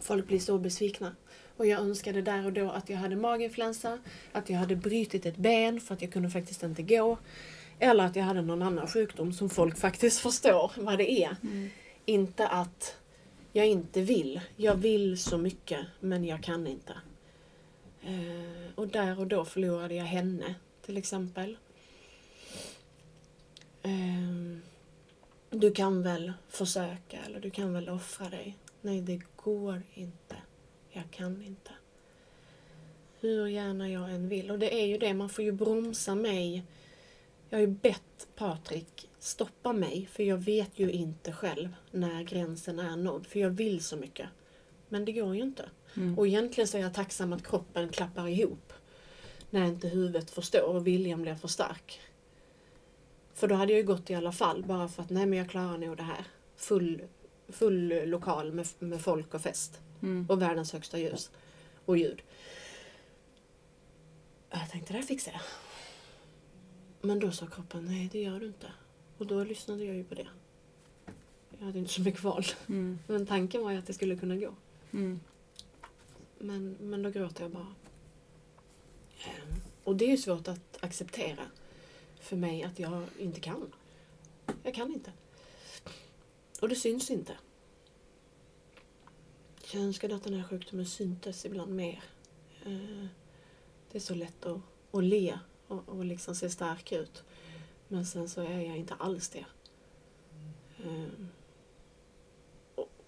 Folk 0.00 0.26
blir 0.26 0.38
så 0.38 0.58
besvikna. 0.58 1.16
Och 1.56 1.66
jag 1.66 1.80
önskade 1.80 2.22
där 2.22 2.46
och 2.46 2.52
då 2.52 2.70
att 2.70 2.88
jag 2.88 2.96
hade 2.96 3.16
maginfluensa, 3.16 3.98
att 4.32 4.50
jag 4.50 4.58
hade 4.58 4.76
brutit 4.76 5.26
ett 5.26 5.36
ben 5.36 5.80
för 5.80 5.94
att 5.94 6.02
jag 6.02 6.12
kunde 6.12 6.30
faktiskt 6.30 6.62
inte 6.62 6.82
gå. 6.82 7.18
Eller 7.78 8.04
att 8.04 8.16
jag 8.16 8.24
hade 8.24 8.42
någon 8.42 8.62
annan 8.62 8.86
sjukdom 8.86 9.32
som 9.32 9.50
folk 9.50 9.78
faktiskt 9.78 10.20
förstår 10.20 10.72
vad 10.76 10.98
det 10.98 11.10
är. 11.10 11.36
Mm. 11.42 11.70
Inte 12.04 12.48
att 12.48 12.96
jag 13.52 13.66
inte 13.66 14.02
vill. 14.02 14.40
Jag 14.56 14.74
vill 14.74 15.18
så 15.18 15.38
mycket 15.38 15.86
men 16.00 16.24
jag 16.24 16.42
kan 16.42 16.66
inte. 16.66 16.92
Eh, 18.02 18.74
och 18.74 18.88
där 18.88 19.20
och 19.20 19.26
då 19.26 19.44
förlorade 19.44 19.94
jag 19.94 20.04
henne 20.04 20.54
till 20.86 20.96
exempel. 20.96 21.56
Eh, 23.82 24.58
du 25.50 25.72
kan 25.72 26.02
väl 26.02 26.32
försöka 26.48 27.18
eller 27.26 27.40
du 27.40 27.50
kan 27.50 27.72
väl 27.72 27.88
offra 27.88 28.28
dig. 28.28 28.56
Nej, 28.80 29.00
det 29.00 29.20
går 29.36 29.82
inte. 29.94 30.36
Jag 30.90 31.10
kan 31.10 31.42
inte. 31.42 31.70
Hur 33.20 33.46
gärna 33.46 33.88
jag 33.88 34.10
än 34.10 34.28
vill. 34.28 34.50
Och 34.50 34.58
det 34.58 34.82
är 34.82 34.86
ju 34.86 34.98
det, 34.98 35.14
man 35.14 35.28
får 35.28 35.44
ju 35.44 35.52
bromsa 35.52 36.14
mig. 36.14 36.62
Jag 37.50 37.58
har 37.58 37.60
ju 37.60 37.66
bett 37.66 38.28
Patrik 38.36 39.10
stoppa 39.18 39.72
mig, 39.72 40.08
för 40.12 40.22
jag 40.22 40.36
vet 40.36 40.78
ju 40.78 40.90
inte 40.90 41.32
själv 41.32 41.68
när 41.90 42.22
gränsen 42.22 42.78
är 42.78 42.96
nådd. 42.96 43.26
För 43.26 43.40
jag 43.40 43.50
vill 43.50 43.82
så 43.82 43.96
mycket. 43.96 44.28
Men 44.88 45.04
det 45.04 45.12
går 45.12 45.36
ju 45.36 45.42
inte. 45.42 45.70
Mm. 45.96 46.18
Och 46.18 46.26
egentligen 46.26 46.68
så 46.68 46.76
är 46.76 46.82
jag 46.82 46.94
tacksam 46.94 47.32
att 47.32 47.46
kroppen 47.46 47.88
klappar 47.88 48.28
ihop. 48.28 48.72
När 49.50 49.66
inte 49.66 49.88
huvudet 49.88 50.30
förstår 50.30 50.74
och 50.74 50.86
viljan 50.86 51.22
blir 51.22 51.34
för 51.34 51.48
stark. 51.48 52.00
För 53.42 53.48
då 53.48 53.54
hade 53.54 53.72
jag 53.72 53.80
ju 53.80 53.86
gått 53.86 54.10
i 54.10 54.14
alla 54.14 54.32
fall, 54.32 54.64
bara 54.64 54.88
för 54.88 55.02
att 55.02 55.10
nej 55.10 55.26
men 55.26 55.38
jag 55.38 55.50
klarar 55.50 55.78
nog 55.78 55.96
det 55.96 56.02
här. 56.02 56.24
Full, 56.56 57.02
full 57.48 58.08
lokal 58.08 58.52
med, 58.52 58.66
med 58.78 59.00
folk 59.00 59.34
och 59.34 59.40
fest. 59.40 59.80
Mm. 60.02 60.26
Och 60.28 60.42
världens 60.42 60.72
högsta 60.72 60.98
ljus 60.98 61.30
och 61.84 61.98
ljud. 61.98 62.22
Jag 64.50 64.70
tänkte, 64.70 64.92
det 64.92 64.98
här 64.98 65.06
fixar 65.06 65.32
jag. 65.32 65.40
Men 67.00 67.18
då 67.18 67.30
sa 67.30 67.46
kroppen, 67.46 67.84
nej 67.84 68.08
det 68.12 68.22
gör 68.22 68.40
du 68.40 68.46
inte. 68.46 68.72
Och 69.18 69.26
då 69.26 69.44
lyssnade 69.44 69.84
jag 69.84 69.96
ju 69.96 70.04
på 70.04 70.14
det. 70.14 70.28
Jag 71.58 71.66
hade 71.66 71.78
inte 71.78 71.92
så 71.92 72.02
mycket 72.02 72.22
val. 72.22 72.44
Mm. 72.68 72.98
Men 73.06 73.26
tanken 73.26 73.62
var 73.62 73.70
ju 73.70 73.78
att 73.78 73.86
det 73.86 73.94
skulle 73.94 74.16
kunna 74.16 74.36
gå. 74.36 74.54
Mm. 74.92 75.20
Men, 76.38 76.76
men 76.80 77.02
då 77.02 77.10
gråter 77.10 77.42
jag 77.42 77.50
bara. 77.50 77.74
Och 79.84 79.96
det 79.96 80.04
är 80.04 80.10
ju 80.10 80.18
svårt 80.18 80.48
att 80.48 80.78
acceptera 80.80 81.42
för 82.22 82.36
mig 82.36 82.62
att 82.62 82.78
jag 82.78 83.02
inte 83.18 83.40
kan. 83.40 83.72
Jag 84.62 84.74
kan 84.74 84.92
inte. 84.92 85.12
Och 86.60 86.68
det 86.68 86.76
syns 86.76 87.10
inte. 87.10 87.36
Jag 89.72 89.82
önskade 89.82 90.14
att 90.14 90.24
den 90.24 90.34
här 90.34 90.48
sjukdomen 90.48 90.86
syntes 90.86 91.44
ibland 91.44 91.74
mer. 91.74 92.02
Eh, 92.64 93.06
det 93.92 93.98
är 93.98 94.00
så 94.00 94.14
lätt 94.14 94.46
att, 94.46 94.60
att 94.90 95.04
le 95.04 95.38
och, 95.66 95.88
och 95.88 96.04
liksom 96.04 96.34
se 96.34 96.50
stark 96.50 96.92
ut. 96.92 97.24
Men 97.88 98.06
sen 98.06 98.28
så 98.28 98.40
är 98.40 98.60
jag 98.60 98.76
inte 98.76 98.94
alls 98.94 99.28
det. 99.28 99.44
Ehm, 100.84 101.28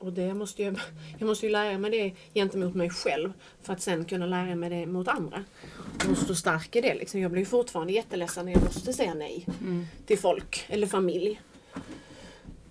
och, 0.05 0.12
det 0.12 0.34
måste 0.34 0.62
jag, 0.62 0.80
jag 1.18 1.26
måste 1.26 1.46
ju 1.46 1.52
lära 1.52 1.78
mig 1.78 1.90
det 1.90 2.14
gentemot 2.40 2.74
mig 2.74 2.90
själv 2.90 3.32
för 3.62 3.72
att 3.72 3.80
sen 3.82 4.05
kunna 4.05 4.26
lära 4.26 4.55
mig 4.55 4.70
det 4.70 4.86
mot 4.86 5.09
andra. 5.09 5.44
Och 6.11 6.18
stå 6.18 6.34
stark 6.34 6.76
i 6.76 6.80
det. 6.80 6.94
Liksom. 6.94 7.20
Jag 7.20 7.30
blir 7.30 7.44
fortfarande 7.44 7.92
jätteledsen 7.92 8.46
när 8.46 8.52
jag 8.52 8.62
måste 8.64 8.92
säga 8.92 9.14
nej 9.14 9.46
Mm. 9.61 9.86
till 10.07 10.18
folk 10.18 10.64
eller 10.68 10.86
familj. 10.86 11.40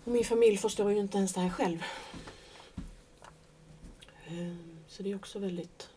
Och 0.05 0.11
min 0.11 0.23
familj 0.23 0.57
förstår 0.57 0.91
ju 0.91 0.99
inte 0.99 1.17
ens 1.17 1.33
det 1.33 1.39
här 1.41 1.49
själv. 1.49 1.83
Ehm, 4.27 4.77
Så 4.87 5.03
det 5.03 5.11
är 5.11 5.15
också 5.15 5.39
väldigt 5.39 5.89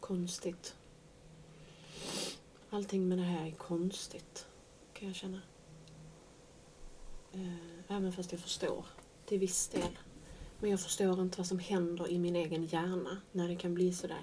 konstigt. 0.00 0.74
Allting 2.70 3.08
med 3.08 3.18
det 3.18 3.24
här 3.24 3.46
är 3.46 3.50
konstigt, 3.50 4.46
kan 4.94 5.08
jag 5.08 5.16
känna. 5.16 5.40
Eh, 7.32 7.96
Även 7.96 8.12
fast 8.12 8.32
jag 8.32 8.40
förstår 8.40 8.84
till 9.26 9.38
viss 9.38 9.68
del. 9.68 9.98
Men 10.60 10.70
jag 10.70 10.80
förstår 10.80 11.20
inte 11.20 11.38
vad 11.38 11.46
som 11.46 11.58
händer 11.58 12.10
i 12.10 12.18
min 12.18 12.36
egen 12.36 12.64
hjärna 12.66 13.20
när 13.32 13.48
det 13.48 13.56
kan 13.56 13.74
bli 13.74 13.92
sådär 13.92 14.22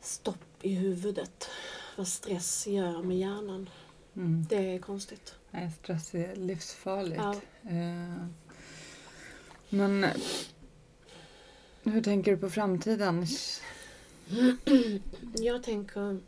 stopp 0.00 0.44
i 0.62 0.74
huvudet. 0.74 1.48
Vad 1.96 2.08
stress 2.08 2.66
gör 2.66 3.02
med 3.02 3.18
hjärnan. 3.18 3.70
Mm. 4.16 4.46
Det 4.50 4.74
är 4.74 4.78
konstigt. 4.78 5.34
Nej, 5.50 5.72
stress 5.82 6.14
är 6.14 6.36
livsfarligt. 6.36 7.16
Ja. 7.22 7.34
Eh, 7.70 8.26
Men 9.68 10.06
hur 11.82 12.02
tänker 12.02 12.30
du 12.30 12.38
på 12.38 12.50
framtiden? 12.50 13.26
Jag 15.34 15.62
tänker 15.62 16.20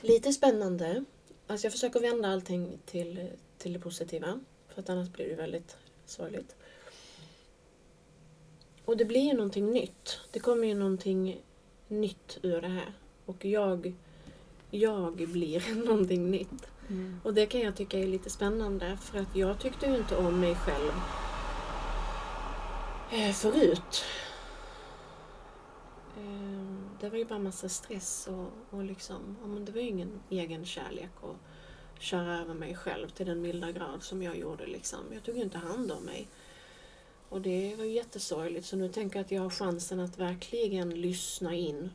lite 0.00 0.32
spännande. 0.32 1.04
Alltså 1.46 1.64
jag 1.66 1.72
försöker 1.72 2.00
vända 2.00 2.28
allting 2.28 2.78
till, 2.86 3.28
till 3.58 3.72
det 3.72 3.78
positiva. 3.78 4.40
För 4.76 4.82
att 4.82 4.90
annars 4.90 5.08
blir 5.08 5.28
det 5.28 5.34
väldigt 5.34 5.76
sorgligt. 6.06 6.56
Och 8.84 8.96
det 8.96 9.04
blir 9.04 9.20
ju 9.20 9.32
någonting 9.32 9.70
nytt. 9.70 10.20
Det 10.30 10.38
kommer 10.38 10.66
ju 10.68 10.74
någonting 10.74 11.42
nytt 11.88 12.38
ur 12.42 12.60
det 12.60 12.68
här. 12.68 12.92
Och 13.26 13.44
jag, 13.44 13.94
jag 14.70 15.16
blir 15.16 15.74
någonting 15.86 16.30
nytt. 16.30 16.66
Mm. 16.88 17.20
Och 17.24 17.34
det 17.34 17.46
kan 17.46 17.60
jag 17.60 17.76
tycka 17.76 17.98
är 17.98 18.06
lite 18.06 18.30
spännande 18.30 18.96
för 18.96 19.18
att 19.18 19.36
jag 19.36 19.60
tyckte 19.60 19.86
ju 19.86 19.96
inte 19.96 20.16
om 20.16 20.40
mig 20.40 20.54
själv 20.54 20.92
eh, 23.12 23.32
förut. 23.32 24.04
Eh, 26.16 26.76
Det 27.00 27.08
var 27.08 27.18
ju 27.18 27.24
bara 27.24 27.38
massa 27.38 27.68
stress 27.68 28.28
och, 28.30 28.76
och 28.78 28.84
liksom, 28.84 29.36
ja, 29.42 29.46
men 29.46 29.64
det 29.64 29.72
var 29.72 29.80
ju 29.80 29.88
ingen 29.88 30.20
egen 30.30 30.64
kärlek 30.64 31.10
och 31.20 31.36
köra 31.98 32.40
över 32.40 32.54
mig 32.54 32.74
själv 32.74 33.08
till 33.08 33.26
den 33.26 33.42
milda 33.42 33.72
grad 33.72 34.02
som 34.02 34.22
jag 34.22 34.36
gjorde. 34.38 34.66
Liksom. 34.66 34.98
Jag 35.12 35.22
tog 35.22 35.36
ju 35.36 35.42
inte 35.42 35.58
hand 35.58 35.92
om 35.92 36.02
mig. 36.04 36.28
Och 37.28 37.40
det 37.40 37.74
var 37.76 37.84
ju 37.84 37.92
jättesorgligt. 37.92 38.66
Så 38.66 38.76
nu 38.76 38.88
tänker 38.88 39.18
jag 39.18 39.24
att 39.24 39.30
jag 39.30 39.42
har 39.42 39.50
chansen 39.50 40.00
att 40.00 40.18
verkligen 40.18 40.90
lyssna 41.00 41.54
in 41.54 41.90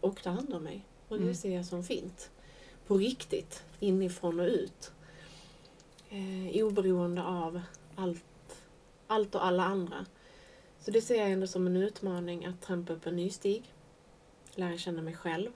och 0.00 0.22
ta 0.22 0.30
hand 0.30 0.54
om 0.54 0.62
mig. 0.62 0.84
Och 1.08 1.16
det 1.16 1.22
Mm. 1.22 1.34
ser 1.34 1.54
jag 1.56 1.66
som 1.66 1.84
fint. 1.84 2.30
På 2.86 2.96
riktigt, 2.96 3.62
inifrån 3.80 4.40
och 4.40 4.46
ut. 4.46 4.92
Eh, 6.10 6.64
oberoende 6.64 7.22
av 7.22 7.60
allt, 7.96 8.24
allt 9.06 9.34
och 9.34 9.46
alla 9.46 9.64
andra. 9.64 10.06
Så 10.80 10.90
det 10.90 11.00
ser 11.00 11.14
jag 11.16 11.30
ändå 11.30 11.46
som 11.46 11.66
en 11.66 11.76
utmaning 11.76 12.44
att 12.46 12.60
trampa 12.62 12.92
upp 12.92 13.06
en 13.06 13.16
ny 13.16 13.30
stig. 13.30 13.72
Lära 14.54 14.78
känna 14.78 15.02
mig 15.02 15.14
själv. 15.14 15.50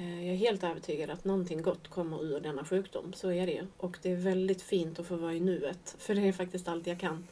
Eh, 0.00 0.26
Jag 0.26 0.34
är 0.34 0.38
helt 0.38 0.64
övertygad 0.64 1.10
att 1.10 1.24
någonting 1.24 1.62
gott 1.62 1.88
kommer 1.88 2.24
ur 2.24 2.40
denna 2.40 2.64
sjukdom. 2.64 3.12
Så 3.12 3.30
är 3.32 3.46
det 3.46 3.52
ju. 3.52 3.66
Och 3.76 3.98
det 4.02 4.10
är 4.12 4.16
väldigt 4.16 4.62
fint 4.62 4.98
att 4.98 5.06
få 5.06 5.16
vara 5.16 5.34
i 5.34 5.40
nuet. 5.40 5.96
För 5.98 6.14
det 6.14 6.28
är 6.28 6.32
faktiskt 6.32 6.68
allt 6.68 6.86
jag 6.86 7.00
kan. 7.00 7.26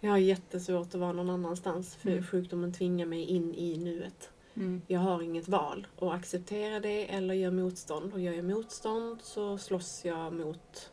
Jag 0.00 0.10
har 0.10 0.18
jättesvårt 0.18 0.86
att 0.86 0.94
vara 1.00 1.12
någon 1.12 1.30
annanstans. 1.30 1.94
För 1.96 2.10
Mm. 2.10 2.24
sjukdomen 2.24 2.72
tvingar 2.72 3.06
mig 3.06 3.24
in 3.24 3.54
i 3.54 3.76
nuet. 3.78 4.30
Mm. 4.54 4.82
Jag 4.86 5.00
har 5.00 5.22
inget 5.22 5.48
val. 5.48 5.86
Och 5.96 6.14
acceptera 6.14 6.80
det 6.80 7.14
eller 7.14 7.34
göra 7.34 7.52
motstånd. 7.52 8.12
Och 8.12 8.20
gör 8.20 8.32
jag 8.32 8.44
motstånd 8.44 9.18
så 9.22 9.58
slåss 9.58 10.04
jag 10.04 10.32
mot 10.32 10.92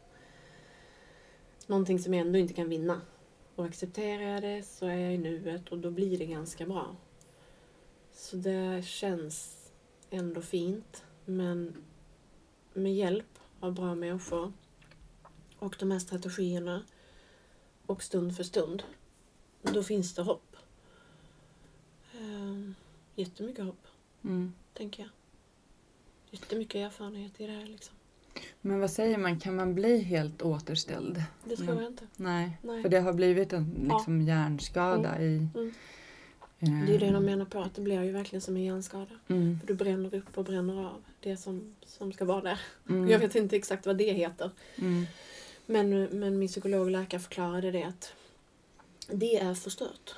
någonting 1.68 2.00
som 2.00 2.14
jag 2.14 2.22
ändå 2.28 2.40
inte 2.40 2.54
kan 2.54 2.70
vinna. 2.70 3.02
Och 3.56 3.66
accepterar 3.66 4.22
jag 4.24 4.42
det 4.42 4.64
så 4.64 4.86
är 4.86 4.96
jag 4.98 5.14
i 5.14 5.18
nuet 5.18 5.70
och 5.70 5.78
då 5.78 5.92
blir 5.92 6.18
det 6.18 6.26
ganska 6.26 6.66
bra. 6.66 6.96
Så 8.14 8.36
det 8.36 8.86
känns 8.86 9.56
ändå 10.10 10.42
fint. 10.42 11.04
Men 11.26 11.74
med 12.74 12.96
hjälp 12.96 13.40
av 13.60 13.74
bra 13.74 13.96
människor 13.96 14.54
och 15.60 15.76
de 15.80 15.92
här 15.92 16.00
strategierna 16.00 16.84
och 17.86 18.04
stund 18.04 18.36
för 18.36 18.44
stund, 18.44 18.84
då 19.62 19.84
finns 19.84 20.14
det 20.16 20.22
hopp. 20.22 20.56
Ehm, 22.20 22.76
Jättemycket 23.16 23.66
hopp, 23.66 23.88
Mm. 24.24 24.54
tänker 24.74 25.04
jag. 25.04 25.10
Jättemycket 26.32 26.76
erfarenhet 26.76 27.42
i 27.42 27.46
det 27.48 27.52
här 27.54 27.66
liksom. 27.66 27.96
Men 28.62 28.80
vad 28.80 28.92
säger 28.92 29.18
man, 29.18 29.40
kan 29.40 29.56
man 29.56 29.76
bli 29.76 29.98
helt 30.02 30.42
återställd? 30.42 31.24
Det 31.44 31.56
tror 31.56 31.70
Mm. 31.70 31.84
jag 31.84 31.92
inte. 31.92 32.08
Nej, 32.16 32.58
Nej. 32.62 32.82
för 32.82 32.90
det 32.90 33.00
har 33.00 33.14
blivit 33.14 33.54
en 33.54 33.90
liksom, 33.94 34.22
hjärnskada 34.22 35.22
i... 35.22 35.36
Mm. 35.56 35.74
Eh, 36.60 36.86
Det 36.88 36.96
är 36.96 37.00
det 37.00 37.12
de 37.12 37.26
menar 37.26 37.46
på, 37.46 37.60
att 37.60 37.74
det 37.76 37.82
blir 37.82 38.04
ju 38.04 38.12
verkligen 38.12 38.42
som 38.42 38.56
en 38.56 38.64
hjärnskada. 38.64 39.20
Mm. 39.28 39.60
För 39.60 39.68
du 39.68 39.74
bränner 39.74 40.16
upp 40.16 40.38
och 40.38 40.46
bränner 40.46 40.86
av 40.86 41.04
det 41.30 41.38
som, 41.38 41.76
som 41.86 42.14
ska 42.14 42.26
vara 42.26 42.42
där. 42.42 42.60
Mm. 42.90 43.10
Jag 43.10 43.20
vet 43.20 43.36
inte 43.36 43.56
exakt 43.56 43.86
vad 43.86 43.98
det 43.98 44.12
heter. 44.14 44.52
Mm. 44.76 45.06
Men, 45.66 46.04
men 46.04 46.40
min 46.40 46.48
psykolog 46.48 46.82
och 46.82 46.92
läkare 46.92 47.22
förklarade 47.22 47.72
det 47.72 47.84
att 47.84 48.14
det 49.08 49.38
är 49.38 49.54
förstört. 49.54 50.16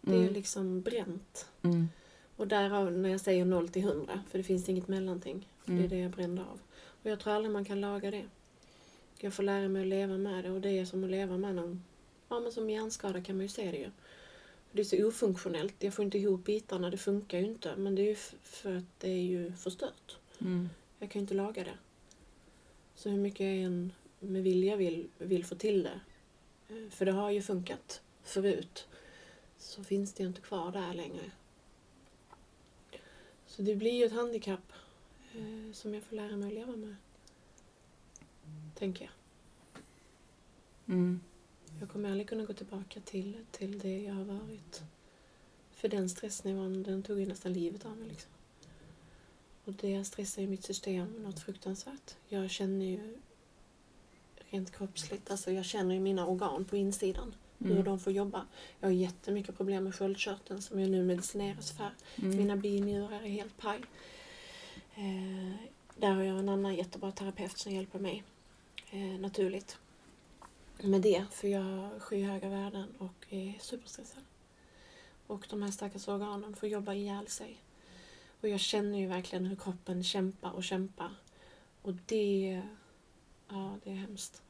Det 0.00 0.12
är 0.14 0.18
Mm. 0.20 0.32
liksom 0.32 0.80
bränt. 0.80 1.46
Mm. 1.62 1.88
Och 2.36 2.48
därav 2.48 2.92
när 2.92 3.08
jag 3.08 3.20
säger 3.20 3.44
0 3.44 3.68
till 3.68 3.82
100, 3.82 4.22
för 4.30 4.38
det 4.38 4.44
finns 4.44 4.68
inget 4.68 4.88
mellanting. 4.88 5.48
För 5.64 5.72
Det 5.72 5.76
är 5.78 5.78
Mm. 5.78 5.90
det 5.90 5.98
jag 5.98 6.10
brände 6.10 6.42
av. 6.42 6.60
Och 7.02 7.10
jag 7.10 7.20
tror 7.20 7.32
aldrig 7.32 7.52
man 7.52 7.64
kan 7.64 7.80
laga 7.80 8.10
det. 8.10 8.24
Jag 9.18 9.34
får 9.34 9.42
lära 9.42 9.68
mig 9.68 9.82
att 9.82 9.88
leva 9.88 10.18
med 10.18 10.44
det 10.44 10.50
och 10.50 10.60
det 10.60 10.70
är 10.70 10.84
som 10.84 11.04
att 11.04 11.10
leva 11.10 11.36
med 11.38 11.54
någon, 11.54 11.84
ja 12.28 12.40
men 12.40 12.52
som 12.52 12.70
hjärnskada 12.70 13.20
kan 13.22 13.36
man 13.36 13.42
ju 13.42 13.48
se 13.48 13.70
det 13.70 13.76
ju. 13.78 13.90
Det 14.72 14.80
är 14.80 14.84
så 14.84 15.06
ofunktionellt, 15.08 15.74
jag 15.78 15.94
får 15.94 16.04
inte 16.04 16.18
ihop 16.18 16.44
bitarna, 16.44 16.90
det 16.90 16.96
funkar 16.96 17.38
ju 17.38 17.44
inte. 17.44 17.76
Men 17.76 17.94
det 17.94 18.02
är 18.02 18.06
ju 18.06 18.16
för 18.42 18.76
att 18.76 18.84
det 19.00 19.08
är 19.10 19.22
ju 19.22 19.52
förstört. 19.52 20.16
Mm. 20.40 20.68
Jag 20.98 21.10
kan 21.10 21.20
ju 21.20 21.22
inte 21.22 21.34
laga 21.34 21.64
det. 21.64 21.78
Så 22.94 23.08
hur 23.08 23.18
mycket 23.18 23.40
jag 23.40 23.56
än 23.56 23.92
med 24.20 24.42
vilja 24.42 24.76
vill, 24.76 25.08
vill 25.18 25.44
få 25.44 25.54
till 25.54 25.82
det, 25.82 26.00
eh, 26.68 26.90
för 26.90 27.06
det 27.06 27.12
har 27.12 27.30
ju 27.30 27.42
funkat 27.42 28.02
förut, 28.22 28.88
så 29.58 29.84
finns 29.84 30.12
det 30.12 30.22
ju 30.22 30.28
inte 30.28 30.40
kvar 30.40 30.72
där 30.72 30.94
längre. 30.94 31.30
Så 33.46 33.62
det 33.62 33.76
blir 33.76 33.92
ju 33.92 34.04
ett 34.04 34.12
handikapp 34.12 34.72
eh, 35.32 35.72
som 35.72 35.94
jag 35.94 36.02
får 36.02 36.16
lära 36.16 36.36
mig 36.36 36.48
att 36.48 36.54
leva 36.54 36.76
med. 36.76 36.96
Tänker 38.74 39.04
jag. 39.04 39.12
Mm. 40.94 41.20
Jag 41.80 41.88
kommer 41.88 42.10
aldrig 42.10 42.28
kunna 42.28 42.44
gå 42.44 42.52
tillbaka 42.52 43.00
till, 43.00 43.44
till 43.50 43.78
det 43.78 44.02
jag 44.02 44.14
har 44.14 44.24
varit. 44.24 44.82
För 45.70 45.88
den 45.88 46.08
stressnivån, 46.08 46.82
den 46.82 47.02
tog 47.02 47.20
ju 47.20 47.26
nästan 47.26 47.52
livet 47.52 47.86
av 47.86 47.96
mig. 47.96 48.08
Liksom. 48.08 48.30
Och 49.68 49.74
det 49.74 50.04
stressar 50.04 50.42
ju 50.42 50.48
mitt 50.48 50.64
system 50.64 51.06
något 51.22 51.40
fruktansvärt. 51.40 52.16
Jag 52.28 52.50
känner 52.50 52.86
ju 52.86 53.16
rent 54.50 54.72
kroppsligt, 54.72 55.30
alltså 55.30 55.52
jag 55.52 55.64
känner 55.64 55.94
ju 55.94 56.00
mina 56.00 56.26
organ 56.26 56.64
på 56.64 56.76
insidan. 56.76 57.34
Hur 57.58 57.70
Mm. 57.70 57.84
de 57.84 57.98
får 57.98 58.12
jobba. 58.12 58.46
Jag 58.80 58.88
har 58.88 58.92
jättemycket 58.92 59.56
problem 59.56 59.84
med 59.84 59.94
sköldkörteln 59.94 60.62
som 60.62 60.80
jag 60.80 60.90
nu 60.90 61.02
medicineras 61.04 61.72
för. 61.72 61.90
Mm. 62.16 62.36
Mina 62.36 62.56
binjurar 62.56 63.22
är 63.22 63.28
helt 63.28 63.58
paj. 63.58 63.80
Eh, 64.94 65.52
där 65.96 66.10
har 66.12 66.22
jag 66.22 66.38
en 66.38 66.48
annan 66.48 66.74
jättebra 66.74 67.12
terapeut 67.12 67.58
som 67.58 67.72
hjälper 67.72 67.98
mig 67.98 68.22
eh, 68.90 69.20
naturligt 69.20 69.78
med 70.82 71.00
det. 71.02 71.24
För 71.30 71.48
jag 71.48 71.60
har 71.62 71.98
skyhöga 72.00 72.48
värden 72.48 72.94
och 72.98 73.26
är 73.30 73.54
superstressad. 73.60 74.22
Och 75.26 75.46
de 75.50 75.62
här 75.62 75.70
stackars 75.70 76.08
organen 76.08 76.56
får 76.56 76.68
jobba 76.68 76.94
ihjäl 76.94 77.26
sig. 77.28 77.58
Och 78.40 78.48
jag 78.48 78.60
känner 78.60 78.98
ju 78.98 79.06
verkligen 79.06 79.46
hur 79.46 79.56
kroppen 79.56 80.04
kämpar 80.04 80.50
och 80.52 80.64
kämpar. 80.64 81.10
Och 81.82 81.94
det, 82.06 82.62
ja 83.48 83.76
det 83.84 83.90
är 83.90 83.94
hemskt. 83.94 84.42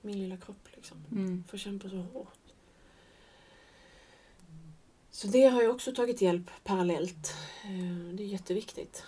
Min 0.00 0.18
lilla 0.18 0.36
kropp 0.36 0.68
liksom 0.74 1.04
Mm. 1.12 1.44
får 1.48 1.58
kämpa 1.58 1.88
så 1.88 1.96
hårt. 1.96 2.38
Så 5.10 5.26
det 5.26 5.44
har 5.44 5.62
jag 5.62 5.74
också 5.74 5.92
tagit 5.94 6.20
hjälp 6.22 6.50
parallellt. 6.64 7.34
Eh, 7.64 8.14
Det 8.14 8.22
är 8.22 8.26
jätteviktigt. 8.26 9.04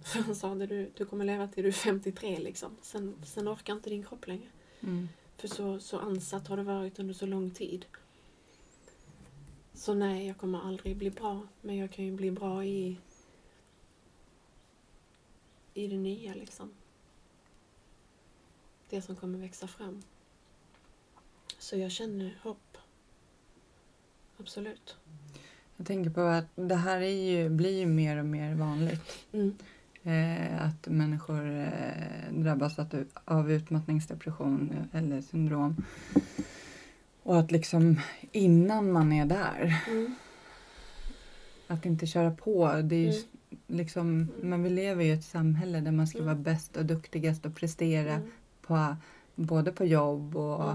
För 0.02 0.18
han 0.20 0.36
sa 0.36 0.54
det, 0.54 0.66
du, 0.66 0.90
du 0.96 1.04
kommer 1.06 1.24
leva 1.24 1.48
till 1.48 1.62
du 1.62 1.68
är 1.68 1.72
53 1.72 2.38
liksom. 2.38 2.76
Sen, 2.82 3.14
sen 3.24 3.48
orkar 3.48 3.72
inte 3.72 3.90
din 3.90 4.04
kropp 4.04 4.26
längre. 4.26 4.48
Mm. 4.80 5.08
För 5.36 5.48
så, 5.48 5.80
så 5.80 5.98
ansatt 5.98 6.48
har 6.48 6.56
det 6.56 6.62
varit 6.62 6.98
under 6.98 7.14
så 7.14 7.26
lång 7.26 7.50
tid. 7.50 7.86
Så 9.78 9.94
nej, 9.94 10.26
jag 10.26 10.36
kommer 10.36 10.60
aldrig 10.60 10.96
bli 10.96 11.10
bra. 11.10 11.40
Men 11.60 11.76
jag 11.76 11.90
kan 11.90 12.04
ju 12.04 12.12
bli 12.12 12.30
bra 12.30 12.64
i, 12.64 12.98
i 15.74 15.86
det 15.86 15.96
nya 15.96 16.34
liksom. 16.34 16.70
Det 18.88 19.02
som 19.02 19.16
kommer 19.16 19.38
växa 19.38 19.66
fram. 19.66 20.02
Så 21.58 21.76
jag 21.76 21.90
känner 21.90 22.38
hopp. 22.42 22.78
Absolut. 24.36 24.96
Jag 25.76 25.86
tänker 25.86 26.10
på 26.10 26.20
att 26.20 26.46
det 26.54 26.74
här 26.74 27.00
är 27.00 27.32
ju, 27.32 27.48
blir 27.48 27.78
ju 27.78 27.86
mer 27.86 28.16
och 28.16 28.26
mer 28.26 28.54
vanligt. 28.54 29.26
Mm. 29.32 29.56
Eh, 30.02 30.66
att 30.66 30.88
människor 30.88 31.50
eh, 31.50 32.32
drabbas 32.32 32.76
av 33.24 33.52
utmattningsdepression 33.52 34.88
eller 34.92 35.20
syndrom. 35.20 35.84
Och 37.28 37.38
att 37.38 37.50
liksom 37.50 38.00
innan 38.32 38.92
man 38.92 39.12
är 39.12 39.26
där, 39.26 39.82
Mm. 39.88 40.14
att 41.66 41.86
inte 41.86 42.06
köra 42.06 42.30
på. 42.30 42.66
Det 42.84 42.96
är 42.96 43.12
Mm. 43.12 43.22
liksom, 43.66 44.28
men 44.42 44.62
vi 44.62 44.70
lever 44.70 45.04
ju 45.04 45.10
i 45.10 45.14
ett 45.14 45.24
samhälle 45.24 45.80
där 45.80 45.92
man 45.92 46.06
ska 46.06 46.18
Mm. 46.18 46.26
vara 46.26 46.36
bäst 46.36 46.76
och 46.76 46.84
duktigast 46.86 47.46
och 47.46 47.54
prestera 47.54 48.12
Mm. 48.12 48.30
på, 48.62 48.96
både 49.34 49.72
på 49.72 49.84
jobb 49.84 50.36
och 50.36 50.74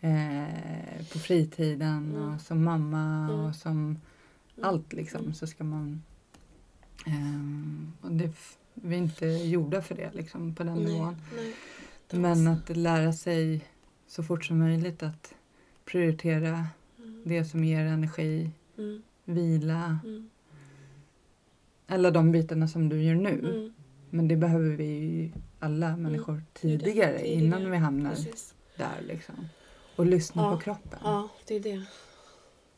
Mm. 0.00 0.44
eh, 0.44 1.06
på 1.12 1.18
fritiden 1.18 2.16
och 2.16 2.40
som 2.40 2.64
mamma 2.64 3.28
Mm. 3.30 3.40
och 3.40 3.54
som 3.54 4.00
allt 4.62 4.92
liksom 4.92 5.34
så 5.34 5.46
ska 5.46 5.64
man... 5.64 6.02
ehm, 7.06 7.92
och 8.00 8.12
det, 8.12 8.30
vi 8.74 8.94
är 8.94 8.98
inte 8.98 9.26
gjorda 9.26 9.82
för 9.82 9.94
det 9.94 10.10
liksom 10.14 10.54
på 10.54 10.64
den 10.64 10.74
Nej, 10.74 10.84
nivån. 10.84 11.16
nej. 11.36 11.54
Men 12.20 12.48
att 12.48 12.76
lära 12.76 13.12
sig 13.12 13.64
så 14.08 14.22
fort 14.22 14.44
som 14.44 14.58
möjligt 14.58 15.02
att 15.02 15.34
prioritera 15.84 16.66
Mm. 16.98 17.22
det 17.24 17.44
som 17.44 17.64
ger 17.64 17.84
energi, 17.86 18.50
Mm. 18.78 19.02
vila, 19.24 19.98
Mm. 20.04 20.30
alla 21.86 22.10
de 22.10 22.32
bitarna 22.32 22.68
som 22.68 22.88
du 22.88 23.02
gör 23.02 23.14
nu. 23.14 23.38
Mm. 23.38 23.74
Men 24.10 24.28
det 24.28 24.36
behöver 24.36 24.70
vi 24.76 24.84
ju 24.84 25.30
alla 25.58 25.96
människor 25.96 26.42
tidigare, 26.52 27.18
tidigare. 27.18 27.26
innan 27.28 27.70
vi 27.70 27.76
hamnar 27.76 28.10
Precis. 28.10 28.54
där 28.76 29.00
liksom. 29.08 29.48
Och 29.96 30.06
lyssna 30.06 30.42
Ja, 30.42 30.52
på 30.56 30.60
kroppen. 30.60 30.98
Ja, 31.04 31.28
det 31.46 31.54
är 31.54 31.60
det. 31.60 31.84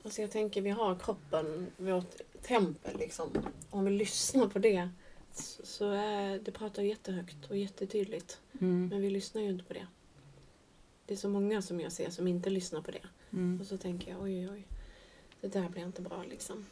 Alltså 0.02 0.20
jag 0.20 0.30
tänker, 0.30 0.62
vi 0.62 0.70
har 0.70 0.94
kroppen, 0.98 1.66
vårt 1.76 2.14
tempel 2.42 2.98
liksom. 2.98 3.28
Om 3.70 3.84
vi 3.84 3.90
lyssnar 3.90 4.48
på 4.48 4.58
det 4.58 4.88
så 5.32 5.66
så 5.66 5.90
är 5.90 6.38
det 6.38 6.52
pratar 6.52 6.82
jättehögt 6.82 7.50
och 7.50 7.56
jättetydligt. 7.56 8.40
Mm, 8.60 8.88
Men 8.88 9.00
vi 9.00 9.10
lyssnar 9.10 9.42
ju 9.42 9.48
inte 9.48 9.64
på 9.64 9.72
det. 9.74 9.86
Det 11.06 11.14
är 11.14 11.18
så 11.18 11.28
många 11.28 11.62
som 11.62 11.80
jag 11.80 11.92
ser 11.92 12.10
som 12.10 12.26
inte 12.28 12.50
lyssnar 12.50 12.80
på 12.82 12.90
det. 12.90 13.02
mm, 13.32 13.60
Och 13.60 13.66
så 13.66 13.76
tänker 13.76 14.10
jag, 14.10 14.22
oj, 14.22 14.48
oj, 14.48 14.50
oj. 14.52 14.66
Det 15.40 15.48
där 15.48 15.68
blir 15.68 15.82
inte 15.82 16.02
bra 16.02 16.24
liksom. 16.30 16.66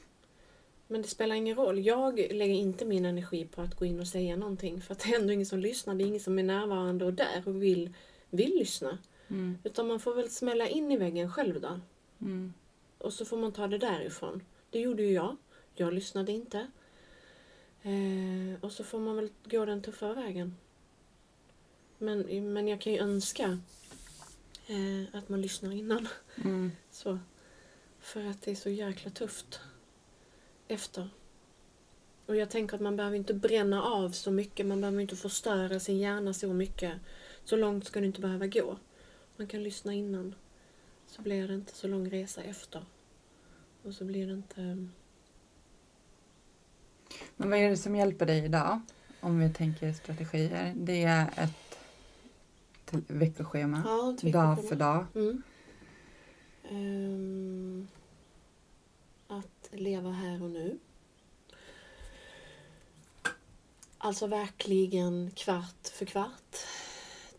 Men 0.87 1.03
det 1.03 1.09
spelar 1.09 1.35
ingen 1.37 1.57
roll. 1.57 1.87
Jag 1.87 2.19
lägger 2.19 2.55
inte 2.55 2.85
min 2.85 3.05
energi 3.05 3.47
på 3.47 3.63
att 3.63 3.75
gå 3.75 3.85
in 3.85 4.01
och 4.01 4.09
säga 4.09 4.37
någonting. 4.37 4.81
För 4.83 4.93
att 4.93 4.99
det 5.01 5.09
är 5.15 5.21
ändå 5.21 5.33
ingen 5.33 5.47
som 5.47 5.59
lyssnar. 5.59 5.95
Det 5.95 6.05
är 6.05 6.07
ingen 6.07 6.21
som 6.21 6.39
är 6.39 6.43
närvarande 6.43 7.05
och 7.05 7.13
där 7.15 7.43
och 7.47 7.63
vill, 7.63 7.95
vill 8.31 8.55
lyssna. 8.55 8.99
mm, 9.29 9.59
Utan 9.65 9.87
man 9.87 10.01
får 10.01 10.15
väl 10.15 10.31
smälla 10.31 10.69
in 10.69 10.93
i 10.93 10.97
väggen 10.97 11.33
själv 11.33 11.61
då. 11.61 11.81
mm, 12.21 12.53
Och 12.99 13.13
så 13.13 13.25
får 13.25 13.37
man 13.37 13.53
ta 13.53 13.67
det 13.67 13.79
därifrån. 13.79 14.43
Det 14.71 14.81
gjorde 14.81 15.03
ju 15.03 15.13
jag. 15.13 15.37
Jag 15.75 15.93
lyssnade 15.95 16.33
inte. 16.33 16.67
Eh, 17.83 18.61
och 18.65 18.73
så 18.73 18.85
får 18.85 18.99
man 19.01 19.17
väl 19.17 19.29
gå 19.45 19.65
den 19.65 19.83
tuffa 19.83 20.15
vägen. 20.15 20.57
Men, 21.99 22.53
men 22.53 22.69
jag 22.69 22.81
kan 22.81 22.93
ju 22.93 22.99
önska 22.99 23.59
eh, 24.67 25.19
att 25.19 25.29
man 25.29 25.41
lyssnar 25.41 25.73
innan. 25.73 26.09
mm. 26.45 26.73
Så. 26.91 27.19
För 27.99 28.25
att 28.25 28.43
det 28.43 28.51
är 28.51 28.55
så 28.55 28.71
jäkla 28.71 29.11
tufft 29.11 29.61
efter. 30.69 31.09
Och 32.27 32.37
jag 32.37 32.51
tänker 32.51 32.75
att 32.75 32.81
man 32.81 32.97
behöver 32.97 33.17
inte 33.17 33.35
bränna 33.35 33.83
av 33.83 34.11
så 34.11 34.31
mycket. 34.31 34.67
Man 34.67 34.81
behöver 34.81 35.01
inte 35.01 35.17
förstöra 35.17 35.81
sin 35.81 35.99
hjärna 35.99 36.35
så 36.35 36.53
mycket. 36.53 36.93
Så 37.45 37.57
långt 37.57 37.85
ska 37.85 38.01
det 38.01 38.07
inte 38.07 38.21
behöva 38.21 38.47
gå. 38.47 38.79
Man 39.37 39.47
kan 39.47 39.63
lyssna 39.63 39.95
innan. 39.95 40.35
Så 41.07 41.23
blir 41.23 41.49
det 41.49 41.55
inte 41.55 41.75
så 41.75 41.89
lång 41.89 42.11
resa 42.11 42.43
efter. 42.43 42.85
Och 43.83 43.95
så 43.95 44.05
blir 44.05 44.27
det 44.27 44.33
inte... 44.33 44.89
Men 47.37 47.51
vad 47.51 47.59
är 47.59 47.71
det 47.71 47.77
som 47.77 47.97
hjälper 47.97 48.27
dig 48.27 48.45
idag? 48.45 48.81
Om 49.21 49.39
vi 49.39 49.53
tänker 49.53 49.93
strategier. 49.93 50.73
Det 50.77 51.03
är 51.03 51.27
ett 51.37 51.64
veckoschema. 53.07 53.83
Ja, 53.85 54.31
dag 54.31 54.69
för 54.69 54.77
dag. 54.77 55.07
Mm. 55.15 55.43
Ehm, 56.69 57.89
att 59.29 59.71
leva 59.71 60.11
här 60.11 60.43
och 60.43 60.51
nu. 60.51 60.79
Alltså 63.99 64.27
verkligen 64.27 65.31
kvart 65.31 65.89
för 65.89 66.07
kvart. 66.07 66.57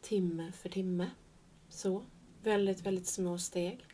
Timme 0.01 0.51
för 0.51 0.69
timme. 0.69 1.11
Så. 1.69 2.03
Väldigt, 2.43 2.85
väldigt 2.85 3.07
små 3.07 3.37
steg. 3.37 3.85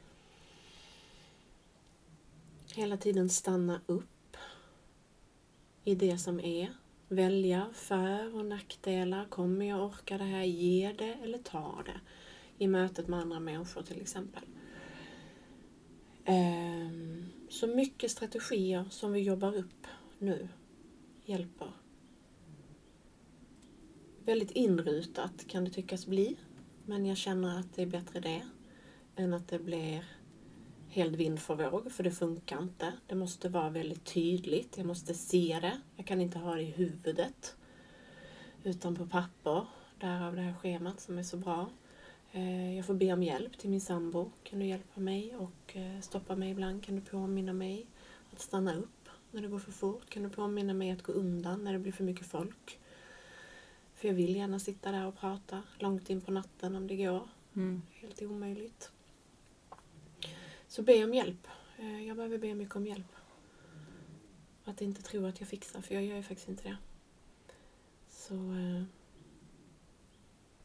Hela 2.74 2.98
tiden 2.98 3.30
stanna 3.30 3.82
upp 3.86 4.38
i 5.84 5.96
det 5.96 6.18
som 6.18 6.40
är. 6.40 6.74
Välja 7.12 7.68
för 7.74 8.36
och 8.36 8.46
nackdelar. 8.46 9.26
Kommer 9.26 9.66
jag 9.66 9.86
orka 9.86 10.18
det 10.18 10.24
här? 10.24 10.44
Ge 10.44 10.94
det 10.98 11.14
eller 11.24 11.38
ta 11.38 11.84
det? 11.86 12.00
i 12.62 12.68
mötet 12.68 13.08
med 13.08 13.20
andra 13.20 13.40
människor 13.40 13.82
till 13.82 14.02
exempel. 14.02 14.44
Ehm, 16.26 17.26
så 17.50 17.68
mycket 17.68 18.12
strategier 18.12 18.86
som 18.90 19.12
vi 19.12 19.20
jobbar 19.20 19.56
upp 19.56 19.88
nu 20.20 20.48
hjälper. 21.26 21.72
Väldigt 24.26 24.52
inrutat 24.52 25.48
kan 25.48 25.66
det 25.66 25.72
tyckas 25.72 26.06
bli. 26.06 26.36
Men 26.86 27.06
jag 27.06 27.18
känner 27.18 27.60
att 27.60 27.74
det 27.76 27.82
är 27.82 27.86
bättre 27.86 28.20
det 28.20 28.42
än 29.16 29.34
att 29.34 29.48
det 29.48 29.60
blir 29.60 30.06
helt 30.92 31.16
vind 31.16 31.40
för 31.40 31.56
våg, 31.56 31.92
för 31.92 32.04
det 32.04 32.12
funkar 32.12 32.62
inte. 32.62 32.94
Det 33.08 33.16
måste 33.16 33.50
vara 33.50 33.70
väldigt 33.70 34.06
tydligt. 34.06 34.78
Jag 34.78 34.86
måste 34.86 35.14
se 35.14 35.60
det. 35.62 35.82
Jag 35.96 36.06
kan 36.06 36.22
inte 36.22 36.40
ha 36.40 36.56
det 36.56 36.62
i 36.62 36.72
huvudet. 36.72 37.56
Utan 38.64 38.96
på 38.96 39.06
papper. 39.06 39.66
Därav 40.00 40.36
det 40.36 40.42
här 40.42 40.54
schemat 40.54 41.00
som 41.00 41.18
är 41.18 41.24
så 41.24 41.38
bra. 41.38 41.70
Eh, 42.32 42.76
Jag 42.76 42.86
får 42.86 42.94
be 42.94 43.14
om 43.14 43.24
hjälp 43.24 43.58
till 43.58 43.70
min 43.70 43.82
sambo. 43.82 44.32
Kan 44.44 44.60
du 44.60 44.66
hjälpa 44.66 45.00
mig 45.00 45.36
och 45.36 45.76
eh, 45.76 46.00
stoppa 46.02 46.36
mig 46.36 46.52
ibland? 46.52 46.84
Kan 46.84 46.96
du 46.96 47.02
påminna 47.02 47.54
mig 47.54 47.86
att 48.34 48.40
stanna 48.40 48.76
upp 48.76 49.10
när 49.32 49.42
det 49.42 49.48
går 49.48 49.60
för 49.60 49.72
fort? 49.72 50.10
Kan 50.10 50.24
du 50.24 50.30
påminna 50.30 50.74
mig 50.74 50.92
att 50.92 51.04
gå 51.04 51.12
undan 51.14 51.64
när 51.64 51.74
det 51.74 51.80
blir 51.80 51.92
för 51.92 52.04
mycket 52.04 52.28
folk? 52.28 52.80
För 53.96 54.08
jag 54.08 54.16
vill 54.16 54.36
gärna 54.36 54.60
sitta 54.60 54.92
där 54.92 55.08
och 55.08 55.18
prata 55.20 55.64
långt 55.80 56.10
in 56.10 56.22
på 56.22 56.32
natten 56.32 56.76
om 56.76 56.88
det 56.88 56.96
går. 56.96 57.28
Mm. 57.56 57.82
Helt 57.92 58.22
omöjligt. 58.22 58.92
Så 60.72 60.82
be 60.82 61.04
om 61.04 61.14
hjälp. 61.14 61.48
Eh, 61.78 62.08
jag 62.08 62.18
behöver 62.18 62.38
be 62.38 62.56
mycket 62.56 62.76
om 62.76 62.88
hjälp. 62.88 63.16
Att 64.64 64.82
inte 64.82 65.02
tro 65.02 65.26
att 65.26 65.40
jag 65.40 65.50
fixar, 65.50 65.82
för 65.82 65.96
jag 65.96 66.04
gör 66.04 66.16
ju 66.16 66.24
faktiskt 66.24 66.50
inte 66.50 66.64
det. 66.64 66.78
Så 68.10 68.34
eh, 68.34 68.84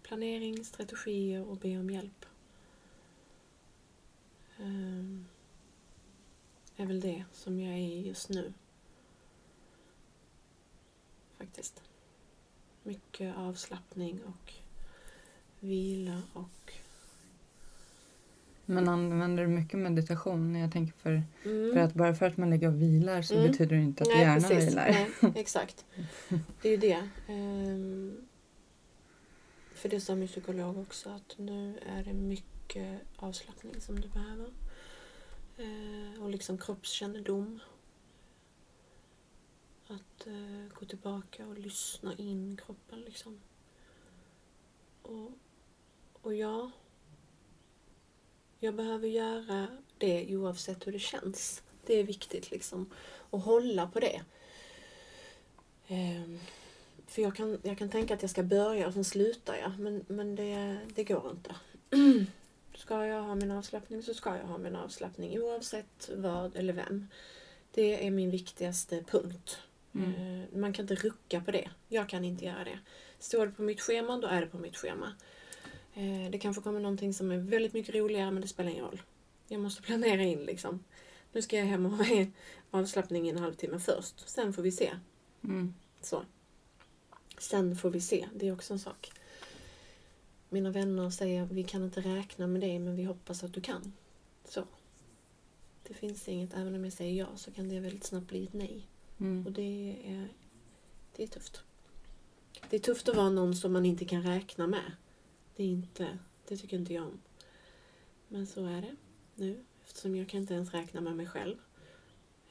planering, 0.03 0.65
strategier 0.65 1.49
och 1.49 1.57
be 1.57 1.79
om 1.79 1.91
hjälp. 1.91 2.27
Eh, 4.59 5.05
är 6.77 6.87
väl 6.87 7.01
det 7.01 7.25
som 7.33 7.61
jag 7.61 7.73
är 7.73 7.79
i 7.79 8.07
just 8.07 8.29
nu. 8.29 8.53
Faktiskt. 11.39 11.83
Mycket 12.83 13.37
avslappning 13.37 14.25
och 14.25 14.53
vila 15.61 16.23
och 16.33 16.73
men 18.67 18.89
använder 18.89 19.43
du 19.43 19.49
mycket 19.49 19.79
meditation? 19.79 20.55
Jag 20.55 20.73
tänker 20.73 20.93
för, 20.99 21.23
Mm. 21.45 21.73
för 21.75 21.81
att 21.81 21.95
bara 21.95 22.15
för 22.15 22.27
att 22.27 22.37
man 22.37 22.51
ligger 22.51 22.69
och 22.69 22.83
vilar 22.83 23.23
så 23.23 23.35
Mm. 23.35 23.47
betyder 23.51 23.77
det 23.77 23.83
inte 23.83 24.03
att 24.03 24.09
Nej, 24.09 24.21
hjärnan 24.21 24.43
precis. 24.43 24.71
vilar. 24.71 24.85
Nej, 25.21 25.33
exakt. 25.35 25.85
Det 26.63 26.69
är 26.69 26.73
ju 26.73 26.77
det. 26.77 27.09
Ehm, 27.29 28.17
för 29.75 29.89
det 29.89 30.01
sa 30.01 30.15
min 30.15 30.29
psykolog 30.29 30.79
också 30.79 31.09
att 31.11 31.39
nu 31.39 31.79
är 31.87 32.05
det 32.05 32.13
mycket 32.13 33.01
avslappning 33.17 33.81
som 33.81 34.01
du 34.01 34.09
behöver. 34.09 34.51
Eh, 35.59 36.23
och 36.23 36.31
liksom 36.31 36.59
kroppskännedom. 36.59 37.61
Att 39.89 40.27
eh, 40.27 40.79
gå 40.81 40.87
tillbaka 40.87 41.47
och 41.47 41.59
lyssna 41.59 42.15
in 42.15 42.61
kroppen 42.67 43.01
liksom. 43.01 43.41
Och, 45.03 45.31
och 46.23 46.35
ja, 46.35 46.71
jag 48.59 48.75
behöver 48.75 49.09
göra 49.09 49.67
det 49.99 50.37
oavsett 50.37 50.87
hur 50.87 50.93
det 50.93 50.99
känns. 50.99 51.63
Det 51.87 51.95
är 51.95 52.05
viktigt 52.05 52.51
liksom. 52.51 52.91
Och 53.31 53.41
hålla 53.41 53.87
på 53.87 54.01
det. 54.01 54.23
Ehm, 55.89 56.39
för 57.07 57.23
jag 57.23 57.37
kan, 57.37 57.59
jag 57.63 57.79
kan 57.79 57.89
tänka 57.91 58.15
att 58.15 58.23
jag 58.23 58.31
ska 58.31 58.43
börja 58.43 58.87
och 58.87 58.93
sen 58.93 59.05
slutar 59.05 59.57
jag. 59.57 59.79
Men, 59.79 60.05
men 60.09 60.37
det, 60.37 60.79
det 60.95 61.05
går 61.05 61.31
inte. 61.31 61.55
Ska 62.77 63.07
jag 63.07 63.23
ha 63.23 63.35
min 63.35 63.51
avslappning 63.51 64.03
så 64.03 64.15
ska 64.15 64.37
jag 64.37 64.45
ha 64.45 64.59
min 64.59 64.77
avslappning 64.77 65.43
oavsett 65.43 66.11
vad 66.17 66.57
eller 66.57 66.73
vem. 66.73 67.09
Det 67.71 68.07
är 68.07 68.11
min 68.11 68.31
viktigaste 68.31 69.05
punkt. 69.11 69.59
Mm. 69.95 70.43
Eh, 70.43 70.59
Man 70.59 70.73
kan 70.73 70.83
inte 70.83 70.95
rucka 70.95 71.41
på 71.41 71.51
det. 71.51 71.71
Jag 71.89 72.09
kan 72.09 72.25
inte 72.25 72.45
göra 72.45 72.65
det. 72.65 72.79
Står 73.19 73.47
det 73.47 73.53
på 73.53 73.63
mitt 73.63 73.81
schema, 73.81 74.17
då 74.17 74.27
är 74.27 74.41
det 74.41 74.47
på 74.47 74.59
mitt 74.59 74.77
schema. 74.77 75.13
Eh, 75.97 76.31
Det 76.31 76.39
kanske 76.39 76.63
kommer 76.63 76.81
någonting 76.81 77.15
som 77.15 77.31
är 77.31 77.39
väldigt 77.39 77.73
mycket 77.73 77.95
roligare, 77.95 78.31
men 78.31 78.43
det 78.43 78.49
spelar 78.49 78.71
ingen 78.71 78.85
roll. 78.85 79.03
Jag 79.49 79.61
måste 79.61 79.83
planera 79.83 80.23
in 80.23 80.45
liksom. 80.45 80.85
Nu 81.33 81.43
ska 81.43 81.57
jag 81.57 81.67
hem 81.67 81.87
och 81.87 81.93
ha 81.93 82.27
avslappning 82.71 83.27
i 83.27 83.31
en 83.31 83.39
halvtimme 83.39 83.79
först. 83.79 84.29
Sen 84.29 84.53
får 84.53 84.63
vi 84.63 84.73
se. 84.73 84.93
Mm. 85.45 85.75
Så. 86.01 86.25
Sen 87.39 87.77
får 87.77 87.91
vi 87.91 88.01
se. 88.01 88.29
Det 88.35 88.49
är 88.49 88.53
också 88.53 88.73
en 88.73 88.79
sak. 88.79 89.13
Mina 90.49 90.71
vänner 90.71 91.11
säger 91.11 91.47
vi 91.47 91.65
kan 91.65 91.85
inte 91.85 92.01
räkna 92.01 92.47
med 92.47 92.61
dig 92.61 92.79
men 92.79 92.97
vi 92.97 93.05
hoppas 93.05 93.45
att 93.45 93.53
du 93.53 93.61
kan. 93.61 93.93
Så. 94.45 94.65
Det 95.83 95.95
finns 95.95 96.29
inget, 96.29 96.55
även 96.55 96.75
om 96.75 96.85
jag 96.85 96.93
säger 96.93 97.19
ja 97.19 97.29
så 97.37 97.51
kan 97.51 97.69
det 97.69 97.81
väldigt 97.81 98.05
snabbt 98.05 98.29
bli 98.29 98.45
ett 98.45 98.53
nej. 98.53 98.87
Mm. 99.21 99.47
Och 99.47 99.53
det 99.53 99.97
är, 100.05 100.29
det 101.17 101.23
är 101.23 101.27
tufft. 101.27 101.61
Det 102.71 102.77
är 102.77 102.81
tufft 102.81 103.09
att 103.09 103.17
vara 103.17 103.31
någon 103.31 103.55
som 103.55 103.73
man 103.73 103.87
inte 103.87 104.05
kan 104.05 104.23
räkna 104.23 104.67
med. 104.67 104.93
Det 105.57 105.63
är 105.63 105.69
inte, 105.69 106.19
det 106.49 106.57
tycker 106.57 106.77
inte 106.77 106.95
jag 106.95 107.05
om. 107.05 107.21
Men 108.29 108.47
så 108.47 108.67
är 108.67 108.83
det 108.83 108.97
nu 109.35 109.65
eftersom 109.85 110.17
jag 110.17 110.29
kan 110.29 110.41
inte 110.41 110.55
ens 110.55 110.75
räkna 110.75 111.01
med 111.01 111.17
mig 111.17 111.27
själv. 111.27 111.57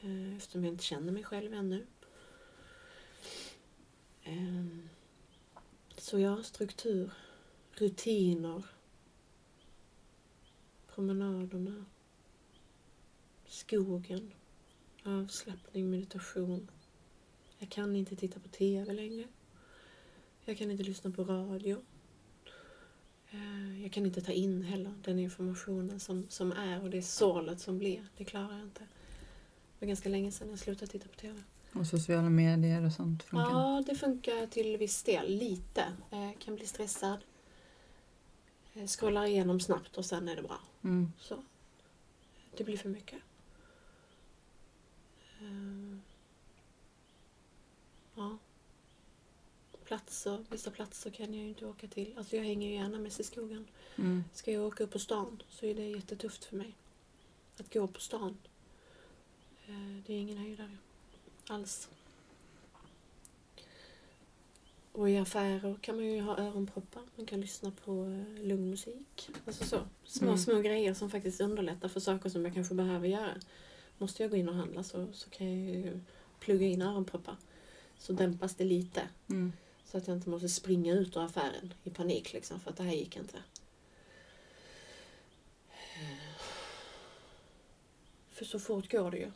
Eh, 0.02 0.36
eftersom 0.36 0.64
jag 0.64 0.74
inte 0.74 0.84
känner 0.84 1.12
mig 1.12 1.24
själv 1.24 1.54
ännu. 1.54 1.86
Ehm, 4.24 4.90
så 5.98 6.20
ja, 6.20 6.44
struktur, 6.44 7.12
rutiner, 7.72 8.64
promenaderna, 10.88 11.86
skogen, 13.46 14.34
avslappning, 15.04 15.90
meditation. 15.90 16.72
Jag 17.60 17.70
kan 17.70 17.96
inte 17.96 18.16
titta 18.16 18.40
på 18.40 18.48
TV 18.48 18.94
längre. 18.94 19.28
Jag 20.46 20.58
kan 20.58 20.72
inte 20.72 20.84
lyssna 20.84 21.12
på 21.12 21.24
radio. 21.24 21.82
Eh, 23.36 23.82
Jag 23.84 23.92
kan 23.92 24.06
inte 24.06 24.22
ta 24.22 24.32
in 24.32 24.62
heller 24.64 24.94
den 25.04 25.20
informationen 25.20 26.00
som, 26.00 26.26
som 26.30 26.52
är 26.52 26.84
och 26.84 26.90
det 26.90 27.02
sålet 27.02 27.60
som 27.60 27.78
blir. 27.78 28.08
Det 28.18 28.24
klarar 28.26 28.52
jag 28.52 28.62
inte. 28.62 28.80
Det 28.80 29.86
var 29.86 29.88
ganska 29.88 30.10
länge 30.10 30.32
sedan 30.32 30.50
jag 30.50 30.60
slutade 30.60 30.92
titta 30.92 31.08
på 31.08 31.16
TV. 31.16 31.44
Och 31.74 31.88
sociala 31.88 32.30
medier 32.30 32.86
och 32.86 32.92
sånt 32.92 33.24
funkar? 33.24 33.52
Ja, 33.52 33.84
det 33.88 33.96
funkar 33.96 34.48
till 34.48 34.78
viss 34.78 35.04
del. 35.04 35.38
Lite. 35.38 35.82
Eh, 36.12 36.32
kan 36.40 36.56
bli 36.56 36.66
stressad. 36.68 37.20
Eh, 38.74 38.88
scrollar 38.88 39.26
igenom 39.26 39.60
snabbt 39.60 39.98
och 39.98 40.06
sen 40.06 40.28
är 40.30 40.36
det 40.36 40.42
bra. 40.42 40.60
Mm. 40.84 41.12
Så. 41.20 41.44
Det 42.58 42.64
blir 42.64 42.78
för 42.78 42.90
mycket. 42.90 43.20
Eh, 45.40 45.98
ja. 48.16 48.38
Platser, 49.86 50.46
vissa 50.50 50.72
platser 50.72 51.10
kan 51.10 51.34
jag 51.34 51.44
ju 51.44 51.50
inte 51.50 51.66
åka 51.66 51.88
till. 51.88 52.14
Alltså 52.18 52.36
jag 52.36 52.44
hänger 52.44 52.68
ju 52.70 52.74
gärna 52.76 53.00
mest 53.00 53.20
i 53.20 53.24
skogen. 53.24 53.68
Mm. 53.98 54.24
Ska 54.34 54.52
jag 54.52 54.64
åka 54.68 54.84
upp 54.84 54.92
på 54.92 55.00
stan 55.00 55.44
så 55.50 55.66
är 55.66 55.76
det 55.76 55.88
jättetufft 55.88 56.46
för 56.46 56.56
mig. 56.56 56.76
Att 57.60 57.74
gå 57.74 57.88
på 57.88 58.00
stan. 58.00 58.38
Eh, 59.68 60.04
Det 60.06 60.14
är 60.14 60.18
ingen 60.18 60.38
höjdare 60.38 60.78
alls. 61.48 61.90
Och 64.92 65.10
i 65.10 65.18
affärer 65.18 65.76
kan 65.82 65.96
man 65.96 66.06
ju 66.06 66.22
ha 66.22 66.38
öronproppar. 66.38 67.04
Man 67.16 67.26
kan 67.26 67.42
lyssna 67.42 67.72
på 67.86 67.92
eh, 67.92 68.44
lugn 68.46 68.70
musik. 68.70 69.30
Alltså 69.46 69.66
så. 69.66 69.80
Små, 70.06 70.28
Mm. 70.28 70.38
små 70.38 70.60
grejer 70.62 70.94
som 70.94 71.10
faktiskt 71.12 71.42
underlättar 71.42 71.88
för 71.88 72.00
saker 72.00 72.30
som 72.30 72.46
jag 72.46 72.54
kanske 72.54 72.74
behöver 72.76 73.08
göra. 73.08 73.36
Måste 73.98 74.24
jag 74.24 74.30
gå 74.32 74.38
in 74.38 74.50
och 74.50 74.56
handla 74.56 74.84
så, 74.84 75.08
så 75.14 75.30
kan 75.30 75.48
jag 75.66 75.76
ju 75.76 76.00
plugga 76.40 76.66
in 76.68 76.82
öronproppar. 76.82 77.36
Så 78.00 78.14
dämpas 78.14 78.56
det 78.56 78.64
lite. 78.64 79.02
Mm. 79.30 79.54
Så 79.96 80.00
att 80.00 80.08
jag 80.08 80.18
inte 80.18 80.30
måste 80.30 80.50
springa 80.50 80.94
ut 80.94 81.18
ur 81.18 81.26
affären 81.26 81.74
i 81.84 81.90
panik 81.90 82.34
liksom, 82.34 82.60
för 82.60 82.70
att 82.70 82.78
det 82.78 82.84
här 82.84 82.92
gick 82.92 83.16
inte. 83.18 83.38
För 88.30 88.46
så 88.46 88.60
fort 88.60 88.92
går 88.92 89.12
det 89.12 89.18
ju. 89.18 89.32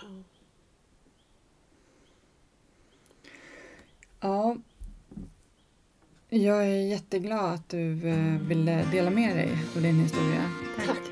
Ja. 0.00 0.22
Ja. 4.20 4.56
Jag 6.28 6.64
är 6.64 6.86
jätteglad 6.86 7.54
att 7.54 7.68
du 7.68 8.08
eh, 8.08 8.40
ville 8.40 8.84
dela 8.90 9.10
med 9.10 9.36
dig 9.36 9.58
av 9.76 9.82
din 9.82 10.00
historia. 10.00 10.50
Tack. 10.86 11.11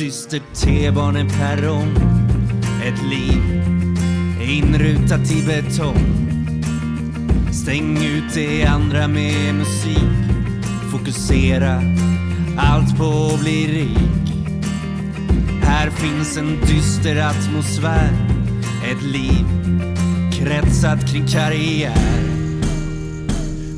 dyster 0.00 0.38
typ 0.38 0.54
T-baneperrong 0.54 1.96
Ett 2.84 3.02
liv 3.10 3.42
inrutat 4.42 5.30
i 5.30 5.42
betong. 5.42 6.04
Stäng 7.52 8.04
ut 8.04 8.34
det 8.34 8.64
andra 8.64 9.08
med 9.08 9.54
musik. 9.54 10.12
Fokusera 10.92 11.82
allt 12.58 12.98
på 12.98 13.30
att 13.34 13.40
bli 13.40 13.66
rik. 13.66 14.34
Här 15.62 15.90
finns 15.90 16.36
en 16.36 16.60
dyster 16.66 17.16
atmosfär. 17.16 18.10
Ett 18.90 19.02
liv 19.02 19.46
kretsat 20.32 21.12
kring 21.12 21.26
karriär. 21.26 22.22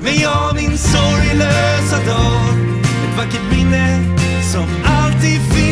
Men 0.03 0.15
jag 0.21 0.55
min 0.55 0.79
sorglösa 0.79 1.97
dag. 2.07 2.55
Ett 3.05 3.19
vackert 3.19 3.57
minne 3.57 4.17
som 4.53 4.67
alltid 4.85 5.41
finns 5.41 5.62